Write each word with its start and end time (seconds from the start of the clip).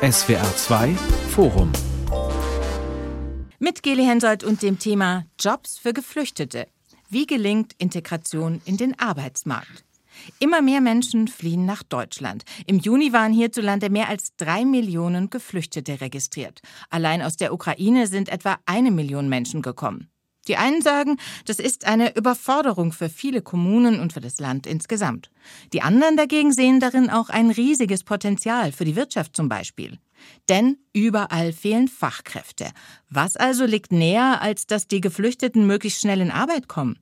SWR 0.00 0.56
2 0.56 0.94
Forum 1.30 1.72
mit 3.58 3.82
Geli 3.82 4.04
Hensoldt 4.04 4.44
und 4.44 4.62
dem 4.62 4.78
Thema 4.78 5.24
Jobs 5.40 5.76
für 5.76 5.92
Geflüchtete. 5.92 6.68
Wie 7.08 7.26
gelingt 7.26 7.72
Integration 7.78 8.62
in 8.64 8.76
den 8.76 8.96
Arbeitsmarkt? 9.00 9.84
Immer 10.38 10.62
mehr 10.62 10.80
Menschen 10.80 11.26
fliehen 11.26 11.66
nach 11.66 11.82
Deutschland. 11.82 12.44
Im 12.68 12.78
Juni 12.78 13.12
waren 13.12 13.32
hierzulande 13.32 13.90
mehr 13.90 14.08
als 14.08 14.36
drei 14.36 14.64
Millionen 14.64 15.30
Geflüchtete 15.30 16.00
registriert. 16.00 16.60
Allein 16.90 17.20
aus 17.20 17.36
der 17.36 17.52
Ukraine 17.52 18.06
sind 18.06 18.28
etwa 18.28 18.56
eine 18.66 18.92
Million 18.92 19.28
Menschen 19.28 19.62
gekommen. 19.62 20.12
Die 20.48 20.56
einen 20.56 20.82
sagen, 20.82 21.18
das 21.44 21.58
ist 21.58 21.86
eine 21.86 22.16
Überforderung 22.16 22.92
für 22.92 23.08
viele 23.08 23.42
Kommunen 23.42 24.00
und 24.00 24.12
für 24.12 24.20
das 24.20 24.40
Land 24.40 24.66
insgesamt. 24.66 25.30
Die 25.72 25.82
anderen 25.82 26.16
dagegen 26.16 26.52
sehen 26.52 26.80
darin 26.80 27.10
auch 27.10 27.28
ein 27.28 27.50
riesiges 27.50 28.02
Potenzial 28.02 28.72
für 28.72 28.84
die 28.84 28.96
Wirtschaft 28.96 29.36
zum 29.36 29.48
Beispiel. 29.48 29.98
Denn 30.48 30.78
überall 30.92 31.52
fehlen 31.52 31.86
Fachkräfte. 31.86 32.70
Was 33.08 33.36
also 33.36 33.64
liegt 33.66 33.92
näher, 33.92 34.42
als 34.42 34.66
dass 34.66 34.88
die 34.88 35.00
Geflüchteten 35.00 35.66
möglichst 35.66 36.00
schnell 36.00 36.20
in 36.20 36.30
Arbeit 36.30 36.66
kommen? 36.66 36.98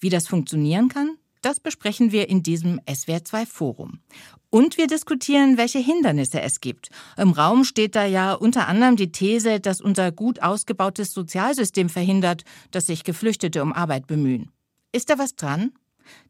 Wie 0.00 0.10
das 0.10 0.26
funktionieren 0.26 0.88
kann, 0.88 1.16
das 1.42 1.60
besprechen 1.60 2.12
wir 2.12 2.28
in 2.28 2.42
diesem 2.42 2.80
SWR2 2.80 3.46
Forum. 3.46 4.00
Und 4.50 4.76
wir 4.78 4.86
diskutieren, 4.86 5.56
welche 5.56 5.78
Hindernisse 5.78 6.40
es 6.40 6.60
gibt. 6.60 6.90
Im 7.16 7.30
Raum 7.30 7.64
steht 7.64 7.94
da 7.94 8.04
ja 8.04 8.34
unter 8.34 8.68
anderem 8.68 8.96
die 8.96 9.12
These, 9.12 9.60
dass 9.60 9.80
unser 9.80 10.12
gut 10.12 10.42
ausgebautes 10.42 11.12
Sozialsystem 11.12 11.88
verhindert, 11.88 12.44
dass 12.70 12.86
sich 12.86 13.04
Geflüchtete 13.04 13.62
um 13.62 13.72
Arbeit 13.72 14.06
bemühen. 14.06 14.50
Ist 14.92 15.10
da 15.10 15.18
was 15.18 15.36
dran? 15.36 15.72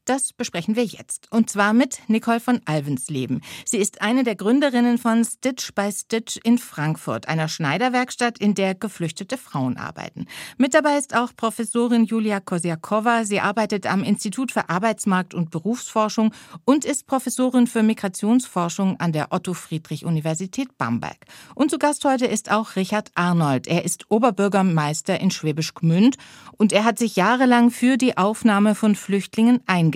Das 0.05 0.33
besprechen 0.33 0.75
wir 0.75 0.85
jetzt. 0.85 1.31
Und 1.31 1.49
zwar 1.49 1.73
mit 1.73 2.01
Nicole 2.09 2.41
von 2.41 2.61
Alvensleben. 2.65 3.41
Sie 3.65 3.77
ist 3.77 4.03
eine 4.03 4.25
der 4.25 4.35
Gründerinnen 4.35 4.99
von 4.99 5.25
Stitch 5.25 5.73
by 5.77 5.93
Stitch 5.93 6.41
in 6.43 6.59
Frankfurt, 6.59 7.29
einer 7.29 7.47
Schneiderwerkstatt, 7.47 8.39
in 8.39 8.57
der 8.57 8.75
geflüchtete 8.75 9.39
Frauen 9.39 9.77
arbeiten. 9.77 10.27
Mit 10.59 10.75
dabei 10.75 10.99
ist 10.99 11.15
auch 11.15 11.31
Professorin 11.37 12.05
Julia 12.05 12.41
Kosiakova. 12.41 13.25
Sie 13.25 13.39
arbeitet 13.39 13.87
am 13.87 14.03
Institut 14.03 14.51
für 14.51 14.69
Arbeitsmarkt 14.69 15.35
und 15.35 15.51
Berufsforschung 15.51 16.35
und 16.65 16.85
ist 16.85 17.07
Professorin 17.07 17.69
für 17.69 17.85
Migrationsforschung 17.85 18.99
an 18.99 19.13
der 19.13 19.29
Otto-Friedrich-Universität 19.31 20.77
Bamberg. 20.79 21.27
Und 21.55 21.71
zu 21.71 21.79
Gast 21.79 22.05
heute 22.05 22.27
ist 22.27 22.51
auch 22.51 22.75
Richard 22.75 23.13
Arnold. 23.15 23.69
Er 23.69 23.85
ist 23.85 24.11
Oberbürgermeister 24.11 25.21
in 25.21 25.31
Schwäbisch 25.31 25.75
Gmünd 25.75 26.17
und 26.59 26.73
er 26.73 26.83
hat 26.83 26.99
sich 26.99 27.15
jahrelang 27.15 27.71
für 27.71 27.97
die 27.97 28.17
Aufnahme 28.17 28.75
von 28.75 28.97
Flüchtlingen 28.97 29.61
eingesetzt. 29.67 29.92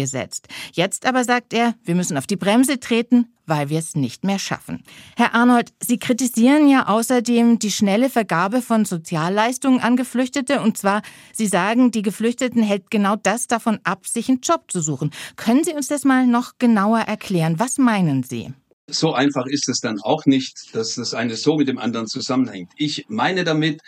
Jetzt 0.73 1.07
aber 1.07 1.25
sagt 1.25 1.53
er, 1.53 1.75
wir 1.85 1.95
müssen 1.95 2.17
auf 2.17 2.27
die 2.27 2.37
Bremse 2.37 2.79
treten, 2.79 3.27
weil 3.47 3.71
wir 3.71 3.79
es 3.79 3.95
nicht 3.95 4.25
mehr 4.25 4.39
schaffen. 4.39 4.83
Herr 5.17 5.35
Arnold, 5.35 5.73
Sie 5.81 5.99
kritisieren 5.99 6.69
ja 6.69 6.89
außerdem 6.89 7.59
die 7.59 7.71
schnelle 7.71 8.11
Vergabe 8.11 8.63
von 8.63 8.85
Sozialleistungen 8.85 9.81
an 9.81 9.97
Geflüchtete. 9.97 10.61
Und 10.61 10.77
zwar, 10.77 11.03
Sie 11.33 11.47
sagen, 11.47 11.91
die 11.91 12.03
Geflüchteten 12.03 12.63
hält 12.63 12.91
genau 12.91 13.17
das 13.17 13.47
davon 13.47 13.79
ab, 13.85 14.07
sich 14.07 14.29
einen 14.29 14.41
Job 14.41 14.65
zu 14.69 14.81
suchen. 14.81 15.11
Können 15.37 15.65
Sie 15.65 15.73
uns 15.73 15.89
das 15.89 16.05
mal 16.05 16.27
noch 16.27 16.59
genauer 16.59 17.01
erklären? 17.01 17.59
Was 17.59 17.79
meinen 17.79 18.23
Sie? 18.23 18.53
So 18.89 19.15
einfach 19.15 19.47
ist 19.47 19.69
es 19.69 19.81
dann 19.81 20.01
auch 20.01 20.27
nicht, 20.27 20.75
dass 20.75 20.95
das 20.95 21.13
eine 21.13 21.35
so 21.35 21.57
mit 21.57 21.69
dem 21.69 21.79
anderen 21.79 22.07
zusammenhängt. 22.07 22.71
Ich 22.77 23.07
meine 23.09 23.43
damit, 23.43 23.81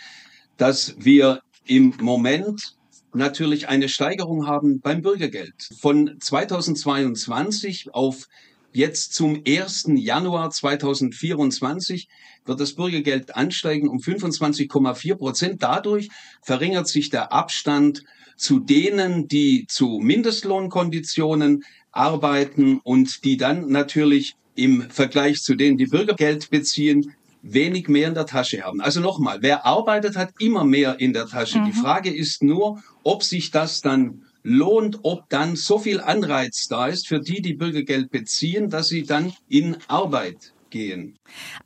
dass 0.57 0.95
wir 0.97 1.41
im 1.65 1.93
Moment 2.01 2.75
natürlich 3.13 3.67
eine 3.67 3.89
Steigerung 3.89 4.47
haben 4.47 4.81
beim 4.81 5.01
Bürgergeld. 5.01 5.69
Von 5.79 6.17
2022 6.19 7.93
auf 7.93 8.27
jetzt 8.71 9.13
zum 9.13 9.41
1. 9.47 9.91
Januar 9.95 10.51
2024 10.51 12.07
wird 12.45 12.59
das 12.59 12.73
Bürgergeld 12.73 13.35
ansteigen 13.35 13.89
um 13.89 13.99
25,4 13.99 15.15
Prozent. 15.15 15.63
Dadurch 15.63 16.09
verringert 16.41 16.87
sich 16.87 17.09
der 17.09 17.33
Abstand 17.33 18.03
zu 18.37 18.59
denen, 18.59 19.27
die 19.27 19.65
zu 19.67 19.99
Mindestlohnkonditionen 20.01 21.63
arbeiten 21.91 22.79
und 22.83 23.23
die 23.25 23.37
dann 23.37 23.69
natürlich 23.69 24.35
im 24.55 24.89
Vergleich 24.89 25.41
zu 25.41 25.55
denen, 25.55 25.77
die 25.77 25.87
Bürgergeld 25.87 26.49
beziehen, 26.49 27.13
wenig 27.41 27.87
mehr 27.87 28.07
in 28.07 28.13
der 28.13 28.25
Tasche 28.25 28.63
haben. 28.63 28.81
Also 28.81 28.99
nochmal, 28.99 29.39
wer 29.41 29.65
arbeitet, 29.65 30.17
hat 30.17 30.33
immer 30.39 30.63
mehr 30.63 30.99
in 30.99 31.13
der 31.13 31.27
Tasche. 31.27 31.59
Mhm. 31.59 31.65
Die 31.65 31.73
Frage 31.73 32.13
ist 32.13 32.43
nur, 32.43 32.81
ob 33.03 33.23
sich 33.23 33.51
das 33.51 33.81
dann 33.81 34.25
lohnt, 34.43 34.99
ob 35.03 35.29
dann 35.29 35.55
so 35.55 35.79
viel 35.79 35.99
Anreiz 35.99 36.67
da 36.67 36.87
ist 36.87 37.07
für 37.07 37.19
die, 37.19 37.41
die 37.41 37.53
Bürgergeld 37.53 38.11
beziehen, 38.11 38.69
dass 38.69 38.87
sie 38.87 39.03
dann 39.03 39.33
in 39.47 39.77
Arbeit 39.87 40.53
gehen. 40.69 41.17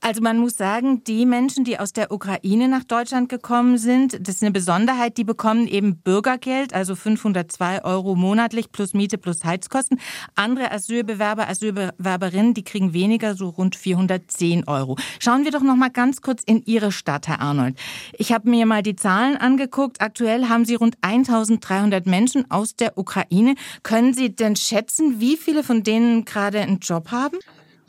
Also 0.01 0.21
man 0.21 0.37
muss 0.37 0.55
sagen, 0.55 1.03
die 1.03 1.25
Menschen, 1.25 1.63
die 1.63 1.79
aus 1.79 1.93
der 1.93 2.11
Ukraine 2.11 2.67
nach 2.67 2.83
Deutschland 2.83 3.29
gekommen 3.29 3.77
sind, 3.77 4.27
das 4.27 4.35
ist 4.35 4.43
eine 4.43 4.51
Besonderheit, 4.51 5.17
die 5.17 5.23
bekommen 5.23 5.67
eben 5.67 5.97
Bürgergeld, 5.97 6.73
also 6.73 6.95
502 6.95 7.83
Euro 7.83 8.15
monatlich 8.15 8.71
plus 8.71 8.93
Miete 8.93 9.17
plus 9.17 9.43
Heizkosten. 9.43 9.99
Andere 10.35 10.71
Asylbewerber, 10.71 11.47
Asylbewerberinnen, 11.47 12.53
die 12.53 12.63
kriegen 12.63 12.93
weniger, 12.93 13.35
so 13.35 13.49
rund 13.49 13.75
410 13.75 14.67
Euro. 14.67 14.97
Schauen 15.19 15.43
wir 15.45 15.51
doch 15.51 15.63
noch 15.63 15.75
mal 15.75 15.89
ganz 15.89 16.21
kurz 16.21 16.43
in 16.43 16.63
Ihre 16.65 16.91
Stadt, 16.91 17.27
Herr 17.27 17.41
Arnold. 17.41 17.77
Ich 18.17 18.31
habe 18.31 18.49
mir 18.49 18.65
mal 18.65 18.83
die 18.83 18.95
Zahlen 18.95 19.37
angeguckt. 19.37 20.01
Aktuell 20.01 20.49
haben 20.49 20.65
Sie 20.65 20.75
rund 20.75 20.97
1300 21.01 22.05
Menschen 22.05 22.49
aus 22.51 22.75
der 22.75 22.97
Ukraine. 22.97 23.55
Können 23.83 24.13
Sie 24.13 24.35
denn 24.35 24.55
schätzen, 24.55 25.19
wie 25.19 25.37
viele 25.37 25.63
von 25.63 25.83
denen 25.83 26.25
gerade 26.25 26.59
einen 26.59 26.79
Job 26.79 27.11
haben? 27.11 27.37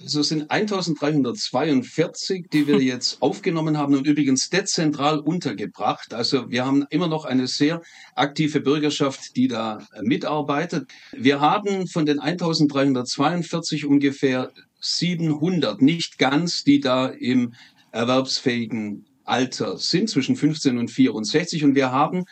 So 0.06 0.22
sind 0.22 0.50
1342, 0.50 2.46
die 2.52 2.66
wir 2.66 2.78
jetzt 2.82 3.22
aufgenommen 3.22 3.78
haben 3.78 3.94
und 3.94 4.06
übrigens 4.06 4.50
dezentral 4.50 5.18
untergebracht. 5.18 6.12
Also 6.12 6.50
wir 6.50 6.66
haben 6.66 6.84
immer 6.90 7.08
noch 7.08 7.24
eine 7.24 7.46
sehr 7.46 7.80
aktive 8.14 8.60
Bürgerschaft, 8.60 9.36
die 9.36 9.48
da 9.48 9.86
mitarbeitet. 10.02 10.90
Wir 11.12 11.40
haben 11.40 11.86
von 11.86 12.06
den 12.06 12.18
1342 12.18 13.86
ungefähr 13.86 14.50
700, 14.80 15.80
nicht 15.80 16.18
ganz, 16.18 16.64
die 16.64 16.80
da 16.80 17.06
im 17.06 17.54
erwerbsfähigen 17.92 19.06
Alter 19.24 19.78
sind, 19.78 20.10
zwischen 20.10 20.36
15 20.36 20.76
und 20.78 20.90
64. 20.90 21.64
Und 21.64 21.74
wir 21.74 21.92
haben 21.92 22.24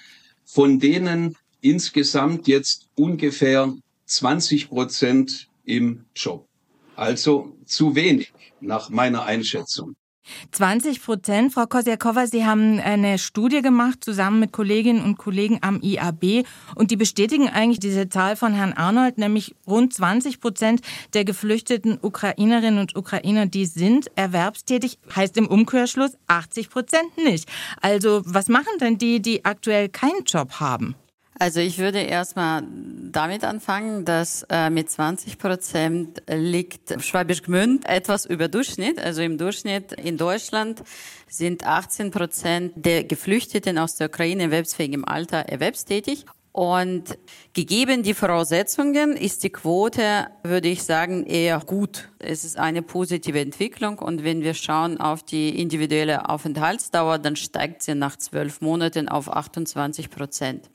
von 0.44 0.78
denen 0.78 1.36
insgesamt 1.62 2.48
jetzt 2.48 2.88
ungefähr 2.96 3.72
20 4.04 4.68
Prozent 4.68 5.48
im 5.64 6.04
Job. 6.14 6.46
Also 6.96 7.56
zu 7.64 7.94
wenig 7.94 8.32
nach 8.60 8.90
meiner 8.90 9.24
Einschätzung. 9.24 9.94
20 10.52 11.02
Prozent. 11.02 11.52
Frau 11.52 11.66
Kosiakova, 11.66 12.26
Sie 12.26 12.44
haben 12.44 12.78
eine 12.78 13.18
Studie 13.18 13.60
gemacht 13.60 14.04
zusammen 14.04 14.40
mit 14.40 14.52
Kolleginnen 14.52 15.02
und 15.02 15.18
Kollegen 15.18 15.58
am 15.62 15.80
IAB 15.80 16.46
und 16.74 16.90
die 16.90 16.96
bestätigen 16.96 17.48
eigentlich 17.48 17.80
diese 17.80 18.08
Zahl 18.08 18.36
von 18.36 18.54
Herrn 18.54 18.72
Arnold, 18.72 19.18
nämlich 19.18 19.54
rund 19.66 19.92
20 19.92 20.40
Prozent 20.40 20.80
der 21.14 21.24
geflüchteten 21.24 21.98
Ukrainerinnen 22.00 22.78
und 22.78 22.96
Ukrainer, 22.96 23.46
die 23.46 23.66
sind 23.66 24.10
erwerbstätig, 24.16 24.98
heißt 25.14 25.36
im 25.36 25.48
Umkehrschluss 25.48 26.12
80 26.28 26.70
Prozent 26.70 27.16
nicht. 27.16 27.48
Also 27.80 28.22
was 28.24 28.48
machen 28.48 28.78
denn 28.80 28.98
die, 28.98 29.20
die 29.20 29.44
aktuell 29.44 29.88
keinen 29.88 30.24
Job 30.24 30.60
haben? 30.60 30.94
Also 31.42 31.58
ich 31.58 31.78
würde 31.78 31.98
erstmal 31.98 32.62
damit 33.10 33.42
anfangen, 33.42 34.04
dass 34.04 34.46
äh, 34.48 34.70
mit 34.70 34.88
20 34.88 35.38
Prozent 35.38 36.22
liegt 36.28 37.02
Schwabisch 37.02 37.42
Gmünd 37.42 37.84
etwas 37.84 38.26
über 38.26 38.46
Durchschnitt. 38.46 39.00
Also 39.00 39.22
im 39.22 39.38
Durchschnitt 39.38 39.90
in 39.90 40.16
Deutschland 40.16 40.84
sind 41.26 41.66
18 41.66 42.12
Prozent 42.12 42.74
der 42.76 43.02
Geflüchteten 43.02 43.76
aus 43.76 43.96
der 43.96 44.06
Ukraine 44.06 44.44
im 44.44 44.50
erwerbsfähigen 44.52 45.02
Alter 45.02 45.38
erwerbstätig. 45.38 46.26
Und 46.52 47.18
gegeben 47.54 48.04
die 48.04 48.14
Voraussetzungen 48.14 49.16
ist 49.16 49.42
die 49.42 49.50
Quote, 49.50 50.28
würde 50.44 50.68
ich 50.68 50.84
sagen, 50.84 51.26
eher 51.26 51.58
gut. 51.58 52.08
Es 52.20 52.44
ist 52.44 52.56
eine 52.56 52.82
positive 52.82 53.40
Entwicklung 53.40 53.98
und 53.98 54.22
wenn 54.22 54.42
wir 54.42 54.54
schauen 54.54 55.00
auf 55.00 55.24
die 55.24 55.60
individuelle 55.60 56.28
Aufenthaltsdauer, 56.28 57.18
dann 57.18 57.34
steigt 57.34 57.82
sie 57.82 57.96
nach 57.96 58.16
zwölf 58.16 58.60
Monaten 58.60 59.08
auf 59.08 59.28
28 59.28 60.08
Prozent. 60.08 60.70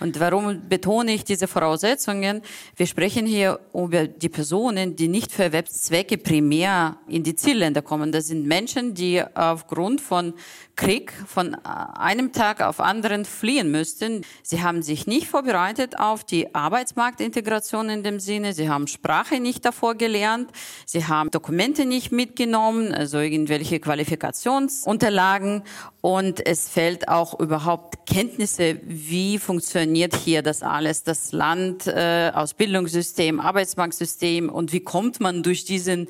Und 0.00 0.18
warum 0.18 0.68
betone 0.68 1.12
ich 1.12 1.24
diese 1.24 1.46
Voraussetzungen? 1.46 2.40
Wir 2.74 2.86
sprechen 2.86 3.26
hier 3.26 3.60
über 3.74 4.06
die 4.06 4.30
Personen, 4.30 4.96
die 4.96 5.08
nicht 5.08 5.30
für 5.30 5.44
Erwerbszwecke 5.44 6.16
primär 6.16 6.96
in 7.06 7.22
die 7.22 7.34
Zielländer 7.34 7.82
kommen. 7.82 8.10
Das 8.10 8.28
sind 8.28 8.46
Menschen, 8.46 8.94
die 8.94 9.22
aufgrund 9.34 10.00
von 10.00 10.32
Krieg 10.76 11.12
von 11.26 11.54
einem 11.54 12.32
Tag 12.32 12.62
auf 12.62 12.80
anderen 12.80 13.26
fliehen 13.26 13.70
müssten. 13.70 14.24
Sie 14.42 14.62
haben 14.62 14.82
sich 14.82 15.06
nicht 15.06 15.26
vorbereitet 15.26 16.00
auf 16.00 16.24
die 16.24 16.54
Arbeitsmarktintegration 16.54 17.90
in 17.90 18.02
dem 18.02 18.20
Sinne. 18.20 18.54
Sie 18.54 18.70
haben 18.70 18.86
Sprache 18.86 19.38
nicht 19.38 19.66
davor 19.66 19.96
gelernt. 19.96 20.50
Sie 20.86 21.04
haben 21.04 21.30
Dokumente 21.30 21.84
nicht 21.84 22.10
mitgenommen, 22.12 22.94
also 22.94 23.18
irgendwelche 23.18 23.80
Qualifikationsunterlagen. 23.80 25.64
Und 26.00 26.46
es 26.46 26.70
fällt 26.70 27.08
auch 27.08 27.38
überhaupt 27.38 28.06
Kenntnisse, 28.06 28.80
wie 28.82 29.38
funktioniert 29.38 29.89
hier 30.14 30.42
das 30.42 30.62
alles, 30.62 31.02
das 31.02 31.32
Land, 31.32 31.86
äh, 31.86 32.30
Ausbildungssystem, 32.34 33.40
Arbeitsmarktsystem 33.40 34.48
und 34.48 34.72
wie 34.72 34.80
kommt 34.80 35.20
man 35.20 35.42
durch 35.42 35.64
diesen 35.64 36.08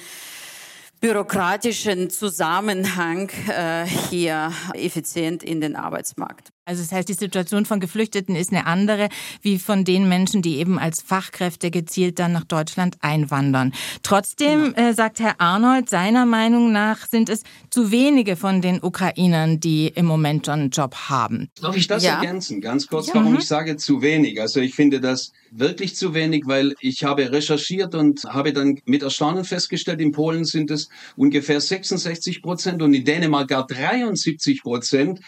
bürokratischen 1.00 2.10
Zusammenhang 2.10 3.30
äh, 3.48 3.86
hier 3.86 4.52
effizient 4.74 5.42
in 5.42 5.60
den 5.60 5.76
Arbeitsmarkt. 5.76 6.52
Also 6.70 6.84
das 6.84 6.92
heißt, 6.92 7.08
die 7.08 7.14
Situation 7.14 7.66
von 7.66 7.80
Geflüchteten 7.80 8.36
ist 8.36 8.52
eine 8.52 8.64
andere 8.64 9.08
wie 9.42 9.58
von 9.58 9.84
den 9.84 10.08
Menschen, 10.08 10.40
die 10.40 10.58
eben 10.58 10.78
als 10.78 11.02
Fachkräfte 11.02 11.72
gezielt 11.72 12.20
dann 12.20 12.30
nach 12.30 12.44
Deutschland 12.44 12.96
einwandern. 13.00 13.72
Trotzdem 14.04 14.72
genau. 14.72 14.90
äh, 14.90 14.94
sagt 14.94 15.18
Herr 15.18 15.40
Arnold, 15.40 15.90
seiner 15.90 16.26
Meinung 16.26 16.70
nach 16.70 17.08
sind 17.08 17.28
es 17.28 17.42
zu 17.70 17.90
wenige 17.90 18.36
von 18.36 18.62
den 18.62 18.80
Ukrainern, 18.84 19.58
die 19.58 19.88
im 19.88 20.06
Moment 20.06 20.46
schon 20.46 20.60
einen 20.60 20.70
Job 20.70 20.94
haben. 21.08 21.50
Darf 21.60 21.76
ich 21.76 21.88
das 21.88 22.04
ja. 22.04 22.20
ergänzen? 22.20 22.60
Ganz 22.60 22.86
kurz, 22.86 23.08
ja. 23.08 23.14
warum 23.14 23.32
mhm. 23.32 23.38
ich 23.40 23.48
sage 23.48 23.76
zu 23.76 24.00
wenig. 24.00 24.40
Also 24.40 24.60
ich 24.60 24.76
finde 24.76 25.00
das 25.00 25.32
wirklich 25.50 25.96
zu 25.96 26.14
wenig, 26.14 26.44
weil 26.46 26.76
ich 26.78 27.02
habe 27.02 27.32
recherchiert 27.32 27.96
und 27.96 28.22
habe 28.22 28.52
dann 28.52 28.78
mit 28.84 29.02
Erstaunen 29.02 29.44
festgestellt, 29.44 30.00
in 30.00 30.12
Polen 30.12 30.44
sind 30.44 30.70
es 30.70 30.88
ungefähr 31.16 31.60
66 31.60 32.42
Prozent 32.42 32.80
und 32.80 32.94
in 32.94 33.04
Dänemark 33.04 33.48
gar 33.48 33.66
73 33.66 34.62
Prozent 34.62 35.18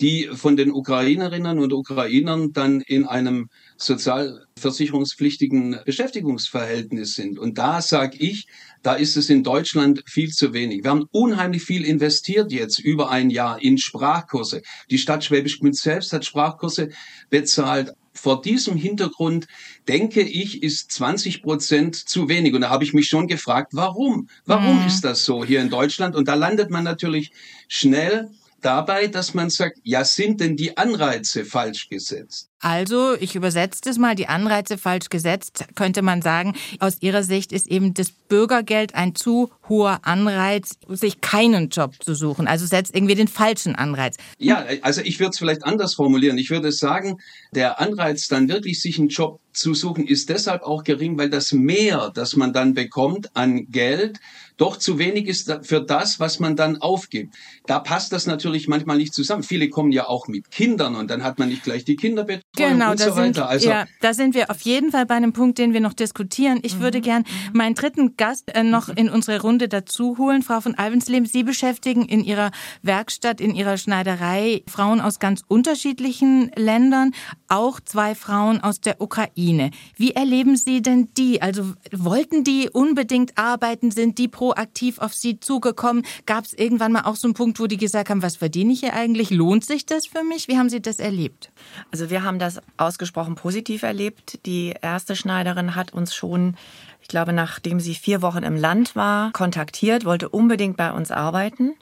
die 0.00 0.28
von 0.32 0.56
den 0.56 0.72
Ukrainerinnen 0.72 1.58
und 1.58 1.72
Ukrainern 1.72 2.52
dann 2.52 2.80
in 2.82 3.06
einem 3.06 3.48
sozialversicherungspflichtigen 3.78 5.78
Beschäftigungsverhältnis 5.84 7.14
sind. 7.14 7.38
Und 7.38 7.58
da 7.58 7.80
sage 7.80 8.18
ich, 8.18 8.46
da 8.82 8.94
ist 8.94 9.16
es 9.16 9.30
in 9.30 9.42
Deutschland 9.42 10.02
viel 10.06 10.30
zu 10.30 10.52
wenig. 10.52 10.84
Wir 10.84 10.90
haben 10.90 11.06
unheimlich 11.10 11.62
viel 11.62 11.84
investiert 11.84 12.52
jetzt 12.52 12.78
über 12.78 13.10
ein 13.10 13.30
Jahr 13.30 13.60
in 13.62 13.78
Sprachkurse. 13.78 14.62
Die 14.90 14.98
Stadt 14.98 15.24
Schwäbisch 15.24 15.58
Gmünd 15.58 15.76
selbst 15.76 16.12
hat 16.12 16.24
Sprachkurse 16.24 16.90
bezahlt. 17.30 17.92
Vor 18.12 18.40
diesem 18.40 18.76
Hintergrund 18.76 19.46
denke 19.88 20.22
ich, 20.22 20.62
ist 20.62 20.90
20 20.92 21.42
Prozent 21.42 21.96
zu 21.96 22.28
wenig. 22.28 22.54
Und 22.54 22.62
da 22.62 22.70
habe 22.70 22.84
ich 22.84 22.94
mich 22.94 23.08
schon 23.08 23.26
gefragt, 23.26 23.72
warum? 23.74 24.28
Warum 24.44 24.80
mhm. 24.80 24.86
ist 24.86 25.02
das 25.02 25.24
so 25.24 25.44
hier 25.44 25.60
in 25.60 25.68
Deutschland? 25.68 26.14
Und 26.14 26.28
da 26.28 26.34
landet 26.34 26.70
man 26.70 26.84
natürlich 26.84 27.32
schnell 27.68 28.30
dabei, 28.66 29.06
dass 29.06 29.32
man 29.32 29.48
sagt, 29.48 29.78
ja, 29.84 30.04
sind 30.04 30.40
denn 30.40 30.56
die 30.56 30.76
Anreize 30.76 31.44
falsch 31.44 31.88
gesetzt? 31.88 32.50
Also, 32.66 33.14
ich 33.14 33.36
übersetze 33.36 33.80
das 33.84 33.96
mal, 33.96 34.16
die 34.16 34.26
Anreize 34.26 34.76
falsch 34.76 35.08
gesetzt, 35.08 35.66
könnte 35.76 36.02
man 36.02 36.20
sagen. 36.20 36.56
Aus 36.80 37.00
Ihrer 37.00 37.22
Sicht 37.22 37.52
ist 37.52 37.68
eben 37.68 37.94
das 37.94 38.10
Bürgergeld 38.10 38.96
ein 38.96 39.14
zu 39.14 39.50
hoher 39.68 40.00
Anreiz, 40.02 40.76
sich 40.88 41.20
keinen 41.20 41.68
Job 41.68 41.94
zu 42.00 42.14
suchen. 42.14 42.48
Also 42.48 42.66
setzt 42.66 42.94
irgendwie 42.94 43.14
den 43.14 43.28
falschen 43.28 43.76
Anreiz. 43.76 44.16
Ja, 44.38 44.64
also 44.82 45.00
ich 45.00 45.20
würde 45.20 45.30
es 45.30 45.38
vielleicht 45.38 45.64
anders 45.64 45.94
formulieren. 45.94 46.38
Ich 46.38 46.50
würde 46.50 46.72
sagen, 46.72 47.18
der 47.52 47.80
Anreiz 47.80 48.26
dann 48.28 48.48
wirklich 48.48 48.80
sich 48.80 48.98
einen 48.98 49.08
Job 49.08 49.40
zu 49.52 49.72
suchen, 49.72 50.06
ist 50.06 50.28
deshalb 50.28 50.62
auch 50.62 50.84
gering, 50.84 51.16
weil 51.18 51.30
das 51.30 51.52
Mehr, 51.52 52.10
das 52.14 52.36
man 52.36 52.52
dann 52.52 52.74
bekommt 52.74 53.34
an 53.34 53.70
Geld, 53.70 54.18
doch 54.58 54.76
zu 54.76 54.98
wenig 54.98 55.26
ist 55.26 55.52
für 55.62 55.80
das, 55.80 56.20
was 56.20 56.40
man 56.40 56.56
dann 56.56 56.76
aufgibt. 56.80 57.34
Da 57.66 57.78
passt 57.78 58.12
das 58.12 58.26
natürlich 58.26 58.68
manchmal 58.68 58.98
nicht 58.98 59.14
zusammen. 59.14 59.42
Viele 59.42 59.68
kommen 59.68 59.92
ja 59.92 60.08
auch 60.08 60.28
mit 60.28 60.50
Kindern 60.50 60.94
und 60.94 61.10
dann 61.10 61.24
hat 61.24 61.38
man 61.38 61.48
nicht 61.48 61.62
gleich 61.62 61.84
die 61.84 61.96
Kinderbetreuung 61.96 62.42
genau, 62.56 62.90
und 62.92 62.98
so 62.98 63.12
sind, 63.12 63.36
weiter. 63.36 63.48
Also 63.48 63.68
ja, 63.68 63.86
da 64.00 64.14
sind 64.14 64.34
wir 64.34 64.50
auf 64.50 64.60
jeden 64.62 64.90
Fall 64.90 65.06
bei 65.06 65.14
einem 65.14 65.32
Punkt, 65.32 65.58
den 65.58 65.72
wir 65.72 65.80
noch 65.80 65.92
diskutieren. 65.92 66.60
Ich 66.62 66.76
mhm. 66.76 66.80
würde 66.80 67.00
gern 67.00 67.24
meinen 67.52 67.74
dritten 67.74 68.16
Gast 68.16 68.54
äh, 68.54 68.62
noch 68.62 68.88
in 68.88 69.08
unsere 69.08 69.40
Runde 69.40 69.68
dazu 69.68 70.18
holen. 70.18 70.42
Frau 70.42 70.60
von 70.60 70.74
Alvensleben, 70.74 71.26
Sie 71.26 71.42
beschäftigen 71.42 72.06
in 72.06 72.24
Ihrer 72.24 72.50
Werkstatt, 72.82 73.40
in 73.40 73.54
Ihrer 73.54 73.76
Schneiderei 73.76 74.62
Frauen 74.68 75.00
aus 75.00 75.18
ganz 75.18 75.42
unterschiedlichen 75.46 76.50
Ländern, 76.56 77.12
auch 77.48 77.80
zwei 77.80 78.14
Frauen 78.14 78.60
aus 78.60 78.80
der 78.80 79.00
Ukraine. 79.00 79.70
Wie 79.96 80.12
erleben 80.12 80.56
Sie 80.56 80.82
denn 80.82 81.08
die? 81.16 81.42
Also 81.42 81.74
wollten 81.92 82.44
die 82.44 82.70
unbedingt 82.72 83.36
arbeiten? 83.38 83.90
Sind 83.90 84.18
die 84.18 84.28
proaktiv 84.28 84.98
auf 84.98 85.14
Sie 85.14 85.40
zugekommen? 85.40 86.04
Gab 86.26 86.44
es 86.44 86.52
irgendwann 86.54 86.92
mal 86.92 87.02
auch 87.02 87.16
so 87.16 87.28
einen 87.28 87.34
Punkt, 87.34 87.60
wo 87.60 87.66
die 87.66 87.76
gesagt 87.76 88.10
haben, 88.10 88.22
was 88.22 88.36
verdiene 88.36 88.72
ich 88.72 88.80
hier 88.80 88.94
eigentlich? 88.94 89.30
Lohnt 89.30 89.64
sich 89.64 89.86
das 89.86 90.06
für 90.06 90.24
mich? 90.24 90.48
Wie 90.48 90.58
haben 90.58 90.68
Sie 90.68 90.80
das 90.80 90.98
erlebt? 90.98 91.50
Also 91.90 92.10
wir 92.10 92.22
haben 92.22 92.35
das 92.38 92.60
ausgesprochen 92.76 93.34
positiv 93.34 93.82
erlebt. 93.82 94.38
Die 94.46 94.74
erste 94.80 95.16
Schneiderin 95.16 95.74
hat 95.74 95.92
uns 95.92 96.14
schon, 96.14 96.56
ich 97.00 97.08
glaube, 97.08 97.32
nachdem 97.32 97.80
sie 97.80 97.94
vier 97.94 98.22
Wochen 98.22 98.42
im 98.42 98.56
Land 98.56 98.96
war, 98.96 99.32
kontaktiert, 99.32 100.04
wollte 100.04 100.28
unbedingt 100.28 100.76
bei 100.76 100.92
uns 100.92 101.10
arbeiten. 101.10 101.74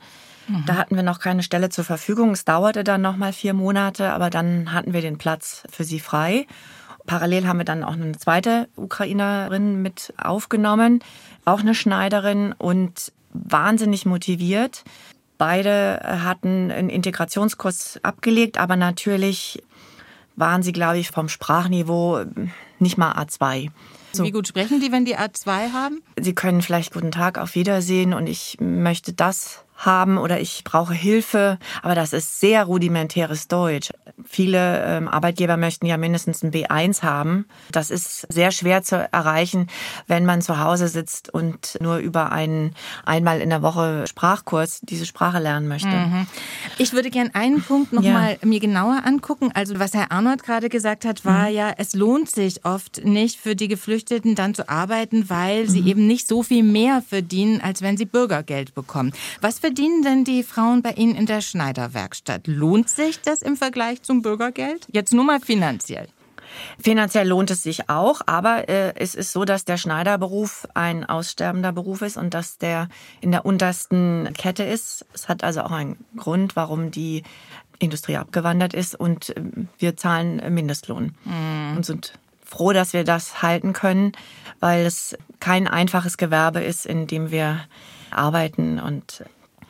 Mhm. 0.49 0.65
Da 0.67 0.77
hatten 0.77 0.97
wir 0.97 1.03
noch 1.03 1.21
keine 1.21 1.43
Stelle 1.43 1.71
zur 1.71 1.85
Verfügung. 1.85 2.33
Es 2.33 2.45
dauerte 2.45 2.85
dann 2.85 3.03
noch 3.03 3.17
mal 3.17 3.33
vier 3.33 3.55
Monate, 3.55 4.12
aber 4.12 4.31
dann 4.31 4.73
hatten 4.73 4.93
wir 4.93 5.01
den 5.01 5.19
Platz 5.19 5.62
für 5.71 5.85
sie 5.85 6.01
frei. 6.01 6.47
Parallel 7.07 7.47
haben 7.47 7.59
wir 7.59 7.65
dann 7.65 7.85
auch 7.85 7.93
eine 7.93 8.12
zweite 8.12 8.69
Ukrainerin 8.77 9.83
mit 9.83 10.15
aufgenommen, 10.17 11.00
auch 11.45 11.61
eine 11.61 11.75
Schneiderin 11.75 12.55
und 12.57 13.12
wahnsinnig 13.33 14.07
motiviert. 14.07 14.85
Beide 15.37 16.00
hatten 16.03 16.71
einen 16.71 16.89
Integrationskurs 16.89 18.00
abgelegt, 18.03 18.57
aber 18.59 18.77
natürlich 18.77 19.62
waren 20.37 20.63
sie, 20.63 20.73
glaube 20.73 20.99
ich, 20.99 21.11
vom 21.11 21.29
Sprachniveau 21.29 22.25
nicht 22.79 22.99
mal 22.99 23.13
A2. 23.13 23.71
So. 24.13 24.25
Wie 24.25 24.31
gut 24.31 24.47
sprechen 24.47 24.81
die, 24.81 24.93
wenn 24.93 25.05
die 25.05 25.17
A2 25.17 25.73
haben? 25.73 26.03
Sie 26.21 26.35
können 26.35 26.63
vielleicht 26.63 26.93
guten 26.93 27.11
Tag 27.11 27.39
auf 27.39 27.55
Wiedersehen 27.55 28.15
und 28.15 28.27
ich 28.29 28.59
möchte 28.61 29.13
das 29.13 29.63
haben 29.76 30.19
oder 30.19 30.41
ich 30.41 30.65
brauche 30.65 30.94
Hilfe, 30.94 31.59
aber 31.82 31.94
das 31.94 32.12
ist 32.12 32.41
sehr 32.41 32.65
rudimentäres 32.65 33.49
Deutsch. 33.49 33.91
Viele 34.25 34.85
ähm, 34.85 35.09
Arbeitgeber 35.09 35.56
möchten 35.56 35.87
ja 35.87 35.97
mindestens 35.97 36.43
ein 36.43 36.53
B1 36.53 37.03
haben. 37.03 37.47
Das 37.73 37.91
ist 37.91 38.26
sehr 38.32 38.53
schwer 38.53 38.82
zu 38.82 39.09
erreichen, 39.12 39.67
wenn 40.06 40.25
man 40.25 40.41
zu 40.41 40.61
Hause 40.61 40.88
sitzt 40.88 41.35
und 41.35 41.79
nur 41.81 41.97
über 41.97 42.31
einen 42.31 42.75
einmal 43.05 43.41
in 43.41 43.50
der 43.50 43.62
Woche 43.62 44.05
Sprachkurs 44.06 44.81
diese 44.82 45.06
Sprache 45.06 45.41
lernen 45.41 45.67
möchte. 45.67 45.88
Mhm. 45.88 46.26
Ich 46.79 46.93
würde 46.93 47.11
gern 47.11 47.31
einen 47.35 47.62
Punkt 47.62 47.93
noch 47.93 48.03
ja. 48.03 48.12
mal 48.12 48.38
mir 48.43 48.61
genauer 48.61 49.03
angucken. 49.05 49.50
Also 49.55 49.79
was 49.81 49.94
Herr 49.94 50.12
Arnold 50.12 50.44
gerade 50.44 50.69
gesagt 50.69 51.05
hat, 51.05 51.25
war 51.25 51.49
mhm. 51.49 51.56
ja, 51.56 51.75
es 51.76 51.94
lohnt 51.94 52.31
sich 52.31 52.65
oft 52.65 53.05
nicht 53.05 53.41
für 53.41 53.56
die 53.56 53.69
Geflüchteten 53.69 54.37
dann 54.37 54.55
zu 54.55 54.69
arbeiten, 54.69 55.29
weil 55.29 55.69
sie 55.69 55.82
mhm. 55.82 55.88
eben 55.88 56.06
nicht 56.06 56.29
so 56.29 56.44
viel 56.44 56.62
mehr 56.62 57.03
verdienen, 57.03 57.61
als 57.61 57.82
wenn 57.82 57.97
sie 57.97 58.05
Bürgergeld 58.05 58.75
bekommen. 58.75 59.12
Was 59.41 59.59
verdienen 59.64 60.02
denn 60.02 60.25
die 60.25 60.43
Frauen 60.43 60.82
bei 60.82 60.90
Ihnen 60.90 61.14
in 61.14 61.25
der 61.25 61.40
Schneiderwerkstatt? 61.40 62.46
Lohnt 62.46 62.90
sich 62.90 63.22
das 63.22 63.40
im 63.40 63.56
Vergleich 63.56 64.02
zum 64.02 64.20
Bürgergeld? 64.20 64.87
Jetzt 64.93 65.14
nur 65.14 65.25
mal 65.25 65.40
finanziell. 65.40 66.06
Finanziell 66.78 67.26
lohnt 67.26 67.50
es 67.50 67.62
sich 67.62 67.88
auch, 67.88 68.20
aber 68.26 68.69
äh, 68.69 68.93
es 68.96 69.14
ist 69.14 69.32
so, 69.32 69.46
dass 69.46 69.64
der 69.64 69.78
Schneiderberuf 69.78 70.69
ein 70.75 71.06
aussterbender 71.06 71.72
Beruf 71.72 72.02
ist 72.02 72.19
und 72.19 72.34
dass 72.34 72.58
der 72.58 72.90
in 73.22 73.31
der 73.32 73.46
untersten 73.46 74.28
Kette 74.37 74.64
ist. 74.64 75.06
Es 75.14 75.30
hat 75.30 75.42
also 75.42 75.62
auch 75.62 75.73
einen 75.73 75.97
Grund, 76.14 76.56
warum 76.56 76.90
die 76.90 77.23
Industrie 77.78 78.18
abgewandert 78.18 78.75
ist 78.75 78.94
und 78.94 79.30
äh, 79.30 79.40
wir 79.78 79.97
zahlen 79.97 80.42
Mindestlohn 80.52 81.14
mhm. 81.25 81.78
und 81.78 81.87
sind 81.87 82.12
froh, 82.44 82.75
dass 82.75 82.92
wir 82.92 83.04
das 83.04 83.40
halten 83.40 83.73
können, 83.73 84.12
weil 84.61 84.85
es 84.85 85.16
kein 85.40 85.66
einfaches 85.66 86.18
Gewerbe 86.18 86.61
ist, 86.61 86.85
in 86.85 87.06
dem 87.06 87.30
wir 87.30 87.61
arbeiten 88.11 88.78
und 88.78 89.25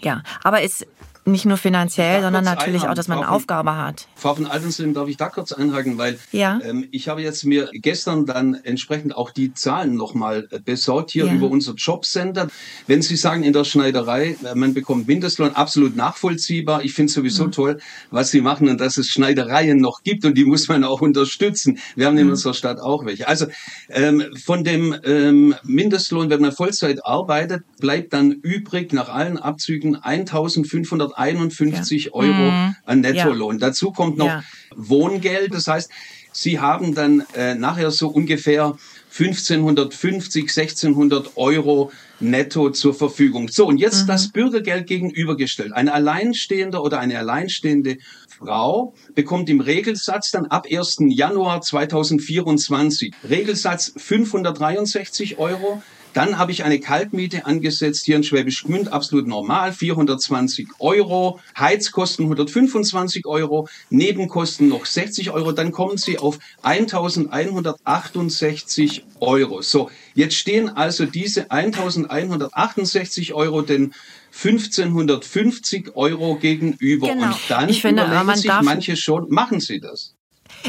ja, 0.05 0.23
aber 0.43 0.63
es 0.63 0.87
nicht 1.27 1.47
nur 1.47 1.57
finanziell, 1.57 2.23
sondern 2.23 2.45
natürlich 2.45 2.83
einhaken. 2.83 2.91
auch, 2.91 2.95
dass 2.95 3.09
man 3.09 3.19
eine 3.19 3.31
Aufgabe 3.31 3.77
hat. 3.77 4.07
Frau 4.15 4.35
von 4.35 4.47
Altensleben, 4.47 4.93
darf 4.93 5.09
ich 5.09 5.17
da 5.17 5.29
kurz 5.29 5.53
einhaken, 5.53 5.97
weil 5.97 6.19
ja. 6.33 6.61
ähm, 6.63 6.87
ich 6.91 7.09
habe 7.09 7.23
jetzt 7.23 7.45
mir 7.45 7.71
gestern 7.73 8.27
dann 8.27 8.55
entsprechend 8.55 9.17
auch 9.17 9.31
die 9.31 9.55
Zahlen 9.55 9.95
nochmal 9.95 10.49
äh, 10.51 10.61
besorgt 10.61 11.11
hier 11.13 11.27
ja. 11.27 11.33
über 11.33 11.51
unser 11.51 11.75
Jobcenter. 11.75 12.49
Wenn 12.87 13.01
Sie 13.01 13.17
sagen, 13.17 13.43
in 13.43 13.53
der 13.53 13.65
Schneiderei, 13.65 14.37
äh, 14.45 14.55
man 14.55 14.75
bekommt 14.75 15.09
Mindestlohn, 15.09 15.55
absolut 15.55 15.97
nachvollziehbar. 15.97 16.85
Ich 16.85 16.93
finde 16.93 17.13
sowieso 17.13 17.47
mhm. 17.47 17.53
toll, 17.53 17.79
was 18.11 18.31
Sie 18.31 18.43
machen 18.43 18.69
und 18.69 18.81
dass 18.81 18.99
es 18.99 19.09
Schneidereien 19.09 19.79
noch 19.79 20.03
gibt 20.03 20.27
und 20.27 20.37
die 20.37 20.45
muss 20.45 20.69
man 20.69 20.85
auch 20.85 21.01
unterstützen. 21.01 21.79
Wir 21.97 22.07
haben 22.07 22.19
in 22.19 22.27
mhm. 22.27 22.33
unserer 22.33 22.55
Stadt 22.55 22.81
auch 22.81 23.07
welche. 23.07 23.29
Also 23.29 23.47
ähm, 23.89 24.25
von 24.45 24.63
dem 24.63 24.95
ähm, 25.05 25.55
Mindestlohn, 25.63 26.29
wenn 26.29 26.43
man 26.43 26.53
Vollzeit 26.53 27.05
arbeitet, 27.05 27.63
bleibt 27.81 28.13
dann 28.13 28.31
übrig 28.31 28.93
nach 28.93 29.09
allen 29.09 29.39
Abzügen 29.39 29.97
1500 29.97 31.14
151 31.17 32.05
ja. 32.05 32.13
Euro 32.13 32.51
mhm. 32.51 32.77
an 32.85 33.01
Nettolohn. 33.01 33.59
Ja. 33.59 33.69
Dazu 33.69 33.93
kommt 33.93 34.19
noch 34.19 34.27
ja. 34.27 34.45
Wohngeld. 34.75 35.55
Das 35.55 35.67
heißt, 35.67 35.91
Sie 36.33 36.59
haben 36.59 36.95
dann 36.95 37.25
äh, 37.37 37.55
nachher 37.55 37.93
so 37.93 38.09
ungefähr 38.09 38.77
1550, 39.17 40.43
1600 40.49 41.37
Euro 41.37 41.93
netto 42.19 42.71
zur 42.71 42.93
Verfügung. 42.93 43.49
So, 43.49 43.67
und 43.67 43.79
jetzt 43.79 44.03
mhm. 44.03 44.07
das 44.09 44.33
Bürgergeld 44.33 44.89
gegenübergestellt. 44.89 45.73
Eine 45.73 45.93
alleinstehende 45.93 46.81
oder 46.81 46.99
eine 46.99 47.19
alleinstehende 47.19 47.99
Frau 48.29 48.95
bekommt 49.15 49.49
im 49.49 49.61
Regelsatz 49.61 50.33
dann 50.33 50.47
ab 50.47 50.67
1. 50.69 50.97
Januar 51.07 51.61
2024 51.61 53.15
Regelsatz 53.29 53.93
563 53.97 55.39
Euro, 55.39 55.81
Dann 56.15 56.39
habe 56.39 56.53
ich 56.53 56.65
eine 56.65 56.81
Kaltmiete 56.81 57.45
angesetzt 57.45 58.07
hier 58.07 58.17
in 58.17 58.25
Schwäbisch 58.25 58.65
Gmünd, 58.65 58.91
absolut 58.93 59.27
normal, 59.27 59.73
420 59.73 60.69
Euro, 60.79 61.41
Heizkosten 61.59 62.25
125 62.25 63.27
Euro, 63.27 63.69
Nebenkosten 63.91 64.69
noch 64.69 64.87
60 64.87 65.33
Euro, 65.33 65.53
dann 65.53 65.73
kommen 65.73 65.99
Sie 65.99 66.17
auf 66.19 66.39
1168 66.63 69.05
Euro. 69.21 69.61
So, 69.61 69.91
jetzt 70.15 70.37
stehen 70.37 70.71
also 70.71 71.05
diese 71.05 71.51
1168 71.51 73.35
Euro 73.35 73.61
den 73.63 73.93
1550 74.33 75.97
Euro 75.97 76.37
gegenüber. 76.37 77.09
Genau. 77.09 77.27
Und 77.27 77.37
dann 77.49 77.69
Ich 77.69 77.83
finde, 77.83 78.05
überlegen 78.05 78.27
man 78.27 78.39
sich 78.39 78.53
manche 78.63 78.97
schon, 78.97 79.29
machen 79.31 79.59
Sie 79.61 79.81
das? 79.81 80.15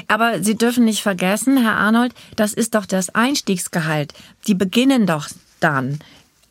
Aber 0.08 0.44
Sie 0.44 0.56
dürfen 0.56 0.86
nicht 0.86 1.02
vergessen, 1.02 1.58
Herr 1.58 1.76
Arnold, 1.76 2.14
das 2.36 2.54
ist 2.54 2.76
doch 2.76 2.86
das 2.86 3.14
Einstiegsgehalt. 3.14 4.14
Die 4.48 4.56
beginnen 4.56 5.06
doch 5.06 5.28
dann 5.60 6.00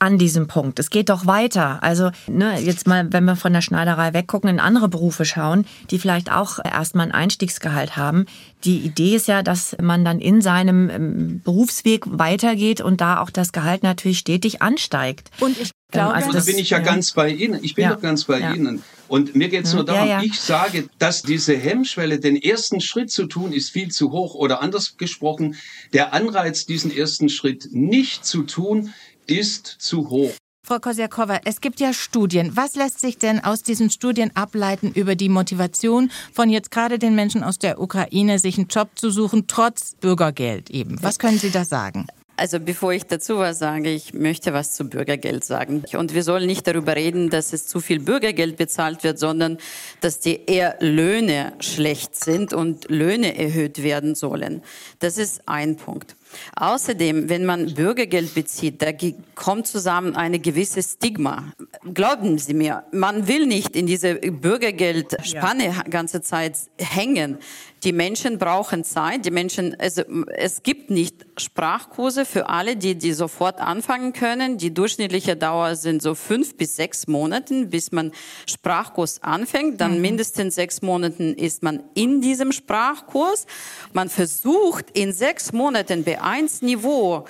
an 0.05 0.19
diesem 0.19 0.47
Punkt. 0.47 0.79
Es 0.79 0.91
geht 0.91 1.09
doch 1.09 1.27
weiter. 1.27 1.83
Also 1.83 2.11
ne, 2.27 2.61
jetzt 2.61 2.87
mal, 2.87 3.13
wenn 3.13 3.25
wir 3.25 3.37
von 3.37 3.53
der 3.53 3.63
Schneiderei 3.63 4.13
weggucken, 4.13 4.51
in 4.51 4.61
andere 4.61 4.89
Berufe 4.89 5.25
schauen, 5.25 5.67
die 5.91 5.99
vielleicht 5.99 6.31
auch 6.31 6.59
erstmal 6.65 7.07
ein 7.07 7.13
Einstiegsgehalt 7.13 7.97
haben. 7.97 8.27
Die 8.65 8.79
Idee 8.79 9.17
ist 9.17 9.29
ja, 9.29 9.43
dass 9.43 9.77
man 9.81 10.05
dann 10.05 10.21
in 10.21 10.41
seinem 10.41 10.89
ähm, 10.91 11.41
Berufsweg 11.45 12.05
weitergeht 12.07 12.81
und 12.81 13.01
da 13.01 13.21
auch 13.21 13.31
das 13.31 13.53
Gehalt 13.53 13.83
natürlich 13.83 14.19
stetig 14.19 14.63
ansteigt. 14.63 15.31
Und 15.41 15.59
ich 15.61 15.71
glaube, 15.91 16.15
also 16.15 16.29
da 16.29 16.39
das- 16.39 16.47
bin 16.47 16.59
ich 16.59 16.71
ja, 16.71 16.79
ja. 16.79 16.85
ganz 16.85 17.13
bei 17.13 17.29
Ihnen. 17.31 17.59
Ich 17.63 17.75
bin 17.75 17.85
Ja. 17.85 17.95
doch 17.95 18.01
ganz 18.03 18.25
bei 18.25 18.41
Ja. 18.41 18.53
Ihnen. 18.55 18.83
Und 19.07 19.35
mir 19.37 19.49
geht 19.51 19.65
es 19.67 19.75
nur 19.75 19.87
Ja, 19.87 19.93
darum, 19.95 20.09
ja. 20.09 20.23
ich 20.23 20.41
sage, 20.41 20.89
dass 20.99 21.23
diese 21.23 21.55
Hemmschwelle, 21.57 22.19
den 22.21 22.37
ersten 22.37 22.81
Schritt 22.81 23.11
zu 23.11 23.27
tun, 23.27 23.53
ist 23.53 23.71
viel 23.71 23.89
zu 23.91 24.11
hoch. 24.13 24.35
Oder 24.35 24.63
anders 24.63 24.97
gesprochen, 24.97 25.57
der 25.93 26.15
Anreiz, 26.15 26.65
diesen 26.65 26.91
ersten 26.95 27.29
Schritt 27.29 27.69
nicht 27.73 28.25
zu 28.25 28.43
tun, 28.45 28.95
ist 29.27 29.67
zu 29.67 30.11
hoch. 30.11 30.33
Frau 30.67 30.79
Kosiakowa, 30.79 31.41
es 31.45 31.61
gibt 31.61 31.79
ja 31.79 31.93
Studien. 31.93 32.57
Was 32.57 32.75
lässt 32.75 32.99
sich 32.99 33.19
denn 33.19 33.45
aus 33.45 33.63
diesen 33.63 33.91
Studien 33.91 34.31
ableiten 34.35 34.93
über 34.93 35.15
die 35.15 35.29
Motivation 35.29 36.11
von 36.33 36.49
jetzt 36.49 36.71
gerade 36.71 36.99
den 36.99 37.15
Menschen 37.15 37.45
aus 37.45 37.59
der 37.59 37.79
Ukraine, 37.79 38.39
sich 38.39 38.57
einen 38.57 38.69
Job 38.69 38.89
zu 38.95 39.11
suchen, 39.11 39.47
trotz 39.47 39.95
Bürgergeld 40.01 40.71
eben? 40.71 41.03
Was 41.03 41.19
können 41.19 41.39
Sie 41.39 41.51
da 41.51 41.67
sagen? 41.67 42.07
Also 42.37 42.59
bevor 42.59 42.93
ich 42.93 43.05
dazu 43.05 43.37
was 43.39 43.61
sage, 43.61 43.91
ich 43.91 44.13
möchte 44.13 44.53
was 44.53 44.73
zu 44.73 44.85
Bürgergeld 44.89 45.45
sagen. 45.45 45.85
Und 45.97 46.15
wir 46.15 46.25
sollen 46.25 46.47
nicht 46.47 46.67
darüber 46.67 46.97
reden, 46.97 47.31
dass 47.31 47.53
es 47.53 47.67
zu 47.67 47.81
viel 47.81 48.01
Bürgergeld 48.01 48.57
bezahlt 48.57 49.05
wird, 49.05 49.19
sondern 49.19 49.59
dass 50.01 50.19
die 50.19 50.41
eher 50.47 50.77
Löhne 50.81 51.53
schlecht 51.61 52.17
sind 52.17 52.53
und 52.53 52.91
Löhne 52.91 53.39
erhöht 53.39 53.83
werden 53.83 54.15
sollen. 54.15 54.63
Das 54.99 55.17
ist 55.17 55.43
ein 55.47 55.77
Punkt. 55.77 56.17
Außerdem, 56.57 57.29
wenn 57.29 57.45
man 57.45 57.75
Bürgergeld 57.75 58.35
bezieht, 58.35 58.83
da 58.83 58.91
kommt 59.35 59.67
zusammen 59.67 60.17
eine 60.17 60.39
gewisse 60.39 60.83
Stigma. 60.83 61.53
Glauben 61.93 62.39
Sie 62.39 62.55
mir, 62.55 62.85
man 62.93 63.29
will 63.29 63.47
nicht 63.47 63.77
in 63.77 63.87
diese 63.87 64.15
Bürgergeldspanne 64.15 65.85
ganze 65.91 66.21
Zeit 66.23 66.57
hängen. 66.79 67.39
Die 67.85 67.93
Menschen 67.93 68.39
brauchen 68.39 68.83
Zeit. 68.83 69.27
Die 69.27 69.31
Menschen, 69.31 69.79
also 69.79 70.03
es 70.35 70.63
gibt 70.63 70.91
nicht 70.91 71.27
Sprachkurse 71.37 72.25
für 72.25 72.49
alle, 72.49 72.77
die 72.77 72.95
die 72.95 73.13
sofort 73.13 73.61
anfangen 73.61 74.15
können. 74.15 74.57
Die 74.57 74.73
durchschnittliche 74.73 75.37
Dauer 75.37 75.77
sind 75.77 76.01
so 76.01 76.15
fünf 76.15 76.57
bis 76.57 76.77
sechs 76.77 77.07
Monaten, 77.07 77.69
bis 77.69 77.93
man 77.93 78.13
Sprachkurs 78.47 79.23
anfängt. 79.23 79.83
Dann 79.83 80.01
mindestens 80.01 80.55
sechs 80.55 80.81
Monaten 80.81 81.35
ist 81.35 81.63
man 81.63 81.83
in 81.93 82.23
diesem 82.23 82.53
Sprachkurs. 82.53 83.45
Man 83.93 84.09
versucht 84.09 84.87
in 84.95 85.13
sechs 85.13 85.53
Monaten 85.53 86.05
B1-Niveau 86.25 87.25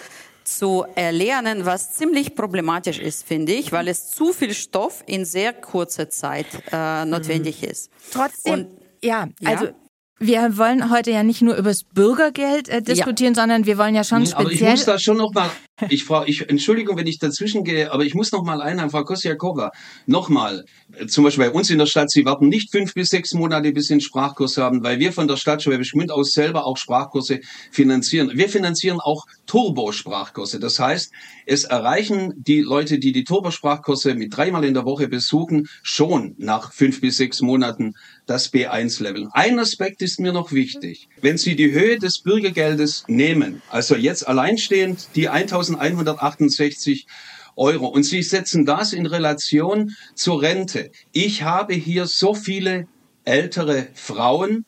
zu 0.45 0.85
erlernen, 0.95 1.65
was 1.65 1.95
ziemlich 1.95 2.35
problematisch 2.35 2.99
ist, 2.99 3.27
finde 3.27 3.53
ich, 3.53 3.73
weil 3.73 3.89
es 3.89 4.11
zu 4.11 4.33
viel 4.33 4.53
Stoff 4.55 5.03
in 5.07 5.25
sehr 5.25 5.53
kurzer 5.55 6.11
Zeit 6.11 6.47
äh, 6.71 7.05
notwendig 7.07 7.63
ist. 7.63 7.91
Trotzdem, 8.13 8.53
Und- 8.53 8.69
ja, 9.03 9.29
Ja? 9.41 9.73
Wir 10.21 10.57
wollen 10.57 10.91
heute 10.91 11.11
ja 11.11 11.25
nicht 11.25 11.43
nur 11.43 11.57
über 11.57 11.71
das 11.71 11.83
Bürgergeld 11.83 12.69
äh, 12.69 12.81
diskutieren, 12.81 13.35
sondern 13.35 13.67
wir 13.67 13.79
wollen 13.79 13.97
ja 13.97 14.05
schon 14.05 14.27
Aber 14.35 14.51
ich 14.51 14.59
speziell. 14.59 14.71
muss 14.71 14.85
da 14.85 14.99
schon 14.99 15.17
noch 15.17 15.35
mal, 15.35 15.51
ich 15.89 16.05
frage, 16.05 16.31
ich, 16.31 16.49
Entschuldigung, 16.49 16.97
wenn 16.97 17.09
ich 17.09 17.19
dazwischen 17.19 17.65
gehe, 17.65 17.91
aber 17.91 18.05
ich 18.05 18.15
muss 18.15 18.31
noch 18.31 18.45
mal 18.45 18.63
einhaken, 18.63 18.91
Frau 18.91 19.03
Kosiakova, 19.03 19.73
noch 20.07 20.29
mal, 20.29 20.65
äh, 20.93 21.07
zum 21.07 21.25
Beispiel 21.25 21.47
bei 21.47 21.51
uns 21.51 21.69
in 21.69 21.79
der 21.79 21.87
Stadt, 21.87 22.11
Sie 22.11 22.25
warten 22.25 22.49
nicht 22.49 22.71
fünf 22.71 22.95
bis 22.95 23.09
sechs 23.09 23.35
Monate, 23.35 23.73
bis 23.73 23.89
Sie 23.89 23.95
einen 23.95 24.01
Sprachkurs 24.01 24.57
haben, 24.57 24.85
weil 24.85 25.01
wir 25.01 25.13
von 25.13 25.27
der 25.27 25.37
Stadt 25.37 25.63
Schwäbisch 25.63 25.93
Gmünd 25.93 26.13
aus 26.13 26.31
selber 26.31 26.65
auch 26.65 26.77
Sprachkurse 26.77 27.41
finanzieren. 27.73 28.31
Wir 28.35 28.49
finanzieren 28.49 29.01
auch 29.01 29.27
Turbo-Sprachkurse. 29.47 30.61
Das 30.61 30.79
heißt, 30.79 31.11
es 31.47 31.65
erreichen 31.65 32.35
die 32.37 32.61
Leute, 32.61 33.01
die 33.01 33.11
die 33.11 33.25
Turbo-Sprachkurse 33.25 34.15
mit 34.15 34.37
dreimal 34.37 34.65
in 34.65 34.75
der 34.75 34.85
Woche 34.85 35.09
besuchen, 35.09 35.69
schon 35.83 36.35
nach 36.39 36.73
fünf 36.73 37.01
bis 37.01 37.17
sechs 37.17 37.41
Monaten 37.41 37.95
das 38.27 38.53
B1-Level. 38.53 39.29
Ein 39.33 39.59
Aspekt 39.59 40.03
ist 40.03 40.21
mir 40.21 40.33
noch 40.33 40.53
wichtig. 40.53 41.09
Wenn 41.21 41.39
Sie 41.39 41.57
die 41.57 41.73
Höhe 41.73 41.99
des 41.99 42.21
Bürgergeldes 42.21 43.05
nehmen, 43.07 43.63
also 43.71 43.97
jetzt 43.97 44.27
alleinstehend 44.27 45.09
die 45.15 45.29
1168 45.29 47.07
Euro 47.57 47.87
und 47.87 48.03
Sie 48.03 48.23
setzen 48.23 48.65
das 48.65 48.93
in 48.93 49.07
Relation 49.07 49.95
zur 50.15 50.43
Rente. 50.43 50.91
Ich 51.13 51.43
habe 51.43 51.75
hier 51.75 52.07
so 52.07 52.35
viele 52.35 52.89
ältere 53.25 53.89
Frauen, 53.95 54.65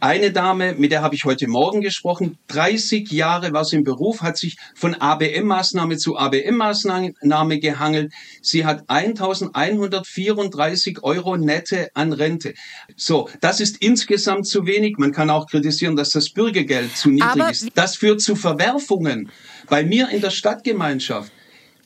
eine 0.00 0.32
Dame, 0.32 0.74
mit 0.74 0.92
der 0.92 1.02
habe 1.02 1.14
ich 1.14 1.24
heute 1.24 1.48
Morgen 1.48 1.80
gesprochen, 1.80 2.38
30 2.48 3.10
Jahre 3.10 3.52
war 3.52 3.64
sie 3.64 3.76
im 3.76 3.84
Beruf, 3.84 4.22
hat 4.22 4.36
sich 4.36 4.56
von 4.74 4.94
ABM-Maßnahme 4.94 5.96
zu 5.96 6.16
ABM-Maßnahme 6.16 7.60
gehangelt. 7.60 8.12
Sie 8.42 8.64
hat 8.64 8.84
1134 8.88 11.02
Euro 11.02 11.36
nette 11.36 11.90
an 11.94 12.12
Rente. 12.12 12.54
So, 12.96 13.28
das 13.40 13.60
ist 13.60 13.78
insgesamt 13.78 14.46
zu 14.46 14.66
wenig. 14.66 14.98
Man 14.98 15.12
kann 15.12 15.30
auch 15.30 15.46
kritisieren, 15.46 15.96
dass 15.96 16.10
das 16.10 16.30
Bürgergeld 16.30 16.96
zu 16.96 17.10
niedrig 17.10 17.30
Aber 17.30 17.50
ist. 17.50 17.70
Das 17.74 17.96
führt 17.96 18.20
zu 18.20 18.36
Verwerfungen. 18.36 19.30
Bei 19.68 19.84
mir 19.84 20.08
in 20.10 20.20
der 20.20 20.30
Stadtgemeinschaft, 20.30 21.32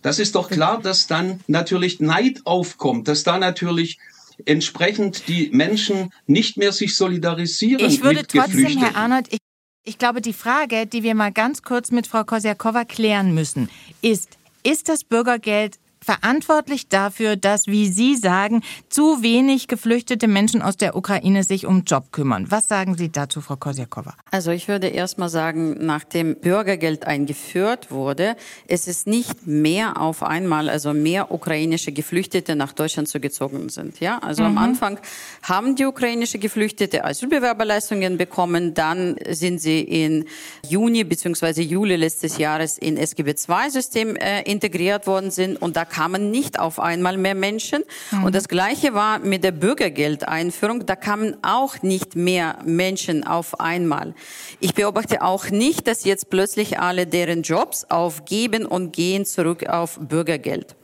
das 0.02 0.18
ist 0.18 0.34
doch 0.34 0.50
klar, 0.50 0.80
dass 0.82 1.06
dann 1.06 1.40
natürlich 1.46 2.00
Neid 2.00 2.40
aufkommt, 2.44 3.06
dass 3.06 3.22
da 3.22 3.38
natürlich 3.38 3.98
entsprechend 4.46 5.28
die 5.28 5.50
Menschen 5.52 6.12
nicht 6.26 6.56
mehr 6.56 6.72
sich 6.72 6.96
solidarisieren 6.96 7.84
Ich 7.84 8.02
würde 8.02 8.20
mit 8.20 8.30
trotzdem, 8.30 8.52
Geflüchteten. 8.52 8.94
Herr 8.94 8.96
Arnold, 8.96 9.32
ich, 9.32 9.38
ich 9.84 9.98
glaube, 9.98 10.20
die 10.20 10.32
Frage, 10.32 10.86
die 10.86 11.02
wir 11.02 11.14
mal 11.14 11.32
ganz 11.32 11.62
kurz 11.62 11.90
mit 11.90 12.06
Frau 12.06 12.24
Kosiakowa 12.24 12.84
klären 12.84 13.34
müssen, 13.34 13.68
ist, 14.00 14.38
ist 14.62 14.88
das 14.88 15.04
Bürgergeld 15.04 15.78
verantwortlich 16.02 16.88
dafür, 16.88 17.36
dass, 17.36 17.66
wie 17.66 17.88
Sie 17.88 18.16
sagen, 18.16 18.62
zu 18.88 19.22
wenig 19.22 19.68
geflüchtete 19.68 20.28
Menschen 20.28 20.62
aus 20.62 20.76
der 20.76 20.96
Ukraine 20.96 21.44
sich 21.44 21.66
um 21.66 21.84
Job 21.84 22.12
kümmern? 22.12 22.50
Was 22.50 22.68
sagen 22.68 22.96
Sie 22.96 23.10
dazu, 23.10 23.40
Frau 23.40 23.56
Kosiakowa? 23.56 24.14
Also 24.30 24.50
ich 24.50 24.68
würde 24.68 24.88
erst 24.88 25.18
mal 25.18 25.28
sagen, 25.28 25.76
nachdem 25.80 26.36
Bürgergeld 26.36 27.06
eingeführt 27.06 27.90
wurde, 27.90 28.36
es 28.66 28.88
ist 28.88 29.06
nicht 29.06 29.46
mehr 29.46 30.00
auf 30.00 30.22
einmal, 30.22 30.68
also 30.68 30.92
mehr 30.92 31.30
ukrainische 31.30 31.92
Geflüchtete 31.92 32.56
nach 32.56 32.72
Deutschland 32.72 33.08
zugezogen 33.08 33.68
sind. 33.68 34.00
Ja, 34.00 34.18
also 34.18 34.42
am 34.44 34.58
Anfang 34.58 34.98
haben 35.42 35.76
die 35.76 35.84
ukrainische 35.84 36.38
Geflüchtete 36.38 37.04
Asylbewerberleistungen 37.04 38.16
bekommen, 38.16 38.74
dann 38.74 39.16
sind 39.30 39.60
sie 39.60 39.80
in 39.80 40.24
Juni 40.68 41.04
bzw. 41.04 41.62
Juli 41.62 41.96
letztes 41.96 42.38
Jahres 42.38 42.78
in 42.78 42.96
SGB 42.96 43.34
II-System 43.48 44.16
äh, 44.16 44.42
integriert 44.42 45.06
worden 45.06 45.30
sind 45.30 45.60
und 45.60 45.76
da 45.76 45.84
kamen 45.92 46.30
nicht 46.30 46.58
auf 46.58 46.80
einmal 46.80 47.18
mehr 47.18 47.34
Menschen. 47.34 47.84
Und 48.24 48.34
das 48.34 48.48
Gleiche 48.48 48.94
war 48.94 49.18
mit 49.18 49.44
der 49.44 49.52
Bürgergeldeinführung. 49.52 50.86
Da 50.86 50.96
kamen 50.96 51.36
auch 51.42 51.82
nicht 51.82 52.16
mehr 52.16 52.58
Menschen 52.64 53.26
auf 53.26 53.60
einmal. 53.60 54.14
Ich 54.58 54.72
beobachte 54.74 55.20
auch 55.20 55.50
nicht, 55.50 55.86
dass 55.86 56.04
jetzt 56.04 56.30
plötzlich 56.30 56.80
alle 56.80 57.06
deren 57.06 57.42
Jobs 57.42 57.84
aufgeben 57.90 58.64
und 58.64 58.92
gehen 58.92 59.26
zurück 59.26 59.68
auf 59.68 59.98
Bürgergeld. 60.00 60.76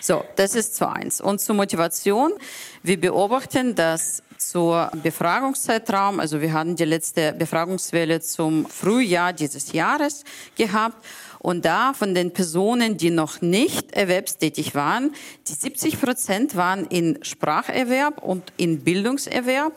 So, 0.00 0.24
das 0.34 0.54
ist 0.54 0.74
zu 0.74 0.88
eins. 0.88 1.20
Und 1.20 1.40
zur 1.40 1.54
Motivation. 1.54 2.32
Wir 2.82 3.00
beobachten, 3.00 3.74
dass 3.74 4.22
zur 4.38 4.90
Befragungszeitraum, 5.02 6.20
also 6.20 6.40
wir 6.40 6.52
hatten 6.52 6.76
die 6.76 6.84
letzte 6.84 7.32
Befragungswelle 7.32 8.20
zum 8.20 8.66
Frühjahr 8.66 9.32
dieses 9.32 9.72
Jahres 9.72 10.24
gehabt. 10.56 10.96
Und 11.46 11.64
da 11.64 11.92
von 11.92 12.12
den 12.12 12.32
Personen, 12.32 12.96
die 12.96 13.10
noch 13.10 13.40
nicht 13.40 13.92
erwerbstätig 13.92 14.74
waren, 14.74 15.14
die 15.46 15.52
70 15.52 16.00
Prozent 16.00 16.56
waren 16.56 16.86
in 16.86 17.20
Spracherwerb 17.22 18.20
und 18.20 18.42
in 18.56 18.80
Bildungserwerb. 18.80 19.72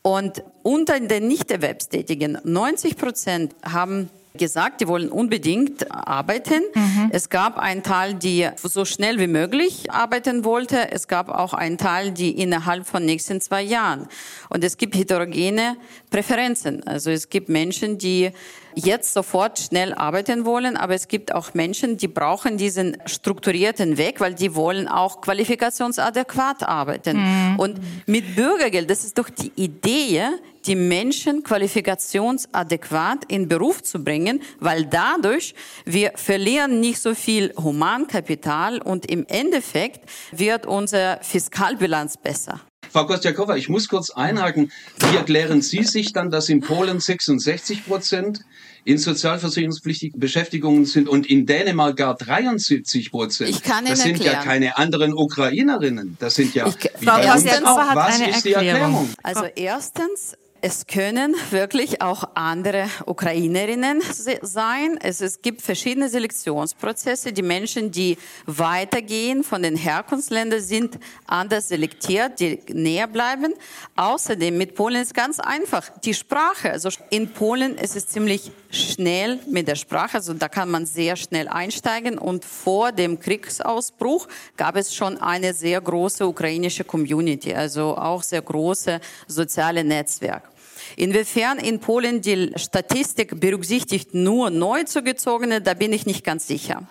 Und 0.00 0.42
unter 0.62 0.98
den 0.98 1.28
Nichterwerbstätigen 1.28 2.38
90 2.44 2.96
Prozent 2.96 3.54
haben 3.62 4.08
gesagt, 4.38 4.80
die 4.80 4.88
wollen 4.88 5.10
unbedingt 5.10 5.90
arbeiten. 5.90 6.62
Mhm. 6.74 7.10
Es 7.12 7.28
gab 7.28 7.58
einen 7.58 7.82
Teil, 7.82 8.14
die 8.14 8.48
so 8.56 8.86
schnell 8.86 9.18
wie 9.18 9.26
möglich 9.26 9.90
arbeiten 9.90 10.46
wollte. 10.46 10.92
Es 10.92 11.08
gab 11.08 11.28
auch 11.28 11.52
einen 11.52 11.76
Teil, 11.76 12.12
die 12.12 12.30
innerhalb 12.30 12.86
von 12.86 13.04
nächsten 13.04 13.42
zwei 13.42 13.60
Jahren. 13.60 14.08
Und 14.48 14.64
es 14.64 14.78
gibt 14.78 14.96
heterogene 14.96 15.76
Präferenzen. 16.08 16.82
Also 16.86 17.10
es 17.10 17.28
gibt 17.28 17.50
Menschen, 17.50 17.98
die 17.98 18.30
jetzt 18.74 19.12
sofort 19.12 19.58
schnell 19.58 19.94
arbeiten 19.94 20.44
wollen, 20.44 20.76
aber 20.76 20.94
es 20.94 21.08
gibt 21.08 21.34
auch 21.34 21.54
Menschen, 21.54 21.96
die 21.96 22.08
brauchen 22.08 22.56
diesen 22.56 22.96
strukturierten 23.06 23.98
Weg, 23.98 24.20
weil 24.20 24.34
die 24.34 24.54
wollen 24.54 24.88
auch 24.88 25.20
qualifikationsadäquat 25.20 26.62
arbeiten. 26.62 27.18
Mhm. 27.18 27.58
Und 27.58 27.80
mit 28.06 28.36
Bürgergeld, 28.36 28.90
das 28.90 29.04
ist 29.04 29.18
doch 29.18 29.28
die 29.28 29.52
Idee, 29.56 30.24
die 30.66 30.76
Menschen 30.76 31.42
qualifikationsadäquat 31.42 33.24
in 33.28 33.48
Beruf 33.48 33.82
zu 33.82 34.02
bringen, 34.02 34.40
weil 34.60 34.86
dadurch 34.86 35.54
wir 35.84 36.12
verlieren 36.14 36.80
nicht 36.80 37.00
so 37.00 37.14
viel 37.14 37.52
Humankapital 37.56 38.80
und 38.80 39.06
im 39.10 39.26
Endeffekt 39.26 40.08
wird 40.30 40.66
unsere 40.66 41.18
Fiskalbilanz 41.22 42.16
besser. 42.16 42.60
Frau 42.92 43.06
Kostjakowa, 43.06 43.56
ich 43.56 43.68
muss 43.70 43.88
kurz 43.88 44.10
einhaken. 44.10 44.70
Wie 44.98 45.16
erklären 45.16 45.62
Sie 45.62 45.82
sich 45.82 46.12
dann, 46.12 46.30
dass 46.30 46.48
in 46.50 46.60
Polen 46.60 47.00
66 47.00 47.86
Prozent 47.86 48.40
in 48.84 48.98
sozialversicherungspflichtigen 48.98 50.18
Beschäftigungen 50.20 50.84
sind 50.84 51.08
und 51.08 51.24
in 51.26 51.46
Dänemark 51.46 51.96
gar 51.96 52.14
73 52.16 53.10
Prozent? 53.10 53.48
Ich 53.50 53.62
kann 53.62 53.84
Ihnen 53.86 53.94
Das 53.94 54.02
sind 54.02 54.12
erklären. 54.16 54.34
ja 54.34 54.42
keine 54.42 54.76
anderen 54.76 55.14
Ukrainerinnen. 55.14 56.16
Das 56.20 56.34
sind 56.34 56.54
ja, 56.54 56.66
Ich- 56.68 56.90
Frau 57.04 57.12
auch. 57.12 57.78
hat 57.78 57.96
Was 57.96 58.20
eine 58.20 58.30
ist 58.30 58.44
die 58.44 58.52
Erklärung. 58.52 58.82
Erklärung? 58.82 59.08
Also 59.22 59.44
erstens, 59.56 60.34
es 60.64 60.86
können 60.86 61.34
wirklich 61.50 62.02
auch 62.02 62.22
andere 62.36 62.86
Ukrainerinnen 63.06 64.00
se- 64.00 64.38
sein. 64.42 64.96
Es, 65.02 65.20
es 65.20 65.42
gibt 65.42 65.60
verschiedene 65.60 66.08
Selektionsprozesse. 66.08 67.32
Die 67.32 67.42
Menschen, 67.42 67.90
die 67.90 68.16
weitergehen 68.46 69.42
von 69.42 69.64
den 69.64 69.74
Herkunftsländern, 69.74 70.60
sind 70.60 71.00
anders 71.26 71.66
selektiert, 71.66 72.38
die 72.38 72.60
näher 72.68 73.08
bleiben. 73.08 73.54
Außerdem 73.96 74.56
mit 74.56 74.76
Polen 74.76 75.02
ist 75.02 75.14
ganz 75.14 75.40
einfach 75.40 75.90
die 76.04 76.14
Sprache. 76.14 76.70
Also 76.70 76.90
in 77.10 77.32
Polen 77.32 77.76
ist 77.76 77.96
es 77.96 78.06
ziemlich 78.06 78.52
schnell 78.70 79.40
mit 79.48 79.66
der 79.66 79.74
Sprache. 79.74 80.18
Also 80.18 80.32
da 80.32 80.48
kann 80.48 80.70
man 80.70 80.86
sehr 80.86 81.16
schnell 81.16 81.48
einsteigen. 81.48 82.18
Und 82.18 82.44
vor 82.44 82.92
dem 82.92 83.18
Kriegsausbruch 83.18 84.28
gab 84.56 84.76
es 84.76 84.94
schon 84.94 85.18
eine 85.18 85.54
sehr 85.54 85.80
große 85.80 86.24
ukrainische 86.24 86.84
Community, 86.84 87.52
also 87.52 87.96
auch 87.96 88.22
sehr 88.22 88.42
große 88.42 89.00
soziale 89.26 89.82
Netzwerk. 89.82 90.51
Inwiefern 90.96 91.58
in 91.58 91.80
Polen 91.80 92.20
die 92.20 92.52
Statistik 92.56 93.38
berücksichtigt 93.40 94.14
nur 94.14 94.50
Neuzugezogene, 94.50 95.60
da 95.60 95.74
bin 95.74 95.92
ich 95.92 96.06
nicht 96.06 96.24
ganz 96.24 96.46
sicher. 96.46 96.82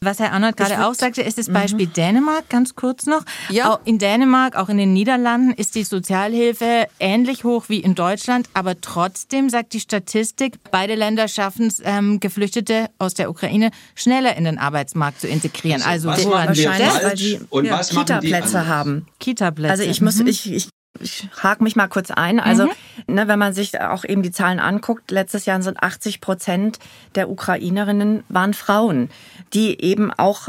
Was 0.00 0.18
Herr 0.18 0.32
Arnold 0.32 0.58
gerade 0.58 0.84
auch 0.86 0.92
sagte, 0.92 1.22
ist 1.22 1.38
das 1.38 1.50
Beispiel 1.50 1.86
Dänemark, 1.86 2.50
ganz 2.50 2.74
kurz 2.74 3.06
noch. 3.06 3.24
Ja. 3.48 3.72
Auch 3.72 3.80
in 3.86 3.98
Dänemark, 3.98 4.54
auch 4.54 4.68
in 4.68 4.76
den 4.76 4.92
Niederlanden 4.92 5.52
ist 5.54 5.74
die 5.76 5.84
Sozialhilfe 5.84 6.86
ähnlich 7.00 7.44
hoch 7.44 7.66
wie 7.68 7.78
in 7.78 7.94
Deutschland, 7.94 8.48
aber 8.52 8.78
trotzdem 8.82 9.48
sagt 9.48 9.72
die 9.72 9.80
Statistik, 9.80 10.56
beide 10.70 10.94
Länder 10.94 11.26
schaffen 11.26 11.68
es, 11.68 11.80
ähm, 11.82 12.20
Geflüchtete 12.20 12.90
aus 12.98 13.14
der 13.14 13.30
Ukraine 13.30 13.70
schneller 13.94 14.36
in 14.36 14.44
den 14.44 14.58
Arbeitsmarkt 14.58 15.20
zu 15.22 15.28
integrieren. 15.28 15.80
Also, 15.80 16.08
was 16.08 16.24
woran 16.26 16.48
machen 16.48 16.64
wahrscheinlich, 16.64 17.02
weil 17.02 17.16
die 17.16 17.40
und 17.48 17.64
ja, 17.64 17.78
was 17.78 17.88
Kita-Plätze 17.88 18.66
haben. 18.66 19.06
Kita-Plätze. 19.20 19.70
Also 19.72 19.84
ich 19.84 20.02
muss, 20.02 20.18
Mhm. 20.18 20.26
ich, 20.26 20.52
ich, 20.52 20.68
ich 21.00 21.28
hake 21.42 21.62
mich 21.62 21.76
mal 21.76 21.88
kurz 21.88 22.10
ein. 22.10 22.38
Also, 22.40 22.68
ne, 23.06 23.26
wenn 23.28 23.38
man 23.38 23.52
sich 23.52 23.80
auch 23.80 24.04
eben 24.04 24.22
die 24.22 24.30
Zahlen 24.30 24.60
anguckt, 24.60 25.10
letztes 25.10 25.46
Jahr 25.46 25.60
sind 25.62 25.82
80 25.82 26.20
Prozent 26.20 26.78
der 27.14 27.30
Ukrainerinnen 27.30 28.24
waren 28.28 28.54
Frauen, 28.54 29.10
die 29.52 29.80
eben 29.82 30.12
auch 30.12 30.48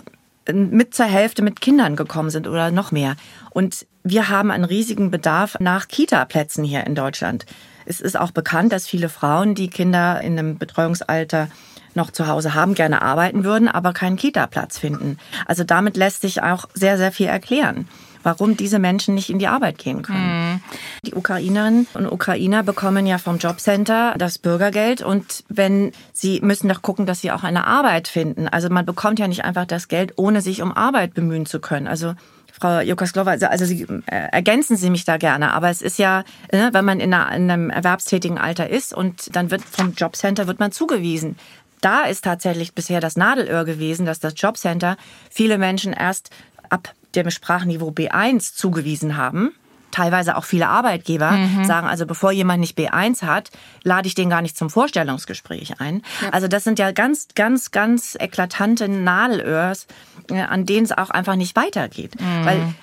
mit 0.52 0.94
zur 0.94 1.08
Hälfte 1.08 1.42
mit 1.42 1.60
Kindern 1.60 1.96
gekommen 1.96 2.30
sind 2.30 2.48
oder 2.48 2.70
noch 2.70 2.92
mehr. 2.92 3.16
Und 3.50 3.88
wir 4.04 4.30
haben 4.30 4.52
einen 4.52 4.66
riesigen 4.66 5.10
Bedarf 5.10 5.58
nach 5.60 5.88
Kita-Plätzen 5.88 6.64
hier 6.64 6.86
in 6.86 6.94
Deutschland. 6.94 7.46
Es 7.86 8.00
ist 8.00 8.18
auch 8.18 8.32
bekannt, 8.32 8.72
dass 8.72 8.88
viele 8.88 9.10
Frauen, 9.10 9.56
die 9.56 9.70
Kinder 9.70 10.22
in 10.22 10.38
einem 10.38 10.58
Betreuungsalter 10.58 11.50
noch 11.96 12.12
zu 12.12 12.28
Hause 12.28 12.54
haben, 12.54 12.76
gerne 12.76 13.02
arbeiten 13.02 13.44
würden, 13.44 13.68
aber 13.68 13.94
keinen 13.94 14.18
Kita-Platz 14.18 14.78
finden. 14.78 15.18
Also 15.48 15.64
damit 15.64 15.98
lässt 15.98 16.22
sich 16.22 16.44
auch 16.44 16.66
sehr, 16.74 16.98
sehr 16.98 17.12
viel 17.12 17.28
erklären, 17.28 17.88
warum 18.26 18.58
diese 18.58 18.80
Menschen 18.80 19.14
nicht 19.14 19.30
in 19.30 19.38
die 19.38 19.48
Arbeit 19.48 19.78
gehen 19.78 20.02
können. 20.02 20.64
Die 21.04 21.14
Ukrainerinnen 21.14 21.88
und 21.94 22.12
Ukrainer 22.12 22.64
bekommen 22.64 23.06
ja 23.06 23.20
vom 23.20 23.38
Jobcenter 23.38 24.16
das 24.18 24.40
Bürgergeld 24.40 25.04
und 25.04 25.44
wenn 25.48 25.92
sie 26.12 26.42
müssen 26.42 26.68
doch 26.68 26.82
gucken, 26.82 27.06
dass 27.06 27.22
sie 27.22 27.32
auch 27.32 27.44
eine 27.44 27.68
Arbeit 27.68 28.08
finden. 28.08 28.48
Also 28.48 28.70
man 28.70 28.84
bekommt 28.84 29.20
ja 29.20 29.28
nicht 29.28 29.46
einfach 29.46 29.66
das 29.66 29.88
Geld, 29.90 30.14
ohne 30.16 30.42
sich 30.42 30.64
um 30.64 30.72
Arbeit 30.72 31.14
bemühen 31.14 31.46
zu 31.46 31.60
können. 31.60 31.86
Also 31.88 32.16
Frau 32.52 32.80
Jukaslova, 32.80 33.32
also, 33.32 33.46
also 33.46 33.66
Sie 33.66 33.84
äh, 34.08 34.30
ergänzen 34.32 34.76
Sie 34.76 34.90
mich 34.90 35.06
da 35.06 35.18
gerne, 35.18 35.54
aber 35.54 35.70
es 35.70 35.84
ist 35.84 36.00
ja, 36.00 36.24
ne, 36.52 36.70
wenn 36.72 36.86
man 36.86 37.00
in, 37.00 37.14
einer, 37.14 37.32
in 37.36 37.52
einem 37.52 37.70
erwerbstätigen 37.70 38.40
Alter 38.40 38.70
ist 38.70 38.94
und 38.94 39.36
dann 39.36 39.52
wird 39.52 39.62
vom 39.62 39.94
Jobcenter 39.94 40.48
wird 40.48 40.60
man 40.60 40.72
zugewiesen. 40.72 41.38
Da 41.82 42.04
ist 42.06 42.24
tatsächlich 42.24 42.74
bisher 42.74 43.02
das 43.02 43.18
Nadelöhr 43.18 43.66
gewesen, 43.66 44.08
dass 44.08 44.20
das 44.20 44.34
Jobcenter 44.38 44.98
viele 45.30 45.60
Menschen 45.60 45.94
erst 45.94 46.32
ab 46.70 46.94
dem 47.16 47.30
Sprachniveau 47.32 47.90
B1 47.92 48.56
zugewiesen 48.56 49.18
haben. 49.18 49.52
Teilweise 49.92 50.36
auch 50.36 50.44
viele 50.44 50.68
Arbeitgeber 50.68 51.38
sagen, 51.64 51.88
also 51.88 52.06
bevor 52.06 52.32
jemand 52.34 52.60
nicht 52.60 52.78
B1 52.78 53.22
hat, 53.26 53.50
lade 53.84 54.08
ich 54.10 54.16
den 54.16 54.30
gar 54.30 54.42
nicht 54.42 54.58
zum 54.58 54.70
Vorstellungsgespräch 54.70 55.80
ein. 55.80 56.02
Also 56.34 56.50
das 56.50 56.66
sind 56.66 56.80
ja 56.80 56.92
ganz, 56.92 57.30
ganz, 57.34 57.72
ganz 57.72 58.18
eklatante 58.20 58.90
Nadelöhrs, 58.90 59.88
äh, 60.30 60.42
an 60.42 60.66
denen 60.66 60.84
es 60.86 60.92
auch 60.92 61.12
einfach 61.12 61.36
nicht 61.36 61.56
weitergeht. 61.56 62.12
Weil 62.44 62.74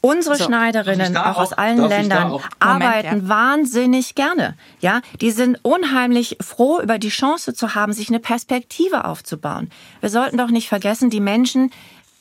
unsere 0.00 0.36
So. 0.36 0.44
Schneiderinnen, 0.44 1.12
da 1.14 1.32
auch 1.32 1.36
aus 1.38 1.52
auch- 1.52 1.58
allen 1.58 1.86
Ländern, 1.86 2.30
auch- 2.30 2.44
arbeiten 2.60 3.08
Moment, 3.08 3.28
wahnsinnig 3.28 4.14
gerne. 4.14 4.54
Ja, 4.80 5.00
die 5.20 5.30
sind 5.32 5.58
unheimlich 5.62 6.36
froh 6.40 6.80
über 6.80 6.98
die 6.98 7.08
Chance 7.10 7.52
zu 7.54 7.74
haben, 7.74 7.92
sich 7.92 8.08
eine 8.08 8.20
Perspektive 8.20 9.04
aufzubauen. 9.04 9.70
Wir 10.00 10.08
sollten 10.10 10.38
doch 10.38 10.50
nicht 10.50 10.68
vergessen, 10.68 11.10
die 11.10 11.20
Menschen 11.20 11.70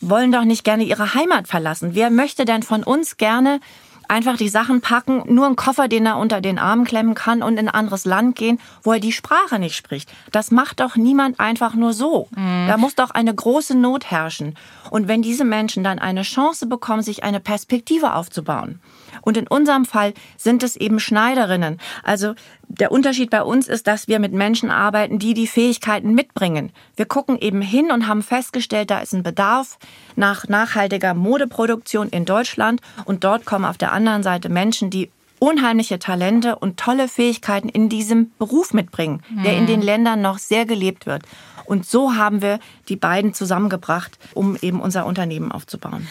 wollen 0.09 0.31
doch 0.31 0.43
nicht 0.43 0.63
gerne 0.63 0.83
ihre 0.83 1.13
Heimat 1.13 1.47
verlassen. 1.47 1.91
Wer 1.93 2.09
möchte 2.09 2.45
denn 2.45 2.63
von 2.63 2.83
uns 2.83 3.17
gerne 3.17 3.59
einfach 4.07 4.37
die 4.37 4.49
Sachen 4.49 4.81
packen, 4.81 5.23
nur 5.33 5.45
einen 5.45 5.55
Koffer, 5.55 5.87
den 5.87 6.05
er 6.05 6.17
unter 6.17 6.41
den 6.41 6.59
Armen 6.59 6.85
klemmen 6.85 7.15
kann 7.15 7.41
und 7.41 7.53
in 7.53 7.67
ein 7.67 7.73
anderes 7.73 8.05
Land 8.05 8.35
gehen, 8.35 8.59
wo 8.83 8.93
er 8.93 8.99
die 8.99 9.11
Sprache 9.11 9.59
nicht 9.59 9.75
spricht. 9.75 10.11
Das 10.31 10.51
macht 10.51 10.81
doch 10.81 10.95
niemand 10.95 11.39
einfach 11.39 11.73
nur 11.73 11.93
so. 11.93 12.27
Da 12.35 12.77
muss 12.77 12.95
doch 12.95 13.11
eine 13.11 13.33
große 13.33 13.75
Not 13.75 14.11
herrschen. 14.11 14.55
Und 14.89 15.07
wenn 15.07 15.21
diese 15.21 15.45
Menschen 15.45 15.83
dann 15.83 15.99
eine 15.99 16.23
Chance 16.23 16.67
bekommen, 16.67 17.01
sich 17.01 17.23
eine 17.23 17.39
Perspektive 17.39 18.13
aufzubauen, 18.13 18.79
und 19.21 19.37
in 19.37 19.47
unserem 19.47 19.85
Fall 19.85 20.13
sind 20.37 20.63
es 20.63 20.75
eben 20.75 20.99
Schneiderinnen. 20.99 21.79
Also 22.03 22.33
der 22.67 22.91
Unterschied 22.91 23.29
bei 23.29 23.43
uns 23.43 23.67
ist, 23.67 23.87
dass 23.87 24.07
wir 24.07 24.19
mit 24.19 24.33
Menschen 24.33 24.71
arbeiten, 24.71 25.19
die 25.19 25.33
die 25.33 25.47
Fähigkeiten 25.47 26.13
mitbringen. 26.13 26.71
Wir 26.95 27.05
gucken 27.05 27.37
eben 27.39 27.61
hin 27.61 27.91
und 27.91 28.07
haben 28.07 28.23
festgestellt, 28.23 28.89
da 28.89 28.99
ist 28.99 29.13
ein 29.13 29.23
Bedarf 29.23 29.77
nach 30.15 30.47
nachhaltiger 30.47 31.13
Modeproduktion 31.13 32.09
in 32.09 32.25
Deutschland. 32.25 32.81
Und 33.05 33.23
dort 33.23 33.45
kommen 33.45 33.65
auf 33.65 33.77
der 33.77 33.91
anderen 33.91 34.23
Seite 34.23 34.49
Menschen, 34.49 34.89
die 34.89 35.11
unheimliche 35.39 35.99
Talente 35.99 36.55
und 36.55 36.77
tolle 36.77 37.07
Fähigkeiten 37.07 37.67
in 37.67 37.89
diesem 37.89 38.31
Beruf 38.39 38.73
mitbringen, 38.73 39.21
der 39.43 39.57
in 39.57 39.67
den 39.67 39.81
Ländern 39.81 40.21
noch 40.21 40.37
sehr 40.37 40.65
gelebt 40.65 41.05
wird. 41.05 41.23
Und 41.65 41.85
so 41.85 42.15
haben 42.15 42.41
wir 42.41 42.59
die 42.87 42.95
beiden 42.95 43.33
zusammengebracht, 43.33 44.17
um 44.33 44.57
eben 44.61 44.79
unser 44.79 45.05
Unternehmen 45.05 45.51
aufzubauen. 45.51 46.07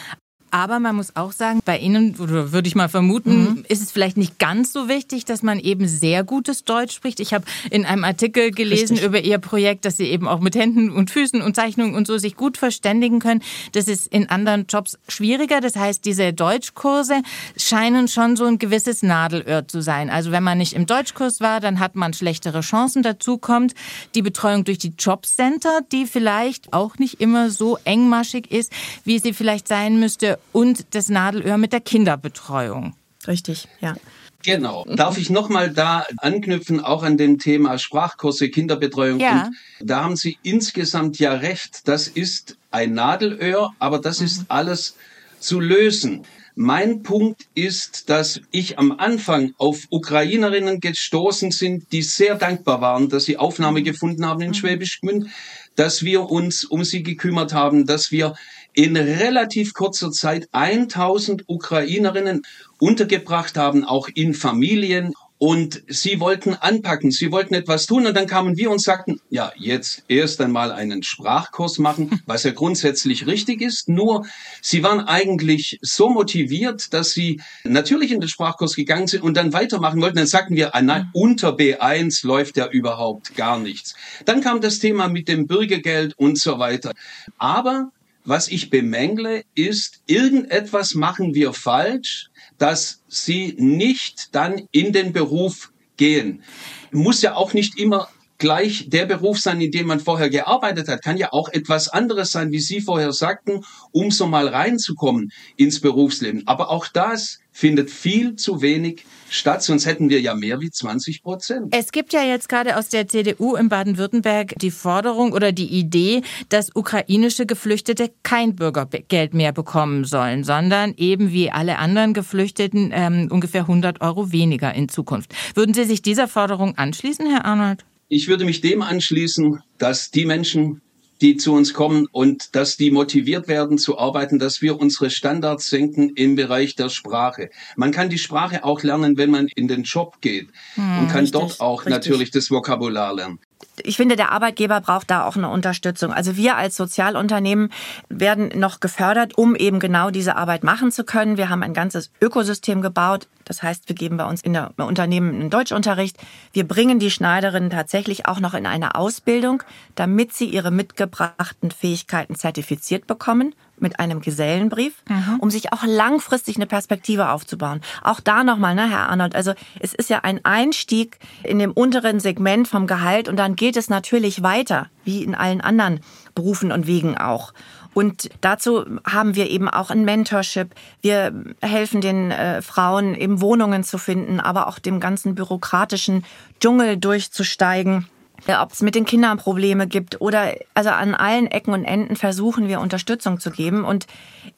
Aber 0.55 0.81
man 0.81 0.97
muss 0.97 1.17
auch 1.17 1.33
sagen, 1.33 1.61
bei 1.65 1.79
Ihnen, 1.79 2.15
oder 2.21 2.53
würde 2.53 2.69
ich 2.69 2.75
mal 2.75 2.91
vermuten, 2.91 3.65
ist 3.69 3.81
es 3.81 3.91
vielleicht 3.91 4.19
nicht 4.19 4.39
ganz 4.39 4.71
so 4.71 4.87
wichtig, 4.87 5.25
dass 5.25 5.43
man 5.43 5.59
eben 5.59 5.89
sehr 5.89 6.25
gutes 6.25 6.65
Deutsch 6.65 6.95
spricht. 6.95 7.21
Ich 7.21 7.33
habe 7.33 7.47
in 7.71 7.87
einem 7.87 8.05
Artikel 8.05 8.51
gelesen 8.51 8.97
Richtig. 8.97 9.07
über 9.07 9.21
Ihr 9.21 9.39
Projekt, 9.39 9.87
dass 9.87 9.97
Sie 9.97 10.05
eben 10.05 10.29
auch 10.29 10.41
mit 10.41 10.55
Händen 10.55 10.91
und 10.91 11.11
Füßen 11.11 11.41
und 11.41 11.57
Zeichnungen 11.57 11.95
und 11.95 12.07
so 12.07 12.19
sich 12.19 12.37
gut 12.37 12.59
verständigen 12.59 13.19
können. 13.19 13.43
Das 13.73 13.89
ist 13.89 14.09
in 14.09 14.29
anderen 14.29 14.67
Jobs 14.69 14.99
schwieriger. 15.09 15.63
Das 15.63 15.75
heißt, 15.75 16.05
diese 16.05 16.35
Deutschkurse 16.35 17.23
scheinen 17.57 18.07
schon 18.07 18.37
so 18.37 18.45
ein 18.45 18.59
gewisses 18.59 19.03
Nadelöhr 19.03 19.67
zu 19.67 19.81
sein. 19.81 20.11
Also 20.11 20.33
wenn 20.33 20.43
man 20.43 20.59
nicht 20.59 20.75
im 20.75 20.85
Deutschkurs 20.85 21.41
war, 21.41 21.61
dann 21.61 21.81
hat 21.81 21.97
man 21.97 22.13
schlechtere 22.13 22.61
Chancen. 22.61 23.03
Dazu 23.03 23.39
kommt 23.39 23.73
die 24.15 24.21
Betreuung 24.21 24.65
durch 24.65 24.77
die 24.77 24.93
Jobcenter, 24.99 25.81
die 25.93 26.05
vielleicht 26.05 26.75
auch 26.75 26.99
nicht 26.99 27.23
immer 27.23 27.49
so 27.49 27.79
engmaschig 27.85 28.51
ist, 28.51 28.71
wie 29.07 29.19
sie 29.19 29.33
vielleicht 29.33 29.67
sein 29.67 29.99
müsste 29.99 30.39
und 30.51 30.95
das 30.95 31.09
Nadelöhr 31.09 31.59
mit 31.59 31.73
der 31.73 31.81
Kinderbetreuung. 31.81 32.95
Richtig, 33.27 33.69
ja. 33.81 33.95
Genau. 34.43 34.85
Darf 34.89 35.19
ich 35.19 35.31
nochmal 35.31 35.71
da 35.71 36.05
anknüpfen, 36.17 36.81
auch 36.81 37.05
an 37.05 37.17
dem 37.17 37.39
Thema 37.39 37.79
Sprachkurse, 37.79 38.49
Kinderbetreuung? 38.49 39.21
Ja. 39.21 39.51
Und 39.79 39.89
da 39.89 40.03
haben 40.03 40.17
Sie 40.17 40.37
insgesamt 40.43 41.19
ja 41.19 41.35
recht. 41.35 41.87
Das 41.87 42.09
ist 42.09 42.57
ein 42.71 42.95
Nadelöhr, 42.95 43.73
aber 43.79 44.01
das 44.01 44.21
ist 44.21 44.47
alles 44.49 44.97
zu 45.39 45.61
lösen. 45.61 46.25
Mein 46.55 47.03
Punkt 47.03 47.47
ist, 47.55 48.11
dass 48.11 48.41
ich 48.51 48.79
am 48.79 48.93
Anfang 48.93 49.55
auf 49.57 49.87
Ukrainerinnen 49.91 50.81
gestoßen 50.81 51.51
sind, 51.51 51.91
die 51.93 52.03
sehr 52.03 52.35
dankbar 52.35 52.81
waren, 52.81 53.09
dass 53.09 53.25
sie 53.25 53.39
Aufnahme 53.39 53.83
gefunden 53.83 54.27
haben 54.27 54.43
in 54.43 54.49
mhm. 54.49 54.55
Schwäbisch 54.55 55.01
Gmünd, 55.01 55.29
dass 55.77 56.03
wir 56.03 56.31
uns 56.31 56.65
um 56.65 56.85
sie 56.85 57.03
gekümmert 57.03 57.55
haben, 57.55 57.87
dass 57.87 58.13
wir 58.13 58.35
in 58.75 58.97
relativ 58.97 59.75
kurzer 59.75 60.11
Zeit 60.11 60.49
1000 60.53 61.45
Ukrainerinnen 61.47 62.43
untergebracht 62.79 63.57
haben, 63.57 63.85
auch 63.85 64.09
in 64.15 64.35
Familien 64.35 65.15
und 65.43 65.83
sie 65.89 66.21
wollten 66.21 66.55
anpacken, 66.55 67.11
sie 67.11 67.33
wollten 67.33 67.55
etwas 67.55 67.87
tun 67.87 68.07
und 68.07 68.17
dann 68.17 68.29
kamen 68.29 68.57
wir 68.57 68.71
und 68.71 68.81
sagten, 68.81 69.21
ja, 69.29 69.53
jetzt 69.57 70.05
erst 70.07 70.41
einmal 70.41 70.71
einen 70.71 71.03
Sprachkurs 71.03 71.79
machen, 71.79 72.23
was 72.27 72.45
ja 72.45 72.53
grundsätzlich 72.53 73.27
richtig 73.27 73.61
ist. 73.61 73.89
Nur 73.89 74.25
sie 74.61 74.85
waren 74.85 75.01
eigentlich 75.01 75.81
so 75.83 76.11
motiviert, 76.11 76.95
dass 76.95 77.11
sie 77.11 77.41
natürlich 77.65 78.13
in 78.13 78.21
den 78.21 78.29
Sprachkurs 78.29 78.77
gegangen 78.77 79.09
sind 79.09 79.25
und 79.25 79.37
dann 79.37 79.53
weitermachen 79.53 80.01
wollten. 80.01 80.19
Dann 80.19 80.29
sagten 80.29 80.55
wir, 80.55 80.77
ah, 80.77 80.81
nein, 80.81 81.11
unter 81.13 81.57
B1 81.57 82.25
läuft 82.25 82.57
ja 82.57 82.69
überhaupt 82.69 83.35
gar 83.35 83.59
nichts. 83.59 83.97
Dann 84.25 84.43
kam 84.43 84.61
das 84.61 84.79
Thema 84.79 85.09
mit 85.09 85.27
dem 85.27 85.49
Bürgergeld 85.49 86.17
und 86.17 86.39
so 86.39 86.61
weiter. 86.61 86.93
Aber 87.39 87.91
was 88.25 88.47
ich 88.47 88.71
bemängle, 88.71 89.43
ist, 89.57 90.03
irgendetwas 90.07 90.95
machen 90.95 91.35
wir 91.35 91.53
falsch, 91.53 92.31
dass 92.59 93.03
sie 93.09 93.55
nicht 93.59 94.35
dann 94.35 94.69
in 94.73 94.93
den 94.93 95.13
Beruf 95.13 95.73
gehen. 95.97 96.43
Muss 96.91 97.23
ja 97.23 97.35
auch 97.35 97.53
nicht 97.55 97.79
immer 97.79 98.09
gleich 98.43 98.89
der 98.89 99.07
Beruf 99.07 99.39
sein, 99.39 99.61
in 99.61 99.71
dem 99.71 99.87
man 99.87 100.01
vorher 100.01 100.29
gearbeitet 100.29 100.89
hat, 100.89 101.01
kann 101.01 101.17
ja 101.17 101.33
auch 101.33 101.49
etwas 101.49 101.89
anderes 101.89 102.33
sein, 102.33 102.51
wie 102.51 102.59
Sie 102.59 102.81
vorher 102.81 103.13
sagten, 103.13 103.61
um 103.93 104.11
so 104.11 104.27
mal 104.27 104.49
reinzukommen 104.49 105.31
ins 105.57 105.81
Berufsleben. 105.81 106.43
Aber 106.47 106.69
auch 106.69 106.89
das 106.89 107.39
findet 107.53 107.89
viel 107.89 108.35
zu 108.35 108.61
wenig 108.61 109.05
statt, 109.31 109.63
sonst 109.63 109.87
hätten 109.87 110.11
wir 110.11 110.21
ja 110.21 110.35
mehr 110.35 110.61
wie 110.61 110.71
20 110.71 111.23
Prozent. 111.23 111.73
Es 111.73 111.93
gibt 111.93 112.13
ja 112.13 112.25
jetzt 112.25 112.49
gerade 112.49 112.77
aus 112.77 112.89
der 112.89 113.07
CDU 113.07 113.55
in 113.55 113.69
Baden-Württemberg 113.69 114.55
die 114.59 114.73
Forderung 114.73 115.33
oder 115.33 115.53
die 115.53 115.69
Idee, 115.69 116.23
dass 116.49 116.75
ukrainische 116.75 117.47
Geflüchtete 117.47 118.11
kein 118.25 118.57
Bürgergeld 118.57 119.35
mehr 119.35 119.53
bekommen 119.53 120.05
sollen, 120.05 120.43
sondern 120.43 120.95
eben 120.97 121.31
wie 121.31 121.53
alle 121.53 121.79
anderen 121.79 122.13
Geflüchteten 122.13 122.91
ähm, 122.93 123.29
ungefähr 123.31 123.63
100 123.63 124.01
Euro 124.01 124.33
weniger 124.33 124.75
in 124.75 124.89
Zukunft. 124.89 125.33
Würden 125.55 125.75
Sie 125.75 125.85
sich 125.85 126.03
dieser 126.03 126.27
Forderung 126.27 126.77
anschließen, 126.77 127.31
Herr 127.31 127.45
Arnold? 127.45 127.85
Ich 128.15 128.29
würde 128.29 128.45
mich 128.45 128.61
dem 128.61 128.83
anschließen, 128.83 129.63
dass 129.79 130.11
die 130.11 130.27
Menschen, 130.27 130.83
die 131.23 131.39
zu 131.39 131.55
uns 131.55 131.73
kommen 131.73 132.07
und 132.13 132.55
dass 132.55 132.77
die 132.77 132.91
motiviert 132.91 133.49
werden 133.49 133.79
zu 133.79 133.99
arbeiten, 133.99 134.39
dass 134.39 134.61
wir 134.61 134.79
unsere 134.79 135.09
Standards 135.09 135.71
senken 135.71 136.11
im 136.11 136.37
Bereich 136.37 136.77
der 136.77 136.91
Sprache. 136.91 137.49
Man 137.75 137.91
kann 137.91 138.11
die 138.11 138.19
Sprache 138.19 138.65
auch 138.65 138.83
lernen, 138.83 139.17
wenn 139.17 139.31
man 139.31 139.49
in 139.55 139.67
den 139.67 139.85
Job 139.85 140.21
geht 140.21 140.49
hm, 140.75 140.99
und 140.99 141.09
kann 141.09 141.21
richtig, 141.21 141.33
dort 141.33 141.61
auch 141.63 141.87
richtig. 141.87 141.91
natürlich 141.91 142.31
das 142.31 142.51
Vokabular 142.51 143.15
lernen 143.15 143.39
ich 143.83 143.97
finde, 143.97 144.17
der 144.17 144.33
Arbeitgeber 144.33 144.81
braucht 144.81 145.11
da 145.11 145.27
auch 145.27 145.37
eine 145.37 145.49
Unterstützung. 145.49 146.13
Also 146.13 146.37
wir 146.37 146.57
als 146.57 146.77
Sozialunternehmen 146.77 147.71
werden 148.09 148.51
noch 148.59 148.81
gefördert, 148.81 149.37
um 149.37 149.57
eben 149.57 149.81
genau 149.81 150.11
diese 150.11 150.37
Arbeit 150.37 150.63
machen 150.63 150.93
zu 150.93 151.05
können. 151.05 151.37
Wir 151.37 151.49
haben 151.49 151.63
ein 151.63 151.75
ganzes 151.75 152.11
Ökosystem 152.21 152.83
gebaut. 152.83 153.29
Das 153.45 153.63
heißt, 153.63 153.89
wir 153.89 153.97
geben 153.97 154.17
bei 154.17 154.25
uns 154.25 154.43
in 154.43 154.53
der 154.53 154.73
Unternehmen 154.77 155.35
einen 155.35 155.51
Deutschunterricht. 155.51 156.17
Wir 156.53 156.67
bringen 156.67 156.99
die 156.99 157.11
Schneiderinnen 157.11 157.71
tatsächlich 157.71 158.27
auch 158.27 158.41
noch 158.41 158.55
in 158.55 158.67
eine 158.67 158.95
Ausbildung, 158.95 159.63
damit 159.95 160.33
sie 160.33 160.47
ihre 160.47 160.71
mitgebrachten 160.71 161.71
Fähigkeiten 161.71 162.37
zertifiziert 162.37 163.07
bekommen 163.07 163.55
mit 163.79 163.99
einem 163.99 164.21
Gesellenbrief, 164.21 164.95
mhm. 165.09 165.39
um 165.41 165.51
sich 165.51 165.73
auch 165.73 165.83
langfristig 165.85 166.57
eine 166.57 166.67
Perspektive 166.67 167.31
aufzubauen. 167.31 167.81
Auch 168.03 168.21
da 168.21 168.45
nochmal, 168.45 168.75
ne, 168.75 168.89
Herr 168.89 169.09
Arnold, 169.09 169.35
also 169.35 169.53
es 169.81 169.93
ist 169.93 170.09
ja 170.09 170.21
ein 170.23 170.45
Einstieg 170.45 171.19
in 171.43 171.59
dem 171.59 171.73
unteren 171.73 172.21
Segment 172.21 172.69
vom 172.69 172.87
Gehalt 172.87 173.29
und 173.29 173.37
dann 173.37 173.57
geht 173.57 173.77
es 173.77 173.91
natürlich 173.91 174.43
weiter, 174.43 174.87
wie 175.05 175.25
in 175.25 175.35
allen 175.35 175.61
anderen 175.61 176.01
Berufen 176.35 176.73
und 176.73 176.87
Wegen 176.87 177.19
auch. 177.19 177.53
Und 177.95 178.31
dazu 178.41 178.85
haben 179.07 179.35
wir 179.35 179.51
eben 179.51 179.69
auch 179.69 179.91
ein 179.91 180.05
Mentorship. 180.05 180.75
Wir 181.03 181.33
helfen 181.61 182.01
den 182.01 182.31
äh, 182.31 182.63
Frauen, 182.63 183.15
eben 183.15 183.41
Wohnungen 183.41 183.85
zu 183.85 183.99
finden, 183.99 184.41
aber 184.41 184.67
auch 184.67 184.79
dem 184.79 184.99
ganzen 184.99 185.35
bürokratischen 185.35 186.25
Dschungel 186.61 186.97
durchzusteigen 186.97 188.07
ob 188.49 188.73
es 188.73 188.83
mit 188.83 188.95
den 188.95 189.05
Kindern 189.05 189.39
Probleme 189.39 189.87
gibt 189.87 190.21
oder 190.21 190.55
also 190.75 190.91
an 190.91 191.15
allen 191.15 191.47
Ecken 191.47 191.73
und 191.73 191.85
Enden 191.85 192.17
versuchen 192.17 192.69
wir 192.69 192.81
Unterstützung 192.81 193.39
zu 193.39 193.51
geben. 193.51 193.85
Und 193.85 194.07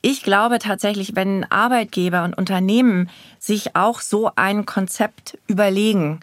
ich 0.00 0.22
glaube 0.22 0.58
tatsächlich, 0.58 1.14
wenn 1.16 1.44
Arbeitgeber 1.50 2.24
und 2.24 2.36
Unternehmen 2.36 3.10
sich 3.38 3.76
auch 3.76 4.00
so 4.00 4.30
ein 4.36 4.64
Konzept 4.64 5.38
überlegen, 5.46 6.20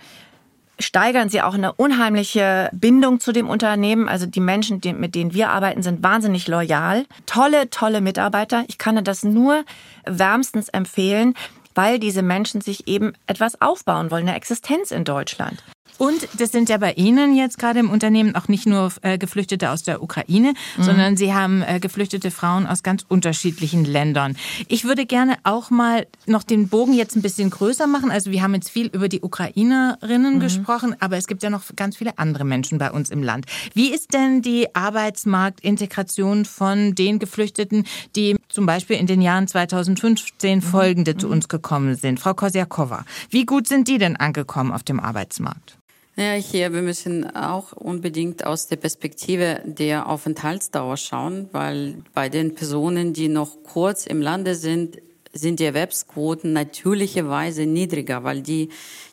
steigern 0.80 1.30
sie 1.30 1.41
auch 1.41 1.54
eine 1.54 1.74
unheimliche 1.74 2.69
Bindung 2.74 3.19
zu 3.19 3.32
dem 3.32 3.47
Unternehmen. 3.47 4.10
Also 4.10 4.26
die 4.26 4.39
Menschen, 4.39 4.82
mit 4.97 5.15
denen 5.15 5.34
wir 5.34 5.50
arbeiten, 5.50 5.84
sind 5.84 6.04
wahnsinnig 6.04 6.47
loyal. 6.47 7.06
Tolle, 7.26 7.69
tolle 7.69 8.02
Mitarbeiter. 8.02 8.63
Ich 8.67 8.78
kann 8.78 9.04
das 9.04 9.24
nur 9.24 9.63
wärmstens 10.06 10.69
empfehlen, 10.69 11.36
weil 11.76 12.00
diese 12.00 12.21
Menschen 12.21 12.62
sich 12.62 12.88
eben 12.88 13.13
etwas 13.28 13.62
aufbauen 13.62 14.12
wollen, 14.12 14.28
eine 14.28 14.36
Existenz 14.36 14.91
in 14.91 15.06
Deutschland. 15.06 15.63
Und 16.02 16.28
das 16.40 16.52
sind 16.52 16.68
ja 16.68 16.80
bei 16.80 16.94
Ihnen 16.94 17.36
jetzt 17.36 17.60
gerade 17.60 17.80
im 17.80 17.92
Unternehmen 17.92 18.36
auch 18.36 18.48
nicht 18.48 18.66
nur 18.66 18.92
äh, 19.04 19.20
Geflüchtete 19.20 19.70
aus 19.70 19.84
der 19.84 20.02
Ukraine, 20.02 20.56
mhm. 20.76 20.84
sondern 20.84 21.16
Sie 21.16 21.32
haben 21.32 21.62
äh, 21.62 21.80
geflüchtete 21.80 22.32
Frauen 22.32 22.66
aus 22.66 22.82
ganz 22.82 23.06
unterschiedlichen 23.08 23.86
Ländern. 23.86 24.36
Ich 24.68 24.84
würde 24.84 25.06
gerne 25.06 25.38
auch 25.44 25.70
mal 25.70 26.08
noch 26.26 26.42
den 26.42 26.70
Bogen 26.70 26.94
jetzt 26.94 27.16
ein 27.16 27.22
bisschen 27.22 27.52
größer 27.52 27.86
machen. 27.86 28.10
Also 28.10 28.32
wir 28.32 28.42
haben 28.42 28.56
jetzt 28.56 28.72
viel 28.72 28.88
über 28.88 29.10
die 29.10 29.22
Ukrainerinnen 29.22 30.38
mhm. 30.38 30.40
gesprochen, 30.40 30.96
aber 31.00 31.18
es 31.18 31.28
gibt 31.28 31.44
ja 31.44 31.52
noch 31.52 31.62
ganz 31.76 31.98
viele 31.98 32.18
andere 32.18 32.46
Menschen 32.46 32.80
bei 32.80 32.92
uns 32.92 33.12
im 33.12 33.22
Land. 33.22 33.46
Wie 33.76 33.94
ist 33.94 34.16
denn 34.16 34.42
die 34.42 34.74
Arbeitsmarktintegration 34.74 36.46
von 36.46 36.96
den 36.96 37.20
Geflüchteten, 37.20 37.86
die 38.16 38.38
zum 38.50 38.66
Beispiel 38.66 38.96
in 38.96 39.06
den 39.06 39.22
Jahren 39.22 39.48
2015 39.48 40.58
mhm. 40.58 40.62
folgende 40.64 41.14
mhm. 41.14 41.20
zu 41.20 41.30
uns 41.30 41.48
gekommen 41.48 41.94
sind? 41.94 42.20
Frau 42.20 42.34
Kosiakova, 42.34 43.06
wie 43.30 43.46
gut 43.46 43.68
sind 43.68 43.88
die 43.88 44.00
denn 44.00 44.16
angekommen 44.16 44.72
auf 44.72 44.82
dem 44.82 45.00
Arbeitsmarkt? 45.00 45.78
Ja, 46.17 46.34
hier, 46.34 46.74
wir 46.74 46.82
müssen 46.82 47.34
auch 47.36 47.71
unbedingt 47.71 48.45
aus 48.45 48.67
der 48.67 48.76
Perspektive 48.76 49.62
der 49.63 50.10
Aufenthaltsdauer 50.10 50.97
schauen, 50.97 51.47
weil 51.54 52.04
bei 52.13 52.28
den 52.28 52.54
Personen, 52.54 53.13
die 53.13 53.30
noch 53.30 53.63
kurz 53.63 54.08
im 54.08 54.21
Lande 54.21 54.56
sind, 54.56 55.02
sind 55.32 55.62
die 55.62 55.65
Erwerbsquoten 55.65 56.52
natürlicherweise 56.52 57.65
niedriger, 57.65 58.26
weil 58.26 58.41
die 58.41 58.69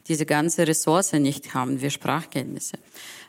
diese 0.09 0.27
ganze 0.27 0.67
Ressource 0.67 1.13
nicht 1.13 1.55
haben, 1.55 1.81
wie 1.81 1.91
Sprachkenntnisse. 1.91 2.79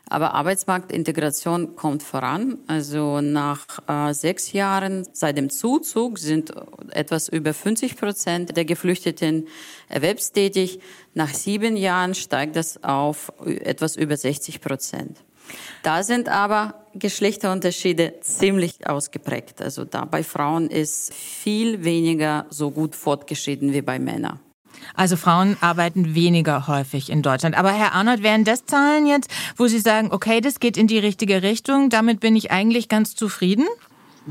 Aber 0.09 0.33
Arbeitsmarktintegration 0.33 1.75
kommt 1.75 2.01
voran. 2.01 2.57
Also 2.67 3.21
nach 3.21 3.65
äh, 3.87 4.13
sechs 4.13 4.51
Jahren 4.53 5.07
seit 5.13 5.37
dem 5.37 5.51
Zuzug 5.51 6.17
sind 6.17 6.51
etwas 6.89 7.29
über 7.29 7.53
50 7.53 7.95
Prozent 7.95 8.57
der 8.57 8.65
Geflüchteten 8.65 9.47
erwerbstätig. 9.87 10.79
Nach 11.13 11.29
sieben 11.29 11.77
Jahren 11.77 12.15
steigt 12.15 12.55
das 12.55 12.83
auf 12.83 13.31
etwas 13.45 13.95
über 13.95 14.17
60 14.17 14.61
Prozent. 14.61 15.17
Da 15.83 16.03
sind 16.03 16.27
aber 16.27 16.85
Geschlechterunterschiede 16.95 18.19
ziemlich 18.21 18.87
ausgeprägt. 18.87 19.61
Also 19.61 19.85
da 19.85 20.05
bei 20.05 20.23
Frauen 20.23 20.69
ist 20.69 21.13
viel 21.13 21.83
weniger 21.83 22.45
so 22.49 22.71
gut 22.71 22.95
fortgeschritten 22.95 23.73
wie 23.73 23.81
bei 23.81 23.99
Männern. 23.99 24.39
Also 24.93 25.15
Frauen 25.15 25.57
arbeiten 25.61 26.15
weniger 26.15 26.67
häufig 26.67 27.09
in 27.09 27.21
Deutschland. 27.21 27.57
Aber 27.57 27.71
Herr 27.71 27.93
Arnold, 27.93 28.23
wären 28.23 28.43
das 28.43 28.65
Zahlen 28.65 29.05
jetzt, 29.05 29.29
wo 29.55 29.67
Sie 29.67 29.79
sagen, 29.79 30.09
okay, 30.11 30.41
das 30.41 30.59
geht 30.59 30.77
in 30.77 30.87
die 30.87 30.99
richtige 30.99 31.41
Richtung, 31.41 31.89
damit 31.89 32.19
bin 32.19 32.35
ich 32.35 32.51
eigentlich 32.51 32.89
ganz 32.89 33.15
zufrieden? 33.15 33.65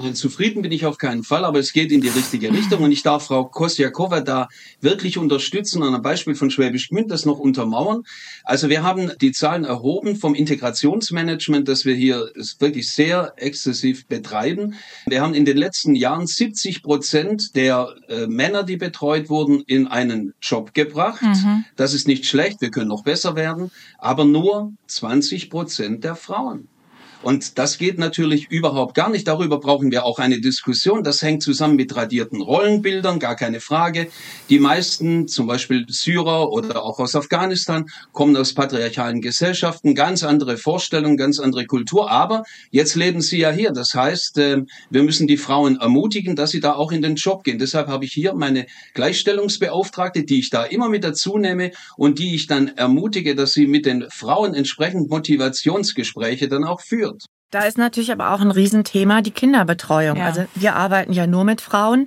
Nein, 0.00 0.14
zufrieden 0.14 0.62
bin 0.62 0.70
ich 0.70 0.86
auf 0.86 0.96
keinen 0.96 1.24
Fall, 1.24 1.44
aber 1.44 1.58
es 1.58 1.72
geht 1.72 1.90
in 1.90 2.00
die 2.00 2.08
richtige 2.08 2.52
Richtung 2.52 2.84
und 2.84 2.92
ich 2.92 3.02
darf 3.02 3.26
Frau 3.26 3.46
Kosjakova 3.46 4.20
da 4.20 4.48
wirklich 4.80 5.18
unterstützen 5.18 5.82
an 5.82 5.92
einem 5.92 6.02
Beispiel 6.02 6.36
von 6.36 6.52
Schwäbisch 6.52 6.90
Gmünd 6.90 7.10
das 7.10 7.26
noch 7.26 7.40
untermauern. 7.40 8.04
Also 8.44 8.68
wir 8.68 8.84
haben 8.84 9.10
die 9.20 9.32
Zahlen 9.32 9.64
erhoben 9.64 10.14
vom 10.14 10.36
Integrationsmanagement, 10.36 11.66
das 11.66 11.84
wir 11.84 11.96
hier 11.96 12.30
wirklich 12.60 12.92
sehr 12.92 13.32
exzessiv 13.38 14.06
betreiben. 14.06 14.74
Wir 15.06 15.20
haben 15.20 15.34
in 15.34 15.44
den 15.44 15.56
letzten 15.56 15.96
Jahren 15.96 16.28
70 16.28 16.84
Prozent 16.84 17.56
der 17.56 17.92
äh, 18.08 18.28
Männer, 18.28 18.62
die 18.62 18.76
betreut 18.76 19.28
wurden, 19.28 19.62
in 19.66 19.88
einen 19.88 20.32
Job 20.40 20.74
gebracht. 20.74 21.22
Mhm. 21.22 21.64
Das 21.74 21.92
ist 21.92 22.06
nicht 22.06 22.24
schlecht, 22.24 22.60
wir 22.60 22.70
können 22.70 22.88
noch 22.88 23.02
besser 23.02 23.34
werden, 23.34 23.72
aber 23.98 24.24
nur 24.24 24.72
20 24.86 25.50
Prozent 25.50 26.04
der 26.04 26.14
Frauen. 26.14 26.68
Und 27.22 27.58
das 27.58 27.78
geht 27.78 27.98
natürlich 27.98 28.48
überhaupt 28.50 28.94
gar 28.94 29.10
nicht. 29.10 29.26
Darüber 29.26 29.58
brauchen 29.58 29.90
wir 29.90 30.04
auch 30.04 30.20
eine 30.20 30.40
Diskussion. 30.40 31.02
Das 31.02 31.20
hängt 31.20 31.42
zusammen 31.42 31.74
mit 31.74 31.90
tradierten 31.90 32.40
Rollenbildern, 32.40 33.18
gar 33.18 33.34
keine 33.34 33.60
Frage. 33.60 34.06
Die 34.50 34.60
meisten, 34.60 35.26
zum 35.26 35.48
Beispiel 35.48 35.84
Syrer 35.88 36.50
oder 36.52 36.84
auch 36.84 37.00
aus 37.00 37.16
Afghanistan, 37.16 37.86
kommen 38.12 38.36
aus 38.36 38.54
patriarchalen 38.54 39.20
Gesellschaften, 39.20 39.96
ganz 39.96 40.22
andere 40.22 40.56
Vorstellungen, 40.56 41.16
ganz 41.16 41.40
andere 41.40 41.66
Kultur. 41.66 42.08
Aber 42.08 42.44
jetzt 42.70 42.94
leben 42.94 43.20
sie 43.20 43.38
ja 43.38 43.50
hier. 43.50 43.72
Das 43.72 43.94
heißt, 43.94 44.38
ähm, 44.38 44.68
wir 44.90 45.02
müssen 45.02 45.26
die 45.26 45.38
Frauen 45.38 45.76
ermutigen, 45.80 46.36
dass 46.36 46.50
sie 46.50 46.60
da 46.60 46.74
auch 46.74 46.92
in 46.92 47.02
den 47.02 47.16
Job 47.16 47.42
gehen. 47.42 47.58
Deshalb 47.58 47.88
habe 47.88 48.04
ich 48.04 48.12
hier 48.12 48.34
meine 48.34 48.66
Gleichstellungsbeauftragte, 48.94 50.22
die 50.22 50.38
ich 50.38 50.50
da 50.50 50.62
immer 50.62 50.88
mit 50.88 51.02
dazu 51.02 51.36
nehme 51.36 51.72
und 51.96 52.20
die 52.20 52.36
ich 52.36 52.46
dann 52.46 52.68
ermutige, 52.68 53.34
dass 53.34 53.54
sie 53.54 53.66
mit 53.66 53.86
den 53.86 54.06
Frauen 54.10 54.54
entsprechend 54.54 55.10
Motivationsgespräche 55.10 56.48
dann 56.48 56.62
auch 56.62 56.80
führt. 56.80 57.07
Da 57.50 57.62
ist 57.62 57.78
natürlich 57.78 58.12
aber 58.12 58.32
auch 58.32 58.40
ein 58.40 58.50
Riesenthema 58.50 59.22
die 59.22 59.30
Kinderbetreuung. 59.30 60.18
Ja. 60.18 60.26
Also 60.26 60.44
wir 60.54 60.76
arbeiten 60.76 61.12
ja 61.12 61.26
nur 61.26 61.44
mit 61.44 61.60
Frauen 61.60 62.06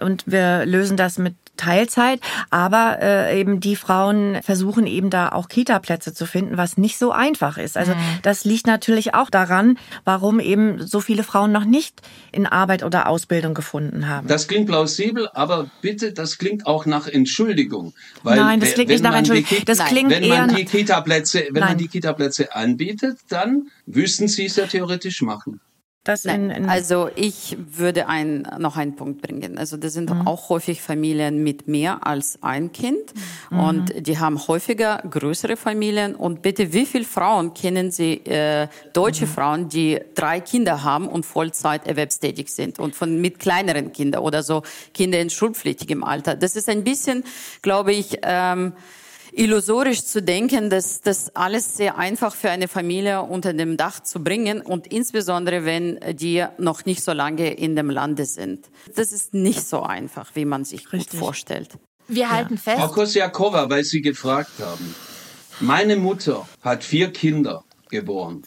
und 0.00 0.24
wir 0.26 0.64
lösen 0.64 0.96
das 0.96 1.18
mit 1.18 1.34
Teilzeit, 1.56 2.20
aber 2.50 2.98
äh, 3.00 3.40
eben 3.40 3.60
die 3.60 3.76
Frauen 3.76 4.38
versuchen 4.42 4.86
eben 4.86 5.10
da 5.10 5.30
auch 5.30 5.48
Kita-Plätze 5.48 6.14
zu 6.14 6.26
finden, 6.26 6.56
was 6.56 6.76
nicht 6.76 6.98
so 6.98 7.12
einfach 7.12 7.58
ist. 7.58 7.76
Also 7.76 7.92
mhm. 7.92 7.98
das 8.22 8.44
liegt 8.44 8.66
natürlich 8.66 9.14
auch 9.14 9.30
daran, 9.30 9.78
warum 10.04 10.40
eben 10.40 10.86
so 10.86 11.00
viele 11.00 11.22
Frauen 11.22 11.52
noch 11.52 11.64
nicht 11.64 12.02
in 12.32 12.46
Arbeit 12.46 12.82
oder 12.84 13.08
Ausbildung 13.08 13.54
gefunden 13.54 14.08
haben. 14.08 14.28
Das 14.28 14.48
klingt 14.48 14.66
plausibel, 14.66 15.28
aber 15.34 15.70
bitte, 15.80 16.12
das 16.12 16.38
klingt 16.38 16.66
auch 16.66 16.86
nach 16.86 17.06
Entschuldigung. 17.06 17.94
Weil 18.22 18.36
Nein, 18.36 18.60
das 18.60 18.74
klingt 18.74 18.90
nicht 18.90 19.02
nach 19.02 19.14
Entschuldigung. 19.14 19.58
Das 19.64 19.84
klingt 19.84 20.10
wenn 20.10 20.28
man 20.28 20.54
die 20.54 20.64
Kita-Plätze, 20.64 21.46
wenn 21.50 21.60
Nein. 21.60 21.70
man 21.70 21.78
die 21.78 21.88
Kita-Plätze 21.88 22.54
anbietet, 22.54 23.18
dann 23.28 23.68
wüssten 23.86 24.28
Sie 24.28 24.46
es 24.46 24.56
ja 24.56 24.66
theoretisch 24.66 25.22
machen. 25.22 25.60
Das 26.06 26.24
in, 26.24 26.50
in 26.50 26.68
also 26.68 27.10
ich 27.16 27.56
würde 27.58 28.06
ein, 28.06 28.48
noch 28.58 28.76
einen 28.76 28.94
Punkt 28.94 29.22
bringen. 29.22 29.58
Also 29.58 29.76
das 29.76 29.92
sind 29.92 30.08
mhm. 30.08 30.26
auch 30.26 30.50
häufig 30.50 30.80
Familien 30.80 31.42
mit 31.42 31.66
mehr 31.66 32.06
als 32.06 32.38
ein 32.42 32.70
Kind 32.70 33.12
mhm. 33.50 33.58
und 33.58 34.06
die 34.06 34.16
haben 34.16 34.46
häufiger 34.46 35.02
größere 35.10 35.56
Familien. 35.56 36.14
Und 36.14 36.42
bitte, 36.42 36.72
wie 36.72 36.86
viele 36.86 37.04
Frauen 37.04 37.54
kennen 37.54 37.90
Sie, 37.90 38.24
äh, 38.24 38.68
deutsche 38.92 39.26
mhm. 39.26 39.30
Frauen, 39.30 39.68
die 39.68 39.98
drei 40.14 40.38
Kinder 40.38 40.84
haben 40.84 41.08
und 41.08 41.26
Vollzeit 41.26 41.88
erwerbstätig 41.88 42.50
sind 42.50 42.78
und 42.78 42.94
von 42.94 43.20
mit 43.20 43.40
kleineren 43.40 43.92
Kindern 43.92 44.22
oder 44.22 44.44
so 44.44 44.62
Kinder 44.94 45.18
in 45.18 45.28
schulpflichtigem 45.28 46.04
Alter? 46.04 46.36
Das 46.36 46.54
ist 46.54 46.68
ein 46.68 46.84
bisschen, 46.84 47.24
glaube 47.62 47.92
ich, 47.92 48.18
ähm, 48.22 48.74
illusorisch 49.36 50.04
zu 50.04 50.22
denken, 50.22 50.70
dass 50.70 51.00
das 51.00 51.34
alles 51.36 51.76
sehr 51.76 51.98
einfach 51.98 52.34
für 52.34 52.50
eine 52.50 52.68
Familie 52.68 53.22
unter 53.22 53.52
dem 53.52 53.76
Dach 53.76 54.00
zu 54.00 54.22
bringen 54.24 54.60
und 54.60 54.86
insbesondere 54.86 55.64
wenn 55.64 56.00
die 56.14 56.44
noch 56.58 56.84
nicht 56.86 57.02
so 57.02 57.12
lange 57.12 57.52
in 57.52 57.76
dem 57.76 57.90
Lande 57.90 58.24
sind. 58.24 58.66
Das 58.94 59.12
ist 59.12 59.34
nicht 59.34 59.66
so 59.68 59.82
einfach, 59.82 60.30
wie 60.34 60.44
man 60.44 60.64
sich 60.64 60.92
Richtig. 60.92 61.18
vorstellt. 61.18 61.70
Wir 62.08 62.30
halten 62.30 62.54
ja. 62.54 62.60
fest. 62.60 62.78
Frau 62.78 62.88
Kosiakova, 62.88 63.68
weil 63.68 63.84
Sie 63.84 64.00
gefragt 64.00 64.52
haben. 64.60 64.94
Meine 65.60 65.96
Mutter 65.96 66.48
hat 66.62 66.84
vier 66.84 67.12
Kinder 67.12 67.64
geboren 67.90 68.42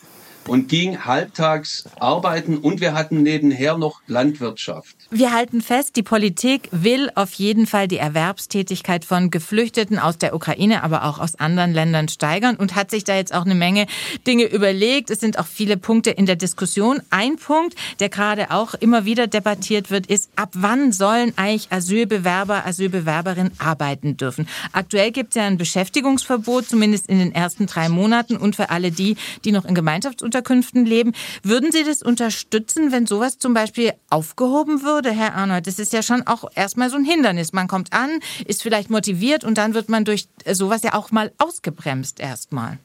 und 0.49 0.67
ging 0.67 1.05
halbtags 1.05 1.85
arbeiten 1.99 2.57
und 2.57 2.81
wir 2.81 2.93
hatten 2.93 3.21
nebenher 3.21 3.77
noch 3.77 4.01
Landwirtschaft. 4.07 4.95
Wir 5.11 5.31
halten 5.31 5.61
fest, 5.61 5.95
die 5.95 6.03
Politik 6.03 6.69
will 6.71 7.11
auf 7.13 7.33
jeden 7.33 7.67
Fall 7.67 7.87
die 7.87 7.97
Erwerbstätigkeit 7.97 9.05
von 9.05 9.29
Geflüchteten 9.29 9.99
aus 9.99 10.17
der 10.17 10.33
Ukraine, 10.33 10.83
aber 10.83 11.05
auch 11.05 11.19
aus 11.19 11.35
anderen 11.35 11.71
Ländern 11.71 12.07
steigern 12.09 12.55
und 12.55 12.75
hat 12.75 12.89
sich 12.89 13.03
da 13.03 13.15
jetzt 13.15 13.33
auch 13.33 13.45
eine 13.45 13.55
Menge 13.55 13.85
Dinge 14.25 14.45
überlegt. 14.45 15.11
Es 15.11 15.19
sind 15.19 15.37
auch 15.37 15.45
viele 15.45 15.77
Punkte 15.77 16.09
in 16.09 16.25
der 16.25 16.35
Diskussion. 16.35 17.01
Ein 17.11 17.35
Punkt, 17.35 17.75
der 17.99 18.09
gerade 18.09 18.49
auch 18.49 18.73
immer 18.73 19.05
wieder 19.05 19.27
debattiert 19.27 19.91
wird, 19.91 20.07
ist, 20.07 20.31
ab 20.35 20.49
wann 20.53 20.91
sollen 20.91 21.33
eigentlich 21.35 21.71
Asylbewerber, 21.71 22.65
Asylbewerberinnen 22.65 23.53
arbeiten 23.59 24.17
dürfen? 24.17 24.47
Aktuell 24.71 25.11
gibt 25.11 25.29
es 25.29 25.35
ja 25.35 25.45
ein 25.45 25.57
Beschäftigungsverbot, 25.57 26.67
zumindest 26.67 27.07
in 27.07 27.19
den 27.19 27.35
ersten 27.35 27.67
drei 27.67 27.87
Monaten 27.87 28.35
und 28.35 28.55
für 28.55 28.71
alle 28.71 28.91
die, 28.91 29.15
die 29.45 29.51
noch 29.51 29.65
in 29.65 29.75
Gemeinschaftsunternehmen 29.75 30.38
Unterkünften 30.39 30.85
leben. 30.85 31.13
Würden 31.43 31.71
Sie 31.71 31.83
das 31.83 32.01
unterstützen, 32.01 32.91
wenn 32.91 33.05
sowas 33.05 33.37
zum 33.39 33.53
Beispiel 33.53 33.91
aufgehoben 34.09 34.83
würde, 34.83 35.11
Herr 35.11 35.35
Arnold? 35.35 35.67
Das 35.67 35.79
ist 35.79 35.91
ja 35.91 36.01
schon 36.01 36.25
auch 36.27 36.49
erstmal 36.55 36.89
so 36.89 36.95
ein 36.95 37.03
Hindernis. 37.03 37.51
Man 37.51 37.67
kommt 37.67 37.91
an, 37.91 38.09
ist 38.45 38.63
vielleicht 38.63 38.89
motiviert 38.89 39.43
und 39.43 39.57
dann 39.57 39.73
wird 39.73 39.89
man 39.89 40.05
durch 40.05 40.27
sowas 40.49 40.81
ja 40.83 40.93
auch 40.93 41.11
mal 41.11 41.31
ausgebremst 41.37 42.19
erstmal. 42.19 42.79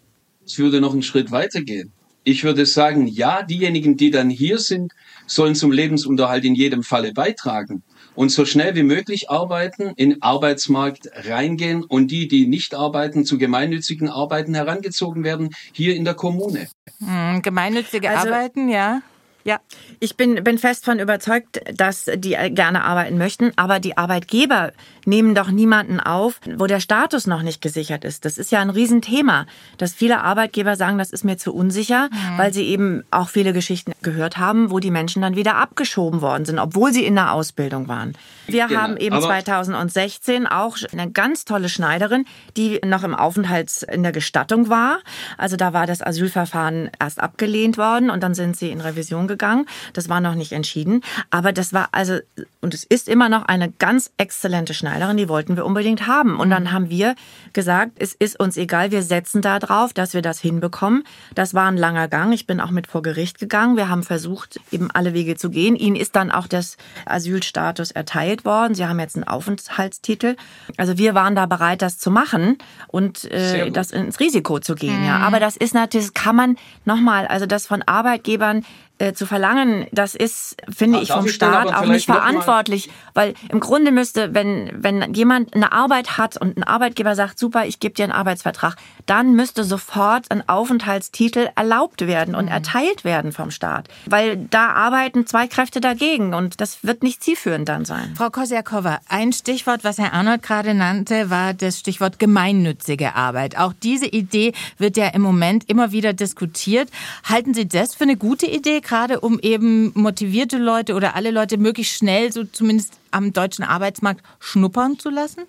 Ich 0.45 0.59
würde 0.59 0.81
noch 0.81 0.93
einen 0.93 1.03
Schritt 1.03 1.31
weitergehen. 1.31 1.93
Ich 2.25 2.43
würde 2.43 2.67
sagen, 2.67 3.07
ja, 3.07 3.43
diejenigen, 3.43 3.97
die 3.97 4.11
dann 4.11 4.31
hier 4.31 4.59
sind, 4.59 4.93
sollen 5.27 5.55
zum 5.55 5.73
Lebensunterhalt 5.73 6.45
in 6.45 6.55
jedem 6.55 6.83
Falle 6.83 7.13
beitragen 7.13 7.83
und 8.15 8.31
so 8.31 8.45
schnell 8.45 8.75
wie 8.75 8.83
möglich 8.83 9.31
arbeiten, 9.31 9.93
in 9.97 10.11
den 10.11 10.23
Arbeitsmarkt 10.23 11.11
reingehen 11.29 11.85
und 11.85 12.11
die, 12.11 12.29
die 12.29 12.47
nicht 12.47 12.75
arbeiten, 12.75 13.25
zu 13.25 13.39
gemeinnützigen 13.39 14.09
Arbeiten 14.09 14.55
herangezogen 14.55 15.25
werden, 15.25 15.51
hier 15.73 15.95
in 15.95 16.05
der 16.05 16.15
Kommune. 16.15 16.69
Hm, 16.99 17.43
gemeinnützige 17.43 18.11
also, 18.11 18.29
Arbeiten, 18.29 18.69
ja. 18.69 19.03
Ja, 19.47 19.61
ich 20.01 20.17
bin, 20.17 20.43
bin 20.43 20.57
fest 20.57 20.87
von 20.87 20.99
überzeugt, 20.99 21.61
dass 21.75 22.07
die 22.17 22.35
gerne 22.51 22.83
arbeiten 22.83 23.19
möchten, 23.19 23.53
aber 23.57 23.79
die 23.79 23.99
Arbeitgeber 23.99 24.73
nehmen 25.07 25.35
doch 25.35 25.51
niemanden 25.51 26.01
auf, 26.01 26.41
wo 26.57 26.67
der 26.67 26.81
Status 26.81 27.27
noch 27.27 27.43
nicht 27.43 27.61
gesichert 27.61 28.05
ist. 28.05 28.25
Das 28.25 28.39
ist 28.39 28.53
ja 28.53 28.61
ein 28.61 28.71
Riesenthema, 28.71 29.47
dass 29.79 29.93
viele 29.95 30.23
Arbeitgeber 30.23 30.77
sagen, 30.77 30.99
das 30.99 31.11
ist 31.11 31.25
mir 31.25 31.37
zu 31.37 31.55
unsicher, 31.55 32.09
mhm. 32.11 32.39
weil 32.39 32.53
sie 32.53 32.65
eben 32.65 33.05
auch 33.11 33.29
viele 33.29 33.53
Geschichten 33.53 33.93
gehört 34.03 34.39
haben, 34.39 34.71
wo 34.71 34.79
die 34.79 34.91
Menschen 34.91 35.23
dann 35.23 35.37
wieder 35.37 35.57
abgeschoben 35.57 36.21
worden 36.21 36.45
sind, 36.45 36.59
obwohl 36.59 36.93
sie 36.93 37.05
in 37.05 37.15
der 37.15 37.33
Ausbildung 37.33 37.89
waren. 37.89 38.15
Wir 38.47 38.67
genau. 38.67 38.81
haben 38.81 38.97
eben 38.97 39.21
2016 39.21 40.47
auch 40.47 40.77
eine 40.93 41.11
ganz 41.11 41.45
tolle 41.45 41.69
Schneiderin, 41.69 42.27
die 42.57 42.81
noch 42.85 43.03
im 43.03 43.15
Aufenthalts 43.15 43.83
in 43.83 44.03
der 44.03 44.13
Gestattung 44.13 44.69
war. 44.69 44.99
Also 45.39 45.57
da 45.57 45.73
war 45.73 45.87
das 45.87 46.03
Asylverfahren 46.03 46.91
erst 47.01 47.21
abgelehnt 47.21 47.79
worden 47.79 48.11
und 48.11 48.23
dann 48.23 48.35
sind 48.35 48.57
sie 48.57 48.71
in 48.71 48.81
Revision 48.81 49.29
gegangen. 49.29 49.67
Das 49.93 50.09
war 50.09 50.21
noch 50.21 50.35
nicht 50.35 50.53
entschieden. 50.53 51.03
Aber 51.31 51.53
das 51.53 51.73
war 51.73 51.89
also, 51.93 52.19
und 52.61 52.75
es 52.75 52.85
ist 52.85 53.09
immer 53.09 53.29
noch 53.29 53.47
eine 53.47 53.71
ganz 53.71 54.11
exzellente 54.17 54.75
Schneiderin, 54.75 54.94
die 55.17 55.29
wollten 55.29 55.57
wir 55.57 55.65
unbedingt 55.65 56.07
haben. 56.07 56.39
Und 56.39 56.51
dann 56.51 56.73
haben 56.73 56.91
wir 56.91 57.15
gesagt, 57.55 57.93
es 57.99 58.13
ist 58.13 58.39
uns 58.39 58.57
egal, 58.57 58.91
wir 58.91 59.03
setzen 59.03 59.41
da 59.41 59.59
drauf, 59.59 59.93
dass 59.93 60.13
wir 60.13 60.23
das 60.23 60.41
hinbekommen. 60.41 61.05
Das 61.35 61.55
war 61.55 61.67
ein 61.67 61.77
langer 61.77 62.09
Gang. 62.09 62.33
Ich 62.33 62.47
bin 62.47 62.61
auch 62.61 62.71
mit 62.71 62.87
vor 62.87 63.03
Gericht 63.03 63.39
gegangen. 63.39 63.77
Wir 63.77 63.89
haben 63.89 64.03
versucht, 64.03 64.61
eben 64.71 64.91
alle 64.91 65.15
Wege 65.15 65.37
zu 65.37 65.51
gehen. 65.51 65.77
Ihnen 65.77 65.97
ist 65.97 66.17
dann 66.17 66.31
auch 66.31 66.47
das 66.47 66.77
Asylstatus 67.07 67.91
erteilt 67.91 68.45
worden. 68.45 68.75
Sie 68.75 68.85
haben 68.87 69.01
jetzt 69.01 69.17
einen 69.17 69.25
Aufenthaltstitel. 69.25 70.37
Also 70.77 70.99
wir 70.99 71.15
waren 71.15 71.35
da 71.35 71.47
bereit, 71.47 71.83
das 71.83 71.99
zu 71.99 72.11
machen 72.11 72.59
und 72.89 73.25
äh, 73.25 73.71
das 73.71 73.91
ins 73.91 74.21
Risiko 74.21 74.59
zu 74.59 74.75
gehen. 74.75 75.01
Mhm. 75.01 75.07
Ja, 75.07 75.19
aber 75.19 75.41
das 75.41 75.57
ist 75.57 75.75
natürlich, 75.75 76.09
das 76.09 76.15
kann 76.15 76.37
man 76.37 76.57
nochmal, 76.85 77.27
also 77.27 77.47
das 77.47 77.67
von 77.67 77.83
Arbeitgebern 77.83 78.65
äh, 78.99 79.13
zu 79.13 79.27
verlangen, 79.27 79.89
das 79.91 80.15
ist, 80.15 80.57
finde 80.69 81.01
ich, 81.01 81.11
vom 81.11 81.27
Staat 81.27 81.75
auch 81.75 81.87
nicht 81.87 82.07
verantwortlich. 82.07 82.91
Weil 83.13 83.35
im 83.49 83.59
Grunde 83.59 83.91
müsste, 83.91 84.35
wenn, 84.35 84.71
wenn 84.73 85.15
jemand 85.15 85.55
eine 85.55 85.73
Arbeit 85.73 86.17
hat 86.17 86.37
und 86.37 86.57
ein 86.57 86.63
Arbeitgeber 86.63 87.17
sagt, 87.17 87.39
super, 87.45 87.67
ich 87.67 87.81
gebe 87.81 87.95
dir 87.95 88.05
einen 88.05 88.13
Arbeitsvertrag, 88.13 88.77
dann 89.07 89.35
müsste 89.35 89.65
sofort 89.65 90.31
ein 90.31 90.49
Aufenthaltstitel 90.49 91.49
erlaubt 91.57 92.07
werden 92.07 92.35
und 92.35 92.47
mhm. 92.47 92.53
erteilt 92.53 93.05
werden 93.05 93.33
vom 93.33 93.51
Staat. 93.51 93.89
Weil 94.07 94.37
da 94.37 94.69
arbeiten 94.69 95.27
zwei 95.27 95.47
Kräfte 95.47 95.81
dagegen 95.81 96.33
und 96.33 96.61
das 96.61 96.85
wird 96.85 97.03
nicht 97.03 97.23
zielführend 97.23 97.69
dann 97.69 97.85
sein. 97.85 98.15
Frau 98.17 98.31
Kosiakova, 98.31 99.01
ein 99.09 99.33
Stichwort, 99.33 99.85
was 99.85 99.99
Herr 99.99 100.13
Arnold 100.13 100.43
gerade 100.43 100.73
nannte, 100.73 101.31
war 101.31 101.53
das 101.53 101.81
Stichwort 101.81 102.19
gemeinnützige 102.19 103.15
Arbeit. 103.15 103.59
Auch 103.59 103.73
diese 103.83 104.07
Idee 104.07 104.53
wird 104.79 104.97
ja 104.97 105.09
im 105.09 105.23
Moment 105.23 105.69
immer 105.69 105.93
wieder 105.93 106.13
diskutiert. 106.13 106.91
Halten 107.29 107.55
Sie 107.55 107.67
das 107.67 107.95
für 107.95 108.05
eine 108.05 108.17
gute 108.17 108.47
Idee? 108.47 108.83
gerade, 108.85 109.21
um 109.21 109.41
eben 109.41 109.93
motivierte 109.95 110.59
Leute 110.59 110.95
oder 110.95 111.17
alle 111.17 111.33
Leute 111.33 111.59
möglichst 111.59 111.97
schnell 111.97 112.33
so 112.33 112.45
zumindest 112.45 112.95
am 113.11 113.33
deutschen 113.33 113.65
Arbeitsmarkt 113.65 114.23
schnuppern 114.39 114.99
zu 114.99 115.11
lassen? 115.11 115.43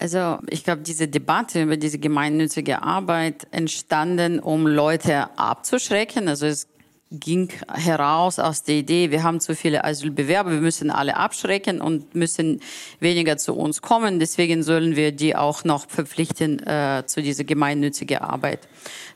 Also 0.00 0.38
ich 0.48 0.64
glaube, 0.64 0.80
diese 0.80 1.08
Debatte 1.08 1.62
über 1.62 1.76
diese 1.76 1.98
gemeinnützige 1.98 2.82
Arbeit 2.82 3.46
entstanden, 3.50 4.40
um 4.40 4.66
Leute 4.66 5.28
abzuschrecken. 5.38 6.26
Also 6.26 6.46
es 6.46 6.68
ging 7.10 7.50
heraus 7.68 8.38
aus 8.38 8.62
der 8.62 8.76
Idee, 8.76 9.10
wir 9.10 9.24
haben 9.24 9.40
zu 9.40 9.56
viele 9.56 9.84
Asylbewerber, 9.84 10.52
wir 10.52 10.60
müssen 10.60 10.90
alle 10.90 11.16
abschrecken 11.16 11.80
und 11.80 12.14
müssen 12.14 12.60
weniger 13.00 13.36
zu 13.36 13.54
uns 13.54 13.82
kommen. 13.82 14.20
Deswegen 14.20 14.62
sollen 14.62 14.94
wir 14.94 15.10
die 15.10 15.34
auch 15.34 15.64
noch 15.64 15.88
verpflichten 15.88 16.60
äh, 16.66 17.02
zu 17.06 17.20
dieser 17.20 17.44
gemeinnützigen 17.44 18.18
Arbeit. 18.18 18.68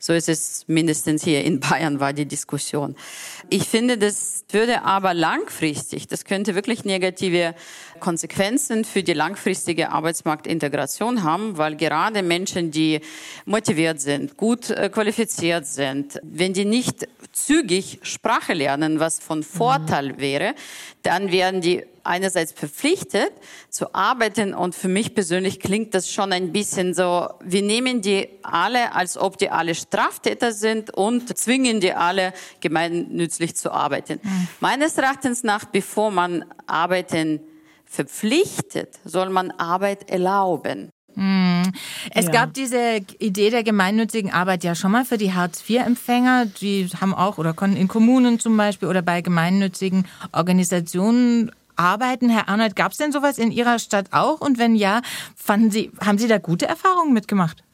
So 0.06 0.12
ist 0.12 0.28
es 0.28 0.64
mindestens 0.66 1.24
hier 1.24 1.42
in 1.44 1.60
Bayern 1.60 1.98
war 1.98 2.12
die 2.12 2.26
Diskussion. 2.26 2.94
Ich 3.48 3.62
finde, 3.62 3.96
das 3.96 4.44
würde 4.50 4.82
aber 4.82 5.14
langfristig, 5.14 6.08
das 6.08 6.26
könnte 6.26 6.54
wirklich 6.54 6.84
negative 6.84 7.54
Konsequenzen 8.00 8.84
für 8.84 9.02
die 9.02 9.14
langfristige 9.14 9.92
Arbeitsmarktintegration 9.92 11.22
haben, 11.22 11.56
weil 11.56 11.76
gerade 11.76 12.22
Menschen, 12.22 12.70
die 12.70 13.00
motiviert 13.46 13.98
sind, 13.98 14.36
gut 14.36 14.68
äh, 14.68 14.90
qualifiziert 14.90 15.66
sind, 15.66 16.20
wenn 16.22 16.52
die 16.52 16.66
nicht 16.66 17.08
zügig 17.32 18.00
Sprache 18.02 18.52
lernen, 18.52 19.00
was 19.00 19.20
von 19.20 19.42
Vorteil 19.42 20.12
mhm. 20.12 20.20
wäre. 20.20 20.54
Dann 21.02 21.32
werden 21.32 21.62
die 21.62 21.82
einerseits 22.04 22.52
verpflichtet 22.52 23.32
zu 23.70 23.94
arbeiten 23.94 24.54
und 24.54 24.74
für 24.74 24.88
mich 24.88 25.14
persönlich 25.14 25.60
klingt 25.60 25.94
das 25.94 26.10
schon 26.10 26.32
ein 26.32 26.52
bisschen 26.52 26.94
so, 26.94 27.28
wir 27.42 27.62
nehmen 27.62 28.00
die 28.00 28.28
alle, 28.42 28.94
als 28.94 29.16
ob 29.16 29.38
die 29.38 29.50
alle 29.50 29.74
Straftäter 29.74 30.52
sind 30.52 30.92
und 30.94 31.36
zwingen 31.36 31.80
die 31.80 31.92
alle 31.92 32.32
gemeinnützlich 32.60 33.56
zu 33.56 33.72
arbeiten. 33.72 34.20
Mhm. 34.22 34.48
Meines 34.60 34.96
Erachtens 34.98 35.42
nach, 35.42 35.64
bevor 35.64 36.10
man 36.10 36.44
arbeiten 36.66 37.40
verpflichtet, 37.84 38.98
soll 39.04 39.30
man 39.30 39.50
Arbeit 39.52 40.10
erlauben. 40.10 40.90
Hm. 41.14 41.62
Es 42.10 42.26
ja. 42.26 42.32
gab 42.32 42.54
diese 42.54 43.00
Idee 43.18 43.50
der 43.50 43.62
gemeinnützigen 43.62 44.32
Arbeit 44.32 44.64
ja 44.64 44.74
schon 44.74 44.90
mal 44.90 45.04
für 45.04 45.16
die 45.16 45.32
Hartz-IV-Empfänger. 45.32 46.46
Die 46.60 46.88
haben 47.00 47.14
auch 47.14 47.38
oder 47.38 47.52
konnten 47.52 47.76
in 47.76 47.88
Kommunen 47.88 48.40
zum 48.40 48.56
Beispiel 48.56 48.88
oder 48.88 49.02
bei 49.02 49.20
gemeinnützigen 49.20 50.06
Organisationen 50.32 51.52
arbeiten. 51.76 52.28
Herr 52.28 52.48
Arnold, 52.48 52.76
gab 52.76 52.92
es 52.92 52.98
denn 52.98 53.12
sowas 53.12 53.38
in 53.38 53.50
Ihrer 53.50 53.78
Stadt 53.78 54.08
auch? 54.12 54.40
Und 54.40 54.58
wenn 54.58 54.74
ja, 54.74 55.02
fanden 55.36 55.70
Sie, 55.70 55.90
haben 56.00 56.18
Sie 56.18 56.28
da 56.28 56.38
gute 56.38 56.66
Erfahrungen 56.66 57.12
mitgemacht? 57.12 57.64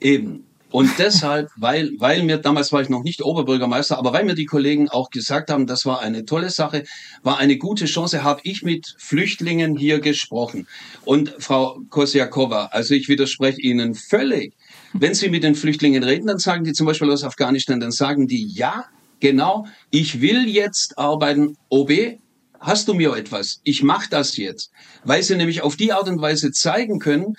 Eben. 0.00 0.44
Und 0.70 0.90
deshalb, 0.98 1.48
weil, 1.56 1.92
weil 1.98 2.22
mir, 2.22 2.38
damals 2.38 2.72
war 2.72 2.82
ich 2.82 2.88
noch 2.88 3.02
nicht 3.02 3.22
Oberbürgermeister, 3.22 3.98
aber 3.98 4.12
weil 4.12 4.24
mir 4.24 4.34
die 4.34 4.44
Kollegen 4.44 4.88
auch 4.88 5.10
gesagt 5.10 5.50
haben, 5.50 5.66
das 5.66 5.86
war 5.86 6.00
eine 6.00 6.24
tolle 6.24 6.50
Sache, 6.50 6.84
war 7.22 7.38
eine 7.38 7.56
gute 7.56 7.86
Chance, 7.86 8.24
habe 8.24 8.40
ich 8.44 8.62
mit 8.62 8.94
Flüchtlingen 8.98 9.76
hier 9.76 10.00
gesprochen. 10.00 10.66
Und 11.04 11.34
Frau 11.38 11.80
Kosiakova, 11.90 12.66
also 12.72 12.94
ich 12.94 13.08
widerspreche 13.08 13.60
Ihnen 13.60 13.94
völlig. 13.94 14.54
Wenn 14.92 15.14
Sie 15.14 15.28
mit 15.28 15.44
den 15.44 15.54
Flüchtlingen 15.54 16.02
reden, 16.02 16.26
dann 16.26 16.38
sagen 16.38 16.64
die 16.64 16.72
zum 16.72 16.86
Beispiel 16.86 17.10
aus 17.10 17.24
Afghanistan, 17.24 17.80
dann 17.80 17.92
sagen 17.92 18.26
die, 18.26 18.46
ja, 18.46 18.86
genau, 19.20 19.66
ich 19.90 20.20
will 20.20 20.48
jetzt 20.48 20.98
arbeiten, 20.98 21.56
OB, 21.68 22.18
hast 22.60 22.88
du 22.88 22.94
mir 22.94 23.14
etwas? 23.14 23.60
Ich 23.64 23.82
mache 23.82 24.08
das 24.10 24.36
jetzt. 24.36 24.70
Weil 25.04 25.22
sie 25.22 25.36
nämlich 25.36 25.62
auf 25.62 25.76
die 25.76 25.92
Art 25.92 26.08
und 26.08 26.20
Weise 26.20 26.52
zeigen 26.52 26.98
können, 26.98 27.36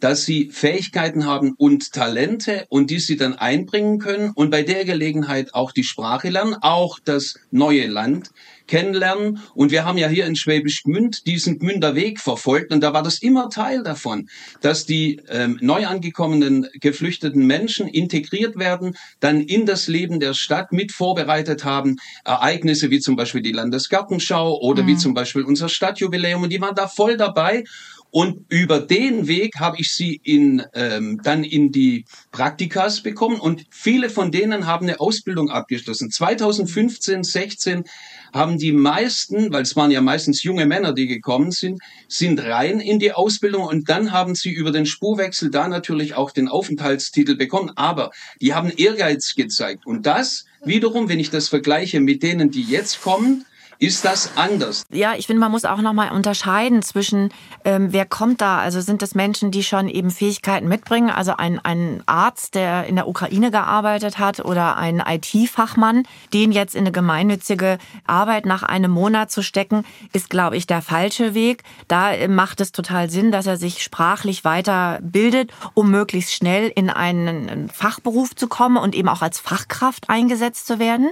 dass 0.00 0.24
sie 0.24 0.50
Fähigkeiten 0.50 1.26
haben 1.26 1.54
und 1.56 1.92
Talente 1.92 2.66
und 2.70 2.90
die 2.90 2.98
sie 2.98 3.16
dann 3.16 3.34
einbringen 3.34 3.98
können 3.98 4.30
und 4.30 4.50
bei 4.50 4.62
der 4.62 4.84
Gelegenheit 4.84 5.54
auch 5.54 5.72
die 5.72 5.84
Sprache 5.84 6.30
lernen, 6.30 6.56
auch 6.62 6.98
das 7.04 7.38
neue 7.50 7.86
Land 7.86 8.30
kennenlernen. 8.70 9.40
Und 9.54 9.72
wir 9.72 9.84
haben 9.84 9.98
ja 9.98 10.08
hier 10.08 10.24
in 10.26 10.36
Schwäbisch 10.36 10.84
Gmünd 10.84 11.26
diesen 11.26 11.58
Gmünder 11.58 11.94
Weg 11.94 12.20
verfolgt 12.20 12.72
und 12.72 12.80
da 12.80 12.94
war 12.94 13.02
das 13.02 13.20
immer 13.20 13.50
Teil 13.50 13.82
davon, 13.82 14.30
dass 14.62 14.86
die 14.86 15.20
ähm, 15.28 15.58
neu 15.60 15.86
angekommenen 15.86 16.68
geflüchteten 16.80 17.46
Menschen 17.46 17.88
integriert 17.88 18.56
werden, 18.56 18.96
dann 19.18 19.40
in 19.40 19.66
das 19.66 19.88
Leben 19.88 20.20
der 20.20 20.34
Stadt 20.34 20.72
mit 20.72 20.92
vorbereitet 20.92 21.64
haben, 21.64 21.96
Ereignisse 22.24 22.90
wie 22.90 23.00
zum 23.00 23.16
Beispiel 23.16 23.42
die 23.42 23.52
Landesgartenschau 23.52 24.58
oder 24.60 24.84
mhm. 24.84 24.86
wie 24.86 24.96
zum 24.96 25.14
Beispiel 25.14 25.42
unser 25.42 25.68
Stadtjubiläum 25.68 26.44
und 26.44 26.50
die 26.50 26.60
waren 26.60 26.76
da 26.76 26.86
voll 26.86 27.16
dabei 27.16 27.64
und 28.10 28.44
über 28.48 28.80
den 28.80 29.28
Weg 29.28 29.56
habe 29.58 29.76
ich 29.78 29.94
sie 29.94 30.20
in, 30.22 30.62
ähm, 30.74 31.20
dann 31.22 31.44
in 31.44 31.70
die 31.70 32.04
Praktikas 32.32 33.02
bekommen 33.02 33.38
und 33.38 33.64
viele 33.70 34.10
von 34.10 34.32
denen 34.32 34.66
haben 34.66 34.86
eine 34.86 35.00
Ausbildung 35.00 35.50
abgeschlossen. 35.50 36.10
2015, 36.10 37.22
16 37.22 37.84
haben 38.32 38.58
die 38.58 38.72
meisten, 38.72 39.52
weil 39.52 39.62
es 39.62 39.76
waren 39.76 39.90
ja 39.90 40.00
meistens 40.00 40.42
junge 40.42 40.66
Männer, 40.66 40.92
die 40.92 41.06
gekommen 41.06 41.52
sind, 41.52 41.80
sind 42.08 42.40
rein 42.40 42.80
in 42.80 42.98
die 42.98 43.12
Ausbildung 43.12 43.64
und 43.64 43.88
dann 43.88 44.12
haben 44.12 44.34
sie 44.34 44.50
über 44.50 44.72
den 44.72 44.86
Spurwechsel 44.86 45.50
da 45.50 45.68
natürlich 45.68 46.14
auch 46.14 46.30
den 46.30 46.48
Aufenthaltstitel 46.48 47.36
bekommen. 47.36 47.70
Aber 47.76 48.10
die 48.40 48.54
haben 48.54 48.70
Ehrgeiz 48.70 49.34
gezeigt 49.34 49.86
und 49.86 50.06
das 50.06 50.46
wiederum, 50.64 51.08
wenn 51.08 51.20
ich 51.20 51.30
das 51.30 51.48
vergleiche 51.48 52.00
mit 52.00 52.22
denen, 52.22 52.50
die 52.50 52.62
jetzt 52.62 53.02
kommen, 53.02 53.44
ist 53.80 54.04
das 54.04 54.36
anders? 54.36 54.84
Ja, 54.92 55.14
ich 55.16 55.26
finde, 55.26 55.40
man 55.40 55.50
muss 55.50 55.64
auch 55.64 55.80
nochmal 55.80 56.12
unterscheiden 56.12 56.82
zwischen, 56.82 57.32
ähm, 57.64 57.94
wer 57.94 58.04
kommt 58.04 58.42
da? 58.42 58.58
Also 58.58 58.82
sind 58.82 59.00
das 59.00 59.14
Menschen, 59.14 59.50
die 59.50 59.62
schon 59.62 59.88
eben 59.88 60.10
Fähigkeiten 60.10 60.68
mitbringen? 60.68 61.08
Also 61.08 61.34
ein, 61.38 61.58
ein 61.64 62.02
Arzt, 62.04 62.54
der 62.54 62.84
in 62.84 62.96
der 62.96 63.08
Ukraine 63.08 63.50
gearbeitet 63.50 64.18
hat 64.18 64.44
oder 64.44 64.76
ein 64.76 65.02
IT-Fachmann, 65.04 66.02
den 66.34 66.52
jetzt 66.52 66.74
in 66.74 66.80
eine 66.80 66.92
gemeinnützige 66.92 67.78
Arbeit 68.06 68.44
nach 68.44 68.62
einem 68.62 68.90
Monat 68.90 69.30
zu 69.30 69.42
stecken, 69.42 69.86
ist, 70.12 70.28
glaube 70.28 70.58
ich, 70.58 70.66
der 70.66 70.82
falsche 70.82 71.32
Weg. 71.32 71.62
Da 71.88 72.12
äh, 72.12 72.28
macht 72.28 72.60
es 72.60 72.72
total 72.72 73.08
Sinn, 73.08 73.32
dass 73.32 73.46
er 73.46 73.56
sich 73.56 73.82
sprachlich 73.82 74.44
weiterbildet, 74.44 75.52
um 75.72 75.90
möglichst 75.90 76.34
schnell 76.34 76.70
in 76.74 76.90
einen 76.90 77.70
Fachberuf 77.70 78.36
zu 78.36 78.46
kommen 78.46 78.76
und 78.76 78.94
eben 78.94 79.08
auch 79.08 79.22
als 79.22 79.40
Fachkraft 79.40 80.10
eingesetzt 80.10 80.66
zu 80.66 80.78
werden. 80.78 81.08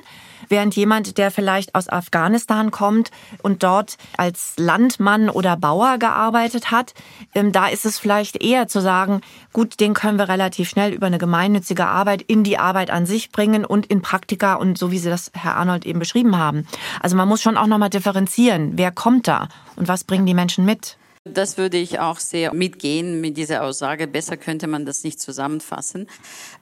Während 0.48 0.76
jemand, 0.76 1.18
der 1.18 1.30
vielleicht 1.30 1.74
aus 1.74 1.88
Afghanistan 1.88 2.57
kommt 2.70 3.10
und 3.42 3.62
dort 3.62 3.96
als 4.16 4.54
Landmann 4.56 5.30
oder 5.30 5.56
Bauer 5.56 5.98
gearbeitet 5.98 6.70
hat, 6.70 6.94
ähm, 7.34 7.52
da 7.52 7.68
ist 7.68 7.84
es 7.84 7.98
vielleicht 7.98 8.42
eher 8.42 8.68
zu 8.68 8.80
sagen, 8.80 9.20
gut, 9.52 9.80
den 9.80 9.94
können 9.94 10.18
wir 10.18 10.28
relativ 10.28 10.68
schnell 10.68 10.92
über 10.92 11.06
eine 11.06 11.18
gemeinnützige 11.18 11.86
Arbeit 11.86 12.22
in 12.22 12.44
die 12.44 12.58
Arbeit 12.58 12.90
an 12.90 13.06
sich 13.06 13.30
bringen 13.30 13.64
und 13.64 13.86
in 13.86 14.02
Praktika 14.02 14.54
und 14.54 14.78
so 14.78 14.90
wie 14.90 14.98
Sie 14.98 15.10
das, 15.10 15.30
Herr 15.34 15.56
Arnold, 15.56 15.86
eben 15.86 15.98
beschrieben 15.98 16.36
haben. 16.36 16.66
Also 17.00 17.16
man 17.16 17.28
muss 17.28 17.42
schon 17.42 17.56
auch 17.56 17.66
nochmal 17.66 17.90
differenzieren, 17.90 18.72
wer 18.74 18.90
kommt 18.90 19.28
da 19.28 19.48
und 19.76 19.88
was 19.88 20.04
bringen 20.04 20.26
die 20.26 20.34
Menschen 20.34 20.64
mit. 20.64 20.96
Das 21.34 21.58
würde 21.58 21.76
ich 21.76 21.98
auch 22.00 22.18
sehr 22.18 22.52
mitgehen 22.54 23.20
mit 23.20 23.36
dieser 23.36 23.62
Aussage. 23.62 24.06
Besser 24.06 24.36
könnte 24.36 24.66
man 24.66 24.86
das 24.86 25.04
nicht 25.04 25.20
zusammenfassen. 25.20 26.06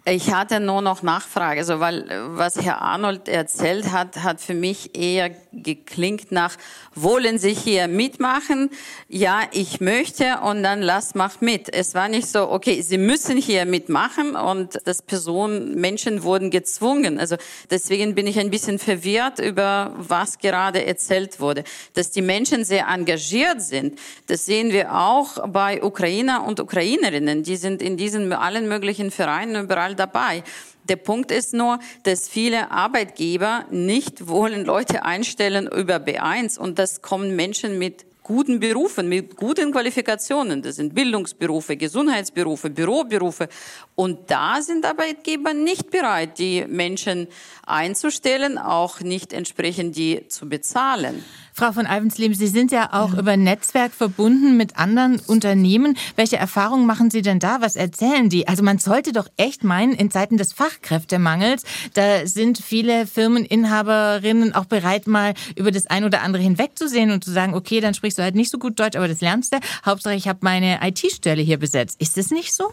Ich 0.05 0.33
hatte 0.33 0.61
nur 0.61 0.83
noch 0.83 1.03
Nachfrage, 1.03 1.61
also 1.61 1.81
weil 1.81 2.05
was 2.29 2.57
Herr 2.57 2.81
Arnold 2.81 3.29
erzählt 3.29 3.91
hat, 3.91 4.23
hat 4.23 4.41
für 4.41 4.55
mich 4.55 4.97
eher 4.97 5.31
geklingt 5.53 6.31
nach, 6.31 6.57
wollen 6.95 7.39
Sie 7.39 7.53
hier 7.53 7.89
mitmachen? 7.89 8.71
Ja, 9.09 9.41
ich 9.53 9.81
möchte 9.81 10.39
und 10.45 10.63
dann 10.63 10.81
lass 10.81 11.17
macht 11.17 11.43
mit. 11.43 11.75
Es 11.75 11.95
war 11.95 12.09
nicht 12.09 12.29
so, 12.29 12.49
okay, 12.51 12.83
Sie 12.83 12.99
müssen 12.99 13.37
hier 13.37 13.65
mitmachen 13.65 14.37
und 14.37 14.79
das 14.85 15.03
Person, 15.03 15.75
Menschen 15.75 16.23
wurden 16.23 16.51
gezwungen. 16.51 17.19
Also 17.19 17.37
deswegen 17.71 18.15
bin 18.15 18.27
ich 18.27 18.39
ein 18.39 18.51
bisschen 18.51 18.79
verwirrt 18.79 19.41
über 19.41 19.93
was 19.97 20.39
gerade 20.39 20.85
erzählt 20.85 21.41
wurde. 21.41 21.65
Dass 21.95 22.11
die 22.11 22.23
Menschen 22.23 22.65
sehr 22.65 22.87
engagiert 22.87 23.61
sind, 23.61 23.99
das 24.29 24.47
sehen 24.57 24.73
wir 24.73 24.95
auch 24.95 25.47
bei 25.49 25.83
Ukrainer 25.83 26.47
und 26.47 26.61
Ukrainerinnen. 26.61 27.43
Die 27.43 27.57
sind 27.57 27.83
in 27.83 27.99
diesen 27.99 28.33
allen 28.33 28.69
möglichen 28.69 29.11
Vereinen 29.11 29.65
überall 29.65 29.95
dabei. 29.95 30.43
Der 30.89 30.97
Punkt 30.97 31.31
ist 31.31 31.53
nur, 31.53 31.79
dass 32.05 32.27
viele 32.27 32.71
Arbeitgeber 32.71 33.67
nicht 33.71 34.29
wollen 34.29 34.65
Leute 34.65 35.05
einstellen 35.05 35.67
über 35.67 35.97
B1 35.97 36.59
und 36.59 36.79
das 36.79 37.03
kommen 37.03 37.37
Menschen 37.37 37.79
mit 37.79 38.07
guten 38.23 38.59
Berufen, 38.59 39.11
mit 39.11 39.37
guten 39.37 39.71
Qualifikationen. 39.73 40.63
Das 40.63 40.77
sind 40.77 40.95
Bildungsberufe, 40.95 41.77
Gesundheitsberufe, 41.77 42.71
Büroberufe. 42.71 43.49
Und 43.95 44.31
da 44.31 44.63
sind 44.63 44.85
Arbeitgeber 44.85 45.53
nicht 45.53 45.91
bereit, 45.91 46.39
die 46.39 46.65
Menschen 46.67 47.29
einzustellen, 47.67 48.59
auch 48.59 49.01
nicht 49.01 49.33
entsprechend 49.33 49.97
die 49.97 50.27
zu 50.29 50.49
bezahlen. 50.49 51.25
Frau 51.53 51.73
von 51.73 51.87
Alvensleben, 51.87 52.37
Sie 52.37 52.49
sind 52.49 52.71
ja 52.71 52.93
auch 52.93 53.15
ja. 53.15 53.21
über 53.21 53.37
Netzwerk 53.37 53.93
verbunden 53.93 54.57
mit 54.57 54.77
anderen 54.77 55.21
Unternehmen. 55.27 55.97
Welche 56.15 56.37
Erfahrungen 56.37 56.87
machen 56.87 57.11
Sie 57.11 57.23
denn 57.23 57.39
da? 57.39 57.61
Was 57.61 57.77
erzählen 57.77 58.29
die? 58.29 58.47
Also 58.47 58.63
man 58.63 58.79
sollte 58.79 59.13
doch 59.13 59.27
echt 59.37 59.65
meinen, 59.65 59.93
in 59.93 60.11
Zeiten 60.11 60.37
des 60.37 60.53
Fachkräftemangels, 60.53 61.65
da 61.95 62.27
sind 62.27 62.59
viele 62.59 63.07
Firmeninhaberinnen 63.07 64.55
auch 64.55 64.67
bereit, 64.67 65.07
mal 65.07 65.35
über 65.57 65.71
das 65.71 65.87
ein 65.87 66.05
oder 66.05 66.23
andere 66.23 66.43
hinwegzusehen 66.43 67.11
und 67.11 67.25
zu 67.25 67.33
sagen, 67.33 67.55
okay, 67.55 67.81
dann 67.81 67.95
sprichst 67.95 68.19
du 68.19 68.23
halt 68.23 68.35
nicht 68.35 68.51
so 68.51 68.59
gut 68.59 68.79
Deutsch, 68.79 68.97
aber 68.97 69.09
das 69.09 69.21
lernst 69.23 69.55
du. 69.55 69.59
Hauptsache, 69.85 70.15
ich 70.15 70.29
habe 70.29 70.41
meine 70.43 70.79
IT-Stelle 70.83 71.43
hier 71.43 71.59
besetzt. 71.59 72.01
Ist 72.01 72.17
das 72.17 72.31
nicht 72.31 72.55
so? 72.55 72.73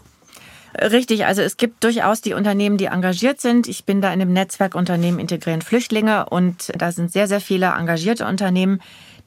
Richtig, 0.80 1.24
also 1.24 1.42
es 1.42 1.56
gibt 1.56 1.84
durchaus 1.84 2.20
die 2.20 2.34
Unternehmen, 2.34 2.76
die 2.76 2.86
engagiert 2.86 3.40
sind. 3.40 3.68
Ich 3.68 3.84
bin 3.84 4.00
da 4.00 4.12
in 4.12 4.18
dem 4.18 4.32
Netzwerk 4.32 4.74
Unternehmen 4.74 5.20
integrieren 5.20 5.62
Flüchtlinge 5.62 6.26
und 6.28 6.72
da 6.76 6.90
sind 6.90 7.12
sehr, 7.12 7.28
sehr 7.28 7.40
viele 7.40 7.66
engagierte 7.66 8.26
Unternehmen, 8.26 8.80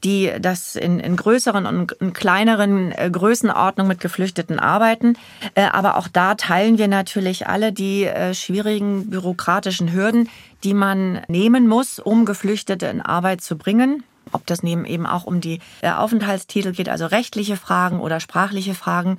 die 0.04 0.30
das 0.40 0.76
in, 0.76 1.00
in 1.00 1.16
größeren 1.16 1.66
und 1.66 1.92
in 1.92 2.12
kleineren 2.12 2.92
äh, 2.92 3.10
Größenordnungen 3.10 3.88
mit 3.88 4.00
Geflüchteten 4.00 4.58
arbeiten. 4.58 5.16
Äh, 5.54 5.62
aber 5.62 5.96
auch 5.96 6.08
da 6.08 6.34
teilen 6.34 6.78
wir 6.78 6.88
natürlich 6.88 7.46
alle 7.46 7.72
die 7.72 8.04
äh, 8.04 8.34
schwierigen 8.34 9.10
bürokratischen 9.10 9.92
Hürden, 9.92 10.28
die 10.64 10.74
man 10.74 11.22
nehmen 11.28 11.66
muss, 11.66 11.98
um 11.98 12.24
Geflüchtete 12.24 12.86
in 12.86 13.00
Arbeit 13.00 13.40
zu 13.40 13.56
bringen. 13.56 14.04
Ob 14.32 14.46
das 14.46 14.62
neben 14.62 14.84
eben 14.84 15.06
auch 15.06 15.24
um 15.24 15.40
die 15.40 15.60
äh, 15.82 15.90
Aufenthaltstitel 15.90 16.72
geht, 16.72 16.88
also 16.88 17.06
rechtliche 17.06 17.56
Fragen 17.56 18.00
oder 18.00 18.20
sprachliche 18.20 18.74
Fragen. 18.74 19.18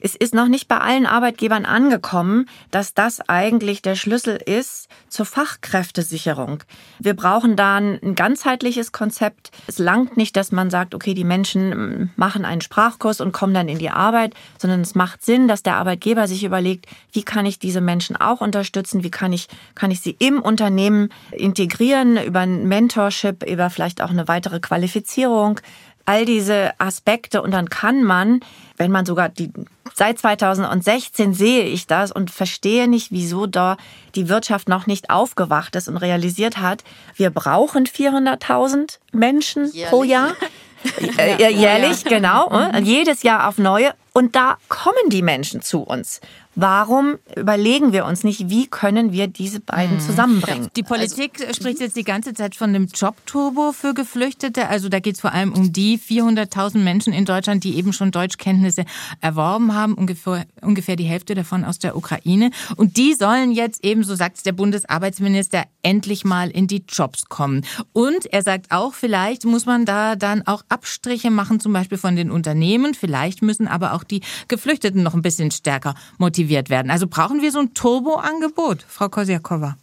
Es 0.00 0.14
ist 0.14 0.34
noch 0.34 0.48
nicht 0.48 0.68
bei 0.68 0.78
allen 0.78 1.06
Arbeitgebern 1.06 1.64
angekommen, 1.64 2.46
dass 2.70 2.94
das 2.94 3.20
eigentlich 3.28 3.82
der 3.82 3.94
Schlüssel 3.94 4.36
ist 4.36 4.88
zur 5.08 5.26
Fachkräftesicherung. 5.26 6.62
Wir 6.98 7.14
brauchen 7.14 7.56
da 7.56 7.76
ein 7.76 8.14
ganzheitliches 8.14 8.92
Konzept. 8.92 9.50
Es 9.66 9.78
langt 9.78 10.16
nicht, 10.16 10.36
dass 10.36 10.52
man 10.52 10.70
sagt, 10.70 10.94
okay, 10.94 11.14
die 11.14 11.24
Menschen 11.24 12.10
machen 12.16 12.44
einen 12.44 12.60
Sprachkurs 12.60 13.20
und 13.20 13.32
kommen 13.32 13.54
dann 13.54 13.68
in 13.68 13.78
die 13.78 13.90
Arbeit, 13.90 14.34
sondern 14.58 14.80
es 14.80 14.94
macht 14.94 15.24
Sinn, 15.24 15.48
dass 15.48 15.62
der 15.62 15.76
Arbeitgeber 15.76 16.26
sich 16.26 16.44
überlegt, 16.44 16.86
wie 17.12 17.22
kann 17.22 17.46
ich 17.46 17.58
diese 17.58 17.80
Menschen 17.80 18.16
auch 18.16 18.40
unterstützen, 18.40 19.04
wie 19.04 19.10
kann 19.10 19.32
ich, 19.32 19.48
kann 19.74 19.90
ich 19.90 20.00
sie 20.00 20.16
im 20.18 20.40
Unternehmen 20.40 21.10
integrieren 21.30 22.16
über 22.16 22.40
ein 22.40 22.66
Mentorship, 22.66 23.44
über 23.48 23.70
vielleicht 23.70 24.02
auch 24.02 24.10
eine 24.10 24.28
weitere 24.28 24.49
Qualifizierung, 24.58 25.60
all 26.06 26.24
diese 26.24 26.72
Aspekte 26.78 27.42
und 27.42 27.52
dann 27.52 27.68
kann 27.68 28.02
man, 28.02 28.40
wenn 28.76 28.90
man 28.90 29.06
sogar 29.06 29.28
die 29.28 29.52
seit 29.94 30.18
2016 30.18 31.34
sehe 31.34 31.64
ich 31.64 31.86
das 31.86 32.10
und 32.12 32.30
verstehe 32.30 32.88
nicht, 32.88 33.10
wieso 33.10 33.46
da 33.46 33.76
die 34.14 34.28
Wirtschaft 34.28 34.68
noch 34.68 34.86
nicht 34.86 35.10
aufgewacht 35.10 35.76
ist 35.76 35.88
und 35.88 35.96
realisiert 35.96 36.58
hat, 36.58 36.84
wir 37.16 37.30
brauchen 37.30 37.86
400.000 37.86 38.98
Menschen 39.12 39.66
jährlich. 39.66 39.90
pro 39.90 40.04
Jahr. 40.04 40.32
Äh, 41.18 41.52
jährlich, 41.52 42.04
genau. 42.04 42.48
Mhm. 42.50 42.84
Jedes 42.84 43.22
Jahr 43.22 43.48
auf 43.48 43.58
neue. 43.58 43.92
Und 44.12 44.34
da 44.34 44.56
kommen 44.68 45.08
die 45.08 45.22
Menschen 45.22 45.62
zu 45.62 45.80
uns. 45.80 46.20
Warum 46.56 47.18
überlegen 47.36 47.92
wir 47.92 48.04
uns 48.04 48.24
nicht, 48.24 48.50
wie 48.50 48.66
können 48.66 49.12
wir 49.12 49.28
diese 49.28 49.60
beiden 49.60 49.96
mhm. 49.96 50.00
zusammenbringen? 50.00 50.68
Die 50.74 50.82
Politik 50.82 51.40
also, 51.40 51.54
spricht 51.54 51.80
jetzt 51.80 51.96
die 51.96 52.02
ganze 52.02 52.34
Zeit 52.34 52.56
von 52.56 52.72
dem 52.72 52.86
Jobturbo 52.86 53.70
für 53.70 53.94
Geflüchtete. 53.94 54.68
Also 54.68 54.88
da 54.88 54.98
geht 54.98 55.14
es 55.14 55.20
vor 55.20 55.32
allem 55.32 55.52
um 55.52 55.72
die 55.72 55.96
400.000 55.96 56.78
Menschen 56.78 57.12
in 57.12 57.24
Deutschland, 57.24 57.62
die 57.62 57.76
eben 57.76 57.92
schon 57.92 58.10
Deutschkenntnisse 58.10 58.84
erworben 59.20 59.74
haben, 59.74 59.94
ungefähr, 59.94 60.44
ungefähr 60.60 60.96
die 60.96 61.04
Hälfte 61.04 61.36
davon 61.36 61.64
aus 61.64 61.78
der 61.78 61.96
Ukraine. 61.96 62.50
Und 62.76 62.96
die 62.96 63.14
sollen 63.14 63.52
jetzt 63.52 63.84
eben, 63.84 64.02
so 64.02 64.16
sagt 64.16 64.38
es 64.38 64.42
der 64.42 64.52
Bundesarbeitsminister, 64.52 65.64
endlich 65.82 66.24
mal 66.24 66.50
in 66.50 66.66
die 66.66 66.84
Jobs 66.88 67.26
kommen. 67.26 67.64
Und 67.92 68.26
er 68.26 68.42
sagt 68.42 68.72
auch, 68.72 68.94
vielleicht 68.94 69.44
muss 69.44 69.66
man 69.66 69.84
da 69.84 70.16
dann 70.16 70.44
auch 70.48 70.64
Abstriche 70.70 71.30
machen, 71.30 71.60
zum 71.60 71.72
Beispiel 71.72 71.98
von 71.98 72.16
den 72.16 72.30
Unternehmen. 72.30 72.94
Vielleicht 72.94 73.42
müssen 73.42 73.68
aber 73.68 73.94
auch 73.94 74.04
die 74.04 74.22
Geflüchteten 74.48 75.02
noch 75.02 75.14
ein 75.14 75.22
bisschen 75.22 75.50
stärker 75.50 75.94
motiviert 76.18 76.70
werden. 76.70 76.90
Also 76.90 77.06
brauchen 77.06 77.42
wir 77.42 77.52
so 77.52 77.58
ein 77.58 77.74
Turbo-Angebot, 77.74 78.84
Frau 78.88 79.08
Kosiakova? 79.08 79.76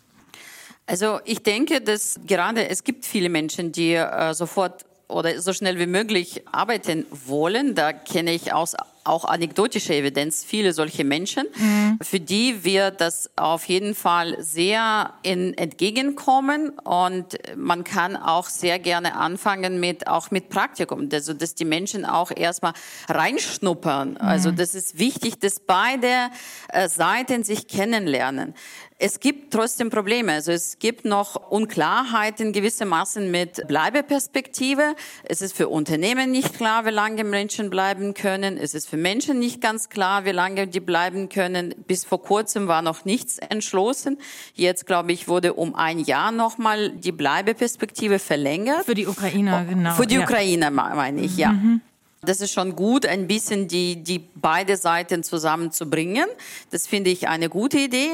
Also 0.86 1.20
ich 1.26 1.44
denke, 1.44 1.82
dass 1.82 2.20
gerade 2.26 2.70
es 2.70 2.84
gibt 2.84 3.06
viele 3.06 3.30
Menschen, 3.30 3.74
die 3.74 3.94
äh, 3.94 4.34
sofort 4.34 4.86
oder 5.10 5.42
so 5.42 5.54
schnell 5.54 5.80
wie 5.80 5.86
möglich 5.86 6.44
arbeiten 6.52 7.06
wollen. 7.12 7.76
Da 7.76 7.94
kenne 7.94 8.34
ich 8.34 8.54
aus 8.54 8.76
auch 9.08 9.26
anekdotische 9.26 9.94
Evidenz, 9.94 10.44
viele 10.44 10.74
solche 10.74 11.04
Menschen, 11.04 11.48
mhm. 11.56 12.00
für 12.02 12.20
die 12.20 12.64
wird 12.64 13.02
das 13.02 13.30
auf 13.36 13.66
jeden 13.66 13.96
Fall 13.96 14.36
sehr 14.40 15.14
in, 15.24 15.54
entgegenkommen 15.58 16.70
und 16.80 17.38
man 17.56 17.84
kann 17.84 18.16
auch 18.16 18.50
sehr 18.50 18.80
gerne 18.80 19.16
anfangen 19.16 19.80
mit, 19.80 20.08
auch 20.08 20.32
mit 20.32 20.50
Praktikum, 20.50 21.10
also 21.12 21.34
dass 21.34 21.56
die 21.56 21.66
Menschen 21.66 22.06
auch 22.06 22.32
erstmal 22.36 22.74
reinschnuppern. 23.08 24.12
Mhm. 24.12 24.18
Also 24.18 24.52
das 24.52 24.76
ist 24.76 25.00
wichtig, 25.00 25.40
dass 25.40 25.60
beide 25.60 26.30
äh, 26.70 26.88
Seiten 26.88 27.44
sich 27.44 27.68
kennenlernen. 27.68 28.54
Es 29.00 29.20
gibt 29.20 29.54
trotzdem 29.54 29.92
Probleme. 29.92 30.34
Also 30.34 30.52
es 30.52 30.80
gibt 30.80 31.06
noch 31.06 31.52
Unklarheiten 31.52 32.52
gewissermaßen 32.52 33.30
mit 33.30 33.68
Bleibeperspektive. 33.68 34.96
Es 35.24 35.44
ist 35.44 35.56
für 35.56 35.68
Unternehmen 35.68 36.32
nicht 36.32 36.56
klar, 36.56 36.86
wie 36.88 36.90
lange 36.90 37.24
Menschen 37.24 37.70
bleiben 37.70 38.16
können. 38.16 38.58
Es 38.58 38.74
ist 38.74 38.90
für 38.90 38.98
Menschen 38.98 39.38
nicht 39.38 39.62
ganz 39.62 39.90
klar, 39.90 40.26
wie 40.26 40.32
lange 40.32 40.66
die 40.66 40.80
bleiben 40.80 41.30
können. 41.30 41.76
Bis 41.86 42.06
vor 42.06 42.24
kurzem 42.24 42.68
war 42.68 42.82
noch 42.82 43.06
nichts 43.06 43.38
entschlossen. 43.38 44.18
Jetzt, 44.56 44.88
glaube 44.88 45.12
ich, 45.12 45.28
wurde 45.28 45.54
um 45.54 45.76
ein 45.76 46.00
Jahr 46.00 46.32
nochmal 46.32 46.90
die 46.90 47.12
Bleibeperspektive 47.12 48.18
verlängert. 48.18 48.86
Für 48.86 48.96
die 48.96 49.06
Ukrainer, 49.06 49.64
genau. 49.66 49.94
Für 49.94 50.08
die 50.08 50.16
ja. 50.16 50.24
Ukrainer 50.24 50.72
meine 50.72 51.22
ich, 51.22 51.38
ja. 51.38 51.52
Mhm. 51.52 51.82
Das 52.28 52.42
ist 52.42 52.52
schon 52.52 52.76
gut, 52.76 53.06
ein 53.06 53.26
bisschen 53.26 53.70
die, 53.70 54.04
die 54.04 54.20
beide 54.20 54.76
Seiten 54.76 55.24
zusammenzubringen. 55.24 56.26
Das 56.72 56.86
finde 56.86 57.10
ich 57.10 57.30
eine 57.30 57.48
gute 57.48 57.78
Idee. 57.78 58.10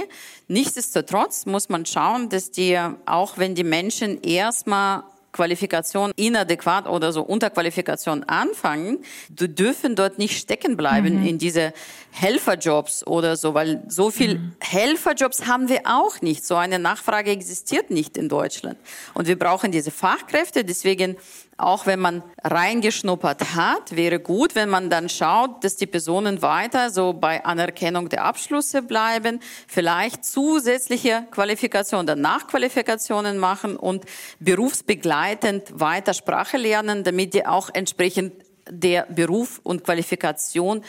Nichtsdestotrotz 0.47 1.47
muss 1.47 1.67
man 1.67 1.87
schauen, 1.87 2.29
dass 2.29 2.51
die, 2.51 2.79
auch 3.07 3.39
wenn 3.39 3.55
die 3.55 3.63
Menschen 3.63 4.21
erstmal 4.21 5.01
Qualifikation 5.31 6.11
inadäquat 6.15 6.87
oder 6.87 7.11
so 7.11 7.23
Unterqualifikation 7.23 8.23
anfangen, 8.25 8.99
du 9.31 9.49
dürfen 9.49 9.95
dort 9.95 10.19
nicht 10.19 10.37
stecken 10.37 10.77
bleiben 10.77 11.21
mhm. 11.21 11.27
in 11.27 11.37
diese 11.39 11.73
Helferjobs 12.13 13.05
oder 13.05 13.35
so, 13.35 13.53
weil 13.53 13.83
so 13.87 14.11
viel 14.11 14.35
mhm. 14.35 14.55
Helferjobs 14.59 15.47
haben 15.47 15.67
wir 15.67 15.81
auch 15.85 16.21
nicht. 16.21 16.45
So 16.45 16.55
eine 16.55 16.79
Nachfrage 16.79 17.31
existiert 17.31 17.89
nicht 17.89 18.17
in 18.17 18.29
Deutschland. 18.29 18.77
Und 19.13 19.27
wir 19.27 19.37
brauchen 19.37 19.71
diese 19.71 19.91
Fachkräfte. 19.91 20.63
Deswegen 20.63 21.17
auch 21.57 21.85
wenn 21.85 21.99
man 21.99 22.23
reingeschnuppert 22.43 23.55
hat, 23.55 23.95
wäre 23.95 24.19
gut, 24.19 24.55
wenn 24.55 24.69
man 24.69 24.89
dann 24.89 25.09
schaut, 25.09 25.63
dass 25.63 25.75
die 25.75 25.85
Personen 25.85 26.41
weiter 26.41 26.89
so 26.89 27.13
bei 27.13 27.45
Anerkennung 27.45 28.09
der 28.09 28.25
Abschlüsse 28.25 28.81
bleiben, 28.81 29.39
vielleicht 29.67 30.25
zusätzliche 30.25 31.27
Qualifikationen 31.31 32.05
oder 32.05 32.15
Nachqualifikationen 32.15 33.37
machen 33.37 33.75
und 33.75 34.05
berufsbegleitend 34.39 35.79
weiter 35.79 36.13
Sprache 36.13 36.57
lernen, 36.57 37.03
damit 37.03 37.33
die 37.33 37.45
auch 37.45 37.69
entsprechend 37.71 38.33
der 38.69 39.05
Beruf 39.09 39.59
und 39.63 39.83
Qualifikation 39.83 40.83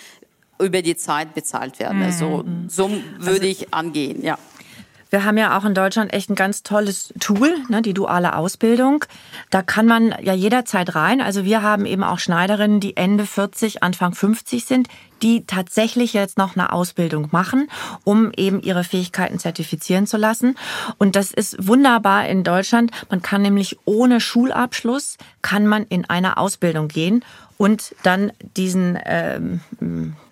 über 0.64 0.82
die 0.82 0.96
Zeit 0.96 1.34
bezahlt 1.34 1.78
werden. 1.78 2.02
Also 2.02 2.44
so 2.68 2.90
würde 3.18 3.30
also, 3.30 3.42
ich 3.42 3.74
angehen, 3.74 4.22
ja. 4.22 4.38
Wir 5.14 5.24
haben 5.24 5.38
ja 5.38 5.56
auch 5.56 5.64
in 5.64 5.74
Deutschland 5.74 6.12
echt 6.12 6.28
ein 6.28 6.34
ganz 6.34 6.64
tolles 6.64 7.14
Tool, 7.20 7.54
ne, 7.68 7.82
die 7.82 7.94
duale 7.94 8.34
Ausbildung. 8.34 9.04
Da 9.48 9.62
kann 9.62 9.86
man 9.86 10.12
ja 10.20 10.32
jederzeit 10.32 10.96
rein. 10.96 11.20
Also 11.20 11.44
wir 11.44 11.62
haben 11.62 11.86
eben 11.86 12.02
auch 12.02 12.18
Schneiderinnen, 12.18 12.80
die 12.80 12.96
Ende 12.96 13.24
40, 13.24 13.84
Anfang 13.84 14.12
50 14.12 14.64
sind, 14.64 14.88
die 15.22 15.46
tatsächlich 15.46 16.14
jetzt 16.14 16.36
noch 16.36 16.56
eine 16.56 16.72
Ausbildung 16.72 17.28
machen, 17.30 17.68
um 18.02 18.32
eben 18.36 18.60
ihre 18.60 18.82
Fähigkeiten 18.82 19.38
zertifizieren 19.38 20.08
zu 20.08 20.16
lassen. 20.16 20.56
Und 20.98 21.14
das 21.14 21.30
ist 21.30 21.64
wunderbar 21.64 22.26
in 22.26 22.42
Deutschland. 22.42 22.90
Man 23.08 23.22
kann 23.22 23.42
nämlich 23.42 23.78
ohne 23.84 24.20
Schulabschluss, 24.20 25.16
kann 25.42 25.68
man 25.68 25.84
in 25.84 26.10
eine 26.10 26.38
Ausbildung 26.38 26.88
gehen 26.88 27.24
und 27.56 27.94
dann 28.02 28.32
diesen 28.56 28.98
ähm, 29.04 29.60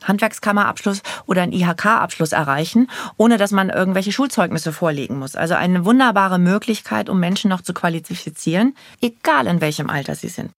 Handwerkskammerabschluss 0.03 1.03
oder 1.27 1.43
einen 1.43 1.53
IHK-Abschluss 1.53 2.33
erreichen, 2.33 2.89
ohne 3.17 3.39
dass 3.39 3.51
man 3.51 3.71
irgendwelche 3.71 4.13
Schulzeugnisse 4.13 4.73
vorlegen 4.73 5.19
muss. 5.19 5.37
Also 5.37 5.55
eine 5.55 5.85
wunderbare 5.85 6.39
Möglichkeit, 6.39 7.09
um 7.09 7.21
Menschen 7.21 7.49
noch 7.49 7.63
zu 7.63 7.75
qualifizieren, 7.75 8.75
egal 9.01 9.47
in 9.47 9.61
welchem 9.61 9.89
Alter 9.89 10.15
sie 10.15 10.29
sind. 10.29 10.51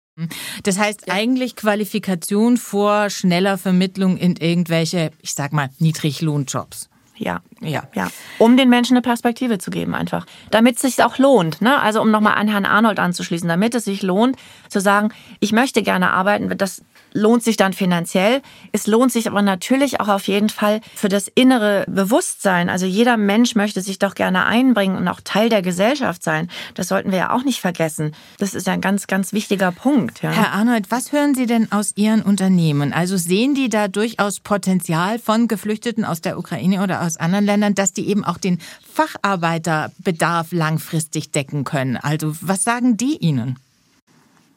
Das 0.64 0.78
heißt 0.78 1.08
ja. 1.08 1.14
eigentlich 1.14 1.56
Qualifikation 1.56 2.58
vor 2.58 3.10
schneller 3.10 3.58
Vermittlung 3.58 4.18
in 4.18 4.36
irgendwelche, 4.36 5.12
ich 5.22 5.34
sag 5.34 5.54
mal, 5.54 5.70
Niedriglohnjobs. 5.80 6.90
Ja, 7.16 7.42
ja, 7.62 7.84
ja. 7.94 8.10
Um 8.40 8.58
den 8.58 8.70
Menschen 8.70 8.96
eine 8.96 9.02
Perspektive 9.02 9.60
zu 9.60 9.70
geben, 9.70 9.94
einfach. 9.94 10.26
Damit 10.50 10.76
es 10.76 10.82
sich 10.82 11.04
auch 11.04 11.20
lohnt, 11.20 11.62
ne? 11.62 11.80
Also 11.80 12.02
um 12.02 12.10
nochmal 12.10 12.36
an 12.36 12.48
Herrn 12.48 12.66
Arnold 12.66 13.00
anzuschließen, 13.00 13.48
damit 13.48 13.76
es 13.76 13.86
sich 13.86 14.02
lohnt, 14.02 14.36
zu 14.74 14.82
sagen, 14.82 15.14
ich 15.40 15.54
möchte 15.54 15.84
gerne 15.84 16.12
arbeiten, 16.12 16.58
das 16.58 16.82
lohnt 17.14 17.44
sich 17.44 17.58
dann 17.58 17.74
finanziell. 17.74 18.42
Es 18.72 18.88
lohnt 18.88 19.12
sich 19.12 19.28
aber 19.28 19.42
natürlich 19.42 20.00
auch 20.02 20.08
auf 20.08 20.28
jeden 20.28 20.50
Fall 20.50 20.82
für 20.96 21.10
das 21.10 21.28
innere 21.34 21.86
Bewusstsein. 21.88 22.70
Also 22.70 22.86
jeder 22.86 23.18
Mensch 23.18 23.56
möchte 23.56 23.82
sich 23.82 24.00
doch 24.00 24.16
gerne 24.16 24.46
einbringen 24.46 24.98
und 24.98 25.08
auch 25.08 25.22
Teil 25.22 25.50
der 25.50 25.62
Gesellschaft 25.62 26.24
sein. 26.24 26.50
Das 26.74 26.88
sollten 26.88 27.12
wir 27.12 27.20
ja 27.20 27.32
auch 27.32 27.44
nicht 27.44 27.62
vergessen. 27.62 28.14
Das 28.40 28.54
ist 28.54 28.68
ein 28.68 28.82
ganz, 28.82 29.08
ganz 29.08 29.32
wichtiger 29.32 29.72
Punkt. 29.72 30.22
Ja. 30.22 30.32
Herr 30.32 30.54
Arnold, 30.54 30.92
was 30.92 31.12
hören 31.12 31.36
Sie 31.36 31.46
denn 31.46 31.72
aus 31.72 31.94
Ihren 31.96 32.24
Unternehmen? 32.24 32.94
Also 32.94 33.18
sehen 33.18 33.54
die 33.54 33.70
da 33.70 33.88
durchaus 33.88 34.40
Potenzial 34.40 35.20
von 35.20 35.48
Geflüchteten 35.48 36.04
aus 36.06 36.22
der 36.22 36.38
Ukraine 36.38 36.82
oder 36.82 37.02
aus 37.02 37.18
anderen 37.18 37.46
Ländern, 37.46 37.76
dass 37.76 37.94
die 37.94 38.10
eben 38.10 38.26
auch 38.26 38.38
den 38.38 38.60
Facharbeiterbedarf 38.94 40.52
langfristig 40.52 41.32
decken 41.32 41.64
können? 41.64 41.98
Also 41.98 42.36
was 42.42 42.64
sagen 42.64 42.98
die 42.98 43.18
Ihnen? 43.18 43.60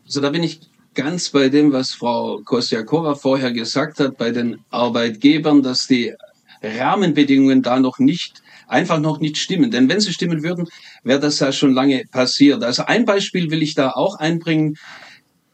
Also 0.07 0.21
da 0.21 0.31
bin 0.31 0.43
ich 0.43 0.61
ganz 0.95 1.31
bei 1.31 1.49
dem, 1.49 1.73
was 1.73 1.93
Frau 1.93 2.41
Kostjakova 2.45 3.17
vorher 3.17 3.53
gesagt 3.53 4.01
hat, 4.01 4.17
bei 4.17 4.31
den 4.31 4.59
Arbeitgebern, 4.71 5.63
dass 5.63 5.87
die 5.87 6.15
Rahmenbedingungen 6.63 7.63
da 7.63 7.79
noch 7.79 7.99
nicht 7.99 8.43
einfach 8.69 8.99
noch 8.99 9.21
nicht 9.21 9.37
stimmen. 9.37 9.71
Denn 9.71 9.89
wenn 9.89 10.01
sie 10.01 10.13
stimmen 10.13 10.43
würden, 10.43 10.67
wäre 11.05 11.21
das 11.21 11.39
ja 11.41 11.53
schon 11.53 11.73
lange 11.73 12.05
passiert. 12.11 12.63
Also 12.65 12.85
ein 12.85 13.05
Beispiel 13.05 13.51
will 13.51 13.63
ich 13.63 13.75
da 13.75 13.91
auch 13.91 14.17
einbringen. 14.19 14.77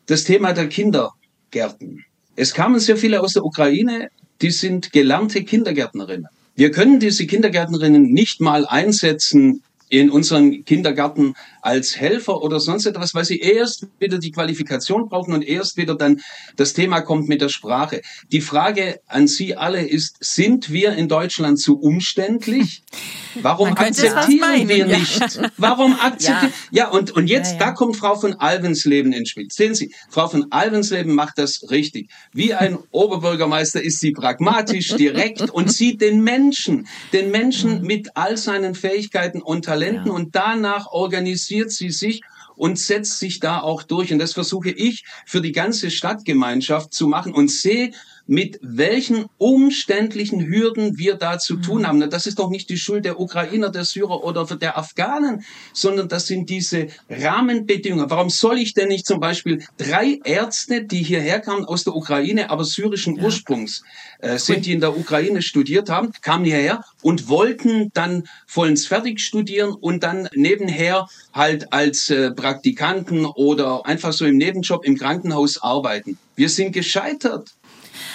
Das 0.07 0.25
Thema 0.25 0.53
der 0.53 0.69
Kindergärten. 0.69 2.05
Es 2.37 2.55
kamen 2.55 2.81
sehr 2.81 2.97
viele 2.97 3.21
aus 3.21 3.33
der 3.33 3.45
Ukraine, 3.45 4.09
die 4.41 4.51
sind 4.51 4.93
gelernte 4.93 5.45
Kindergärtnerinnen. 5.45 6.29
Wir 6.55 6.71
können 6.71 7.01
diese 7.01 7.27
Kindergärtnerinnen 7.27 8.13
nicht 8.13 8.41
mal 8.41 8.67
einsetzen 8.67 9.63
in 9.89 10.11
unseren 10.11 10.65
Kindergarten 10.65 11.35
als 11.63 11.97
Helfer 11.97 12.43
oder 12.43 12.59
sonst 12.59 12.87
etwas, 12.87 13.15
weil 13.15 13.25
sie 13.25 13.39
erst 13.39 13.87
wieder 14.01 14.19
die 14.19 14.33
Qualifikation 14.33 15.09
brauchen 15.09 15.33
und 15.33 15.43
erst 15.43 15.77
wieder 15.77 15.95
dann 15.95 16.21
das 16.57 16.73
Thema 16.73 17.01
kommt 17.01 17.29
mit 17.29 17.41
der 17.41 17.49
Sprache. 17.49 18.03
Die 18.33 18.41
Frage 18.41 19.01
an 19.07 19.29
Sie 19.29 19.57
alle 19.57 19.87
ist, 19.87 20.17
sind 20.21 20.73
wir 20.73 20.95
in 20.95 21.09
Deutschland 21.09 21.61
zu 21.61 21.79
umständlich? 21.79 22.83
Warum 23.43 23.75
akzeptieren 23.75 24.41
meinen, 24.41 24.69
wir 24.69 24.87
ja. 24.89 24.99
nicht? 24.99 25.41
Warum 25.57 25.95
akzeptieren? 25.95 26.53
Ja. 26.71 26.85
ja, 26.85 26.91
und, 26.91 27.13
und 27.13 27.29
jetzt, 27.29 27.53
ja, 27.53 27.59
da 27.59 27.71
kommt 27.71 27.97
Frau 27.97 28.17
von 28.17 28.35
Alvensleben 28.35 29.13
ins 29.13 29.31
Spiel. 29.31 29.47
Sehen 29.51 29.75
Sie, 29.75 29.95
Frau 30.11 30.29
von 30.29 30.49
Alvensleben 30.51 31.15
macht 31.15 31.39
das 31.39 31.71
richtig. 31.71 32.11
Wie 32.33 32.53
ein 32.53 32.77
Oberbürgermeister 32.91 33.83
ist 33.83 34.01
sie 34.01 34.11
pragmatisch, 34.11 34.89
direkt 34.97 35.49
und 35.51 35.73
sieht 35.73 36.01
den 36.01 36.23
Menschen, 36.23 36.89
den 37.13 37.31
Menschen 37.31 37.83
mit 37.83 38.17
all 38.17 38.37
seinen 38.37 38.75
Fähigkeiten 38.75 39.41
und 39.41 39.65
Talenten 39.65 40.11
und 40.11 40.35
danach 40.35 40.89
organisiert 40.89 41.52
sie 41.71 41.91
sich 41.91 42.23
und 42.57 42.79
setzt 42.79 43.19
sich 43.19 43.41
da 43.41 43.61
auch 43.61 43.83
durch. 43.83 44.13
Und 44.13 44.19
das 44.19 44.33
versuche 44.33 44.71
ich 44.71 45.05
für 45.27 45.41
die 45.41 45.53
ganze 45.53 45.91
Stadtgemeinschaft 45.91 46.93
zu 46.93 47.07
machen 47.09 47.33
und 47.33 47.51
sehe 47.51 47.93
mit 48.33 48.59
welchen 48.63 49.27
umständlichen 49.37 50.47
Hürden 50.47 50.97
wir 50.97 51.17
da 51.17 51.39
zu 51.39 51.57
tun 51.57 51.83
mhm. 51.83 51.87
haben. 51.87 52.11
Das 52.11 52.27
ist 52.27 52.39
doch 52.39 52.49
nicht 52.49 52.71
die 52.71 52.79
Schuld 52.79 53.05
der 53.05 53.21
Ukrainer, 53.21 53.69
der 53.69 53.85
Syrer 53.85 54.25
oder 54.25 54.47
der 54.57 54.79
Afghanen, 54.79 55.45
sondern 55.75 56.09
das 56.09 56.29
sind 56.29 56.49
diese 56.49 56.87
Rahmenbedingungen. 57.11 58.09
Warum 58.09 58.31
soll 58.31 58.57
ich 58.57 58.73
denn 58.73 58.89
nicht 58.89 59.05
zum 59.05 59.21
Beispiel 59.21 59.63
drei 59.77 60.19
Ärzte, 60.25 60.83
die 60.83 61.03
hierher 61.03 61.41
kamen 61.41 61.67
aus 61.67 61.85
der 61.85 61.95
Ukraine, 61.95 62.49
aber 62.49 62.65
syrischen 62.65 63.17
ja. 63.17 63.25
Ursprungs 63.25 63.83
äh, 64.21 64.39
sind, 64.39 64.65
die 64.65 64.73
in 64.73 64.81
der 64.81 64.97
Ukraine 64.97 65.43
studiert 65.43 65.91
haben, 65.91 66.13
kamen 66.23 66.47
hierher 66.47 66.83
und 67.03 67.29
wollten 67.29 67.91
dann 67.93 68.27
vollends 68.47 68.87
fertig 68.87 69.21
studieren 69.21 69.73
und 69.73 70.05
dann 70.05 70.31
nebenher 70.35 71.07
halt 71.35 71.71
als 71.71 72.09
äh, 72.09 72.31
Praktikanten 72.31 73.27
oder 73.27 73.85
einfach 73.85 74.15
so 74.15 74.25
im 74.25 74.39
Nebenjob 74.39 74.87
im 74.87 74.97
Krankenhaus 74.97 75.63
arbeiten. 75.63 76.17
Wir 76.35 76.49
sind 76.49 76.73
gescheitert. 76.73 77.53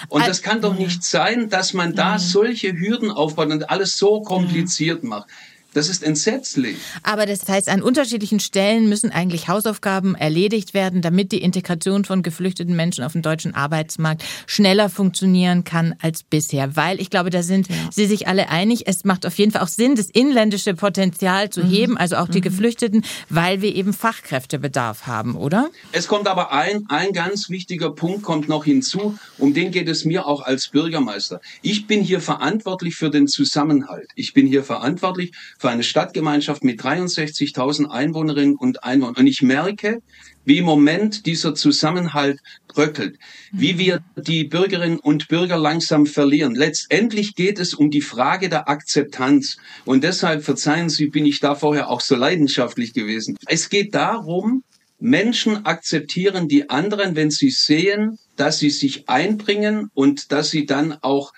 Und 0.09 0.27
das 0.27 0.41
kann 0.41 0.61
doch 0.61 0.77
nicht 0.77 1.03
sein, 1.03 1.49
dass 1.49 1.73
man 1.73 1.95
da 1.95 2.19
solche 2.19 2.73
Hürden 2.73 3.11
aufbaut 3.11 3.51
und 3.51 3.69
alles 3.69 3.97
so 3.97 4.21
kompliziert 4.21 5.03
macht. 5.03 5.29
Das 5.77 5.89
ist 5.89 6.01
entsetzlich. 6.01 6.75
Aber 7.03 7.27
das 7.27 7.47
heißt, 7.47 7.69
an 7.69 7.83
unterschiedlichen 7.83 8.39
Stellen 8.39 8.89
müssen 8.89 9.11
eigentlich 9.11 9.47
Hausaufgaben 9.47 10.15
erledigt 10.15 10.73
werden, 10.73 11.03
damit 11.03 11.31
die 11.31 11.43
Integration 11.43 12.03
von 12.03 12.23
geflüchteten 12.23 12.75
Menschen 12.75 13.03
auf 13.03 13.11
dem 13.11 13.21
deutschen 13.21 13.53
Arbeitsmarkt 13.53 14.23
schneller 14.47 14.89
funktionieren 14.89 15.65
kann 15.65 15.93
als 16.01 16.23
bisher. 16.23 16.75
Weil 16.75 16.99
ich 16.99 17.11
glaube, 17.11 17.29
da 17.29 17.43
sind 17.43 17.69
ja. 17.69 17.75
Sie 17.91 18.07
sich 18.07 18.27
alle 18.27 18.49
einig, 18.49 18.87
es 18.87 19.05
macht 19.05 19.23
auf 19.27 19.37
jeden 19.37 19.51
Fall 19.51 19.61
auch 19.61 19.67
Sinn, 19.67 19.93
das 19.93 20.07
inländische 20.07 20.73
Potenzial 20.73 21.51
zu 21.51 21.63
mhm. 21.63 21.69
heben, 21.69 21.97
also 21.97 22.15
auch 22.15 22.27
die 22.27 22.39
mhm. 22.39 22.45
Geflüchteten, 22.45 23.05
weil 23.29 23.61
wir 23.61 23.75
eben 23.75 23.93
Fachkräftebedarf 23.93 25.05
haben, 25.05 25.35
oder? 25.35 25.69
Es 25.91 26.07
kommt 26.07 26.27
aber 26.27 26.51
ein, 26.53 26.85
ein 26.89 27.13
ganz 27.13 27.51
wichtiger 27.51 27.91
Punkt 27.91 28.23
kommt 28.23 28.49
noch 28.49 28.65
hinzu, 28.65 29.19
um 29.37 29.53
den 29.53 29.69
geht 29.69 29.89
es 29.89 30.05
mir 30.05 30.25
auch 30.25 30.41
als 30.41 30.69
Bürgermeister. 30.69 31.39
Ich 31.61 31.85
bin 31.85 32.01
hier 32.01 32.19
verantwortlich 32.19 32.95
für 32.95 33.11
den 33.11 33.27
Zusammenhalt. 33.27 34.09
Ich 34.15 34.33
bin 34.33 34.47
hier 34.47 34.63
verantwortlich 34.63 35.33
für 35.59 35.66
für 35.67 35.71
eine 35.71 35.83
Stadtgemeinschaft 35.83 36.63
mit 36.63 36.81
63.000 36.81 37.87
Einwohnerinnen 37.89 38.55
und 38.55 38.85
Einwohnern. 38.85 39.17
Und 39.17 39.27
ich 39.27 39.41
merke, 39.41 40.01
wie 40.45 40.59
im 40.59 40.65
Moment 40.65 41.25
dieser 41.25 41.55
Zusammenhalt 41.55 42.39
bröckelt, 42.69 43.17
wie 43.51 43.77
wir 43.77 43.99
die 44.15 44.45
Bürgerinnen 44.45 44.97
und 44.97 45.27
Bürger 45.27 45.57
langsam 45.57 46.05
verlieren. 46.05 46.55
Letztendlich 46.55 47.35
geht 47.35 47.59
es 47.59 47.73
um 47.73 47.91
die 47.91 47.99
Frage 47.99 48.47
der 48.47 48.69
Akzeptanz. 48.69 49.57
Und 49.83 50.05
deshalb, 50.05 50.45
verzeihen 50.45 50.87
Sie, 50.87 51.07
bin 51.07 51.25
ich 51.25 51.41
da 51.41 51.53
vorher 51.53 51.89
auch 51.89 51.99
so 51.99 52.15
leidenschaftlich 52.15 52.93
gewesen. 52.93 53.35
Es 53.45 53.67
geht 53.67 53.93
darum, 53.93 54.63
Menschen 54.99 55.65
akzeptieren 55.65 56.47
die 56.47 56.69
anderen, 56.69 57.15
wenn 57.15 57.29
sie 57.29 57.51
sehen, 57.51 58.17
dass 58.35 58.57
sie 58.59 58.71
sich 58.71 59.07
einbringen 59.09 59.91
und 59.93 60.31
dass 60.31 60.49
sie 60.49 60.65
dann 60.65 60.97
auch 61.01 61.33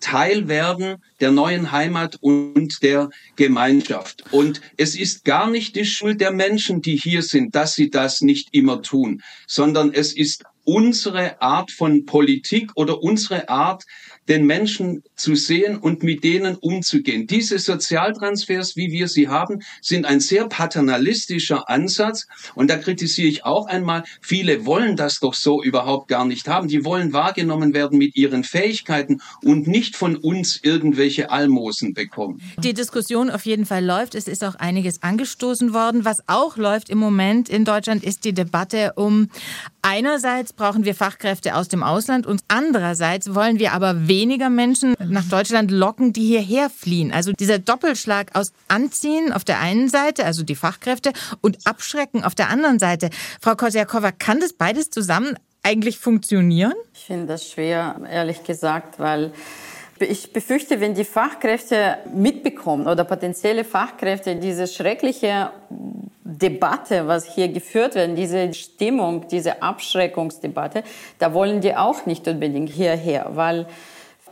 Teil 0.00 0.48
werden 0.48 0.96
der 1.20 1.30
neuen 1.30 1.72
Heimat 1.72 2.16
und 2.20 2.82
der 2.82 3.10
Gemeinschaft. 3.36 4.24
Und 4.30 4.60
es 4.76 4.96
ist 4.96 5.24
gar 5.24 5.48
nicht 5.50 5.76
die 5.76 5.84
Schuld 5.84 6.20
der 6.20 6.32
Menschen, 6.32 6.82
die 6.82 6.96
hier 6.96 7.22
sind, 7.22 7.54
dass 7.54 7.74
sie 7.74 7.90
das 7.90 8.20
nicht 8.20 8.48
immer 8.52 8.82
tun, 8.82 9.22
sondern 9.46 9.92
es 9.92 10.14
ist 10.14 10.44
unsere 10.64 11.40
Art 11.40 11.70
von 11.70 12.04
Politik 12.04 12.70
oder 12.74 13.02
unsere 13.02 13.48
Art, 13.48 13.84
den 14.30 14.46
Menschen 14.46 15.02
zu 15.16 15.34
sehen 15.34 15.76
und 15.76 16.04
mit 16.04 16.22
denen 16.22 16.54
umzugehen. 16.54 17.26
Diese 17.26 17.58
Sozialtransfers, 17.58 18.76
wie 18.76 18.92
wir 18.92 19.08
sie 19.08 19.28
haben, 19.28 19.60
sind 19.82 20.06
ein 20.06 20.20
sehr 20.20 20.46
paternalistischer 20.46 21.68
Ansatz. 21.68 22.28
Und 22.54 22.70
da 22.70 22.78
kritisiere 22.78 23.26
ich 23.26 23.44
auch 23.44 23.66
einmal, 23.66 24.04
viele 24.20 24.64
wollen 24.64 24.96
das 24.96 25.18
doch 25.18 25.34
so 25.34 25.62
überhaupt 25.62 26.06
gar 26.06 26.24
nicht 26.24 26.46
haben. 26.46 26.68
Die 26.68 26.84
wollen 26.84 27.12
wahrgenommen 27.12 27.74
werden 27.74 27.98
mit 27.98 28.16
ihren 28.16 28.44
Fähigkeiten 28.44 29.20
und 29.42 29.66
nicht 29.66 29.96
von 29.96 30.14
uns 30.14 30.60
irgendwelche 30.62 31.30
Almosen 31.30 31.92
bekommen. 31.92 32.40
Die 32.58 32.72
Diskussion 32.72 33.30
auf 33.30 33.44
jeden 33.46 33.66
Fall 33.66 33.84
läuft. 33.84 34.14
Es 34.14 34.28
ist 34.28 34.44
auch 34.44 34.54
einiges 34.54 35.02
angestoßen 35.02 35.74
worden. 35.74 36.04
Was 36.04 36.22
auch 36.28 36.56
läuft 36.56 36.88
im 36.88 36.98
Moment 36.98 37.48
in 37.48 37.64
Deutschland 37.64 38.04
ist 38.04 38.24
die 38.24 38.32
Debatte 38.32 38.92
um 38.94 39.28
einerseits 39.82 40.52
brauchen 40.52 40.84
wir 40.84 40.94
Fachkräfte 40.94 41.54
aus 41.54 41.68
dem 41.68 41.82
Ausland 41.82 42.26
und 42.26 42.42
andererseits 42.48 43.34
wollen 43.34 43.58
wir 43.58 43.72
aber 43.72 44.08
weniger 44.08 44.50
Menschen 44.50 44.94
nach 44.98 45.24
Deutschland 45.24 45.70
locken, 45.70 46.12
die 46.12 46.26
hierher 46.26 46.70
fliehen. 46.70 47.12
Also 47.12 47.32
dieser 47.32 47.58
Doppelschlag 47.58 48.34
aus 48.34 48.52
Anziehen 48.68 49.32
auf 49.32 49.44
der 49.44 49.60
einen 49.60 49.88
Seite, 49.88 50.24
also 50.24 50.42
die 50.42 50.54
Fachkräfte, 50.54 51.12
und 51.40 51.58
Abschrecken 51.66 52.24
auf 52.24 52.34
der 52.34 52.48
anderen 52.48 52.78
Seite. 52.78 53.10
Frau 53.40 53.54
Kosiakova, 53.54 54.12
kann 54.12 54.40
das 54.40 54.52
beides 54.52 54.90
zusammen 54.90 55.36
eigentlich 55.62 55.98
funktionieren? 55.98 56.74
Ich 56.94 57.04
finde 57.04 57.26
das 57.26 57.48
schwer, 57.48 58.00
ehrlich 58.10 58.44
gesagt, 58.44 58.98
weil 58.98 59.32
ich 59.98 60.32
befürchte, 60.32 60.80
wenn 60.80 60.94
die 60.94 61.04
Fachkräfte 61.04 61.98
mitbekommen 62.14 62.86
oder 62.86 63.04
potenzielle 63.04 63.64
Fachkräfte 63.64 64.36
diese 64.36 64.66
schreckliche 64.66 65.50
Debatte, 66.40 67.06
was 67.06 67.24
hier 67.24 67.48
geführt 67.48 67.94
wird, 67.94 68.16
diese 68.16 68.52
Stimmung, 68.54 69.28
diese 69.28 69.62
Abschreckungsdebatte, 69.62 70.82
da 71.18 71.34
wollen 71.34 71.60
die 71.60 71.76
auch 71.76 72.06
nicht 72.06 72.26
unbedingt 72.28 72.70
hierher, 72.70 73.30
weil 73.34 73.66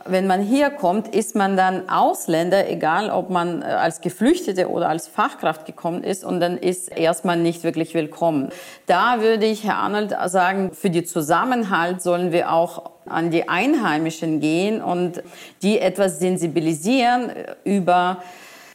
wenn 0.05 0.27
man 0.27 0.41
hier 0.41 0.69
kommt, 0.69 1.13
ist 1.13 1.35
man 1.35 1.57
dann 1.57 1.89
Ausländer, 1.89 2.69
egal 2.69 3.09
ob 3.09 3.29
man 3.29 3.61
äh, 3.61 3.65
als 3.65 4.01
Geflüchtete 4.01 4.69
oder 4.69 4.89
als 4.89 5.07
Fachkraft 5.07 5.65
gekommen 5.65 6.03
ist, 6.03 6.23
und 6.23 6.39
dann 6.39 6.57
ist 6.57 6.87
erstmal 6.89 7.37
nicht 7.37 7.63
wirklich 7.63 7.93
willkommen. 7.93 8.49
Da 8.85 9.21
würde 9.21 9.45
ich, 9.45 9.63
Herr 9.63 9.77
Arnold, 9.77 10.15
sagen, 10.27 10.71
für 10.73 10.89
die 10.89 11.03
Zusammenhalt 11.03 12.01
sollen 12.01 12.31
wir 12.31 12.51
auch 12.51 12.91
an 13.05 13.31
die 13.31 13.49
Einheimischen 13.49 14.39
gehen 14.39 14.81
und 14.81 15.23
die 15.61 15.79
etwas 15.79 16.19
sensibilisieren 16.19 17.31
über 17.63 18.21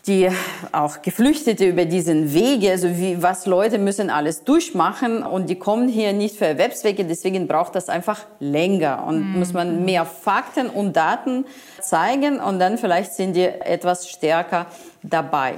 die 0.07 0.29
auch 0.73 1.01
Geflüchtete 1.01 1.67
über 1.67 1.87
diesen 1.87 2.35
Wege, 2.35 2.71
also 2.71 2.89
wie, 2.91 3.23
was 3.23 3.47
Leute 3.47 3.79
müssen 3.79 4.11
alles 4.11 4.45
durchmachen 4.45 5.23
und 5.23 5.49
die 5.49 5.55
kommen 5.55 5.89
hier 5.89 6.13
nicht 6.13 6.37
für 6.37 6.47
Erwerbswege, 6.47 7.05
deswegen 7.05 7.47
braucht 7.49 7.75
das 7.75 7.89
einfach 7.89 8.21
länger 8.39 9.05
und 9.07 9.33
mhm. 9.33 9.39
muss 9.39 9.53
man 9.55 9.85
mehr 9.85 10.05
Fakten 10.05 10.69
und 10.69 10.95
Daten 10.95 11.47
zeigen 11.81 12.39
und 12.39 12.59
dann 12.59 12.77
vielleicht 12.77 13.15
sind 13.15 13.35
die 13.35 13.45
etwas 13.45 14.09
stärker 14.09 14.67
dabei. 15.03 15.55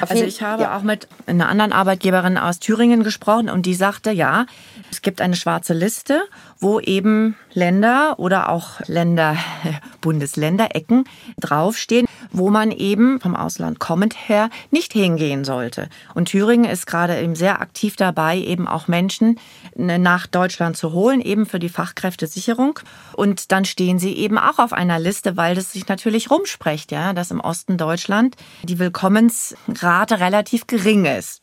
Also 0.00 0.24
ich 0.24 0.42
habe 0.42 0.62
ja. 0.64 0.76
auch 0.76 0.82
mit 0.82 1.06
einer 1.26 1.48
anderen 1.48 1.72
Arbeitgeberin 1.72 2.38
aus 2.38 2.58
Thüringen 2.58 3.04
gesprochen 3.04 3.50
und 3.50 3.66
die 3.66 3.74
sagte, 3.74 4.10
ja, 4.10 4.46
es 4.90 5.02
gibt 5.02 5.20
eine 5.20 5.36
schwarze 5.36 5.72
Liste, 5.72 6.22
wo 6.58 6.80
eben 6.80 7.36
Länder 7.52 8.18
oder 8.18 8.48
auch 8.48 8.80
Länder, 8.86 9.36
Bundesländer, 10.00 10.74
Ecken 10.74 11.04
draufstehen, 11.38 12.06
wo 12.32 12.50
man 12.50 12.70
eben 12.70 13.20
vom 13.20 13.36
Ausland 13.36 13.78
kommend 13.78 14.14
her 14.28 14.50
nicht 14.70 14.92
hingehen 14.92 15.44
sollte. 15.44 15.88
Und 16.14 16.26
Thüringen 16.26 16.70
ist 16.70 16.86
gerade 16.86 17.20
eben 17.20 17.34
sehr 17.34 17.60
aktiv 17.60 17.96
dabei, 17.96 18.38
eben 18.38 18.68
auch 18.68 18.88
Menschen 18.88 19.38
nach 19.74 20.26
Deutschland 20.26 20.76
zu 20.76 20.92
holen, 20.92 21.20
eben 21.20 21.46
für 21.46 21.58
die 21.58 21.68
Fachkräftesicherung. 21.68 22.78
Und 23.14 23.52
dann 23.52 23.64
stehen 23.64 23.98
sie 23.98 24.14
eben 24.14 24.38
auch 24.38 24.58
auf 24.58 24.72
einer 24.72 24.98
Liste, 24.98 25.36
weil 25.36 25.54
das 25.54 25.72
sich 25.72 25.88
natürlich 25.88 26.30
rumspricht, 26.30 26.92
ja, 26.92 27.12
dass 27.12 27.30
im 27.30 27.40
Osten 27.40 27.78
Deutschland 27.78 28.36
die 28.62 28.78
Willkommensrate 28.78 30.20
relativ 30.20 30.66
gering 30.66 31.04
ist. 31.04 31.40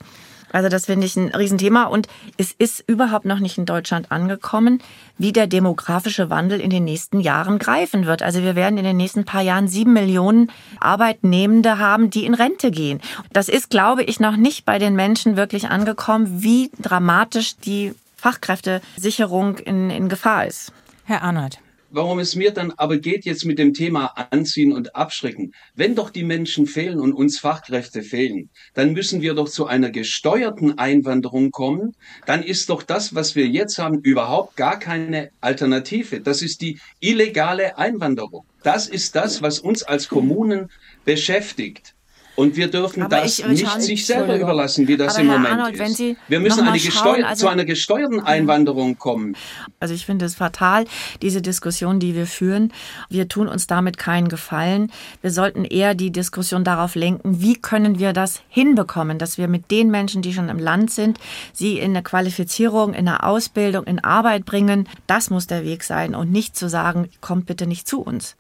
Also 0.52 0.70
das 0.70 0.86
finde 0.86 1.06
ich 1.06 1.16
ein 1.16 1.30
Riesenthema 1.30 1.84
und 1.84 2.08
es 2.38 2.52
ist 2.52 2.84
überhaupt 2.88 3.26
noch 3.26 3.40
nicht 3.40 3.58
in 3.58 3.66
Deutschland 3.66 4.12
angekommen, 4.12 4.82
wie 5.18 5.34
der 5.34 5.48
demografische 5.48 6.30
Wandel 6.30 6.60
in 6.60 6.70
den 6.70 6.84
nächsten 6.84 7.20
Jahren 7.20 7.60
greifen 7.60 8.06
wird. 8.06 8.24
Also 8.24 8.44
wir 8.44 8.56
werden 8.56 8.78
in 8.78 8.84
den 8.84 8.98
nächsten 8.98 9.26
paar 9.26 9.42
Jahren 9.42 9.68
sieben 9.68 9.94
Millionen 9.94 10.52
Arbeitnehmende 10.80 11.80
haben, 11.80 12.10
die 12.10 12.26
in 12.26 12.34
Rente 12.34 12.72
gehen. 12.72 13.02
Das 13.34 13.50
ist, 13.50 13.70
glaube 13.70 14.04
ich, 14.04 14.20
noch 14.20 14.38
nicht 14.38 14.66
bei 14.66 14.80
den 14.80 14.96
Menschen 14.96 15.38
wirklich 15.38 15.70
angekommen, 15.70 16.42
wie 16.44 16.72
dramatisch 16.80 17.58
die 17.58 17.94
Fachkräftesicherung 18.16 19.58
in, 19.58 19.90
in 19.90 20.10
Gefahr 20.10 20.46
ist. 20.46 20.72
Herr 21.06 21.22
Arnold. 21.24 21.60
Warum 21.90 22.20
es 22.20 22.36
mir 22.36 22.52
dann 22.52 22.72
aber 22.78 22.98
geht 22.98 23.26
jetzt 23.26 23.46
mit 23.46 23.60
dem 23.60 23.74
Thema 23.74 24.08
Anziehen 24.32 24.74
und 24.74 24.96
Abschrecken. 24.96 25.54
Wenn 25.76 25.96
doch 25.96 26.10
die 26.10 26.24
Menschen 26.24 26.68
fehlen 26.68 27.00
und 27.00 27.14
uns 27.14 27.40
Fachkräfte 27.40 28.04
fehlen, 28.04 28.50
dann 28.74 28.94
müssen 28.94 29.22
wir 29.22 29.34
doch 29.34 29.50
zu 29.50 29.66
einer 29.66 29.90
gesteuerten 29.90 30.78
Einwanderung 30.78 31.52
kommen. 31.52 31.96
Dann 32.26 32.44
ist 32.44 32.70
doch 32.70 32.84
das, 32.84 33.16
was 33.16 33.36
wir 33.36 33.48
jetzt 33.48 33.78
haben, 33.78 34.00
überhaupt 34.02 34.56
gar 34.56 34.80
keine 34.80 35.32
Alternative. 35.42 36.22
Das 36.22 36.42
ist 36.42 36.62
die 36.62 36.80
illegale 37.00 37.78
Einwanderung. 37.78 38.46
Das 38.64 38.88
ist 38.88 39.16
das, 39.16 39.42
was 39.42 39.60
uns 39.60 39.84
als 39.84 40.08
Kommunen 40.08 40.70
beschäftigt. 41.06 41.97
Und 42.38 42.56
wir 42.56 42.68
dürfen 42.70 43.02
Aber 43.02 43.18
das 43.22 43.40
ich- 43.40 43.48
nicht 43.48 43.68
schauen- 43.68 43.82
sich 43.82 44.06
selber 44.06 44.40
überlassen, 44.40 44.88
wie 44.88 44.96
das 44.96 45.18
im 45.18 45.28
Herr 45.28 45.40
Moment 45.40 45.60
Arnold, 45.60 45.80
ist. 45.80 46.00
Wir 46.28 46.40
müssen 46.40 46.68
eine 46.68 46.80
schauen, 46.80 47.24
also- 47.24 47.46
zu 47.46 47.48
einer 47.50 47.66
gesteuerten 47.66 48.20
Einwanderung 48.20 49.00
kommen. 49.00 49.36
Also 49.80 49.96
ich 49.96 50.06
finde 50.06 50.26
es 50.26 50.36
fatal, 50.36 50.86
diese 51.24 51.42
Diskussion, 51.42 52.00
die 52.00 52.14
wir 52.14 52.28
führen. 52.28 52.72
Wir 53.10 53.28
tun 53.28 53.48
uns 53.48 53.66
damit 53.66 53.98
keinen 53.98 54.28
Gefallen. 54.30 54.92
Wir 55.24 55.32
sollten 55.32 55.66
eher 55.66 55.96
die 55.96 56.12
Diskussion 56.12 56.64
darauf 56.64 56.94
lenken, 56.94 57.42
wie 57.42 57.56
können 57.56 57.98
wir 57.98 58.14
das 58.14 58.42
hinbekommen, 58.50 59.18
dass 59.18 59.40
wir 59.40 59.48
mit 59.48 59.72
den 59.72 59.90
Menschen, 59.90 60.22
die 60.22 60.32
schon 60.34 60.50
im 60.50 60.60
Land 60.60 60.92
sind, 60.92 61.18
sie 61.54 61.80
in 61.80 61.90
eine 61.92 62.04
Qualifizierung, 62.04 62.94
in 62.94 63.08
eine 63.08 63.24
Ausbildung, 63.24 63.86
in 63.86 63.98
Arbeit 64.04 64.46
bringen. 64.46 64.88
Das 65.08 65.32
muss 65.32 65.48
der 65.48 65.66
Weg 65.66 65.84
sein 65.84 66.14
und 66.14 66.32
nicht 66.32 66.56
zu 66.56 66.70
sagen, 66.70 67.10
kommt 67.20 67.48
bitte 67.48 67.66
nicht 67.66 67.88
zu 67.88 68.02
uns. 68.02 68.36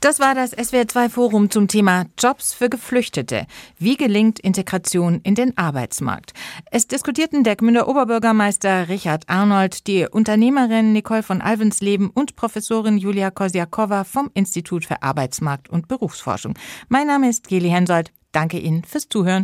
Das 0.00 0.18
war 0.18 0.34
das 0.34 0.56
SWR2 0.56 1.08
Forum 1.08 1.48
zum 1.48 1.68
Thema 1.68 2.06
Jobs 2.18 2.54
für 2.54 2.68
Geflüchtete. 2.68 3.46
Wie 3.78 3.96
gelingt 3.96 4.40
Integration 4.40 5.20
in 5.22 5.36
den 5.36 5.56
Arbeitsmarkt? 5.56 6.32
Es 6.72 6.88
diskutierten 6.88 7.44
der 7.44 7.54
Gmünder 7.54 7.86
Oberbürgermeister 7.86 8.88
Richard 8.88 9.28
Arnold, 9.28 9.86
die 9.86 10.08
Unternehmerin 10.10 10.92
Nicole 10.92 11.22
von 11.22 11.40
Alvensleben 11.40 12.10
und 12.10 12.34
Professorin 12.34 12.98
Julia 12.98 13.30
Kosiakowa 13.30 14.02
vom 14.02 14.28
Institut 14.34 14.84
für 14.84 15.02
Arbeitsmarkt 15.04 15.70
und 15.70 15.86
Berufsforschung. 15.86 16.54
Mein 16.88 17.06
Name 17.06 17.28
ist 17.28 17.46
Geli 17.46 17.68
Hensoldt. 17.70 18.10
Danke 18.32 18.58
Ihnen 18.58 18.82
fürs 18.82 19.08
Zuhören. 19.08 19.40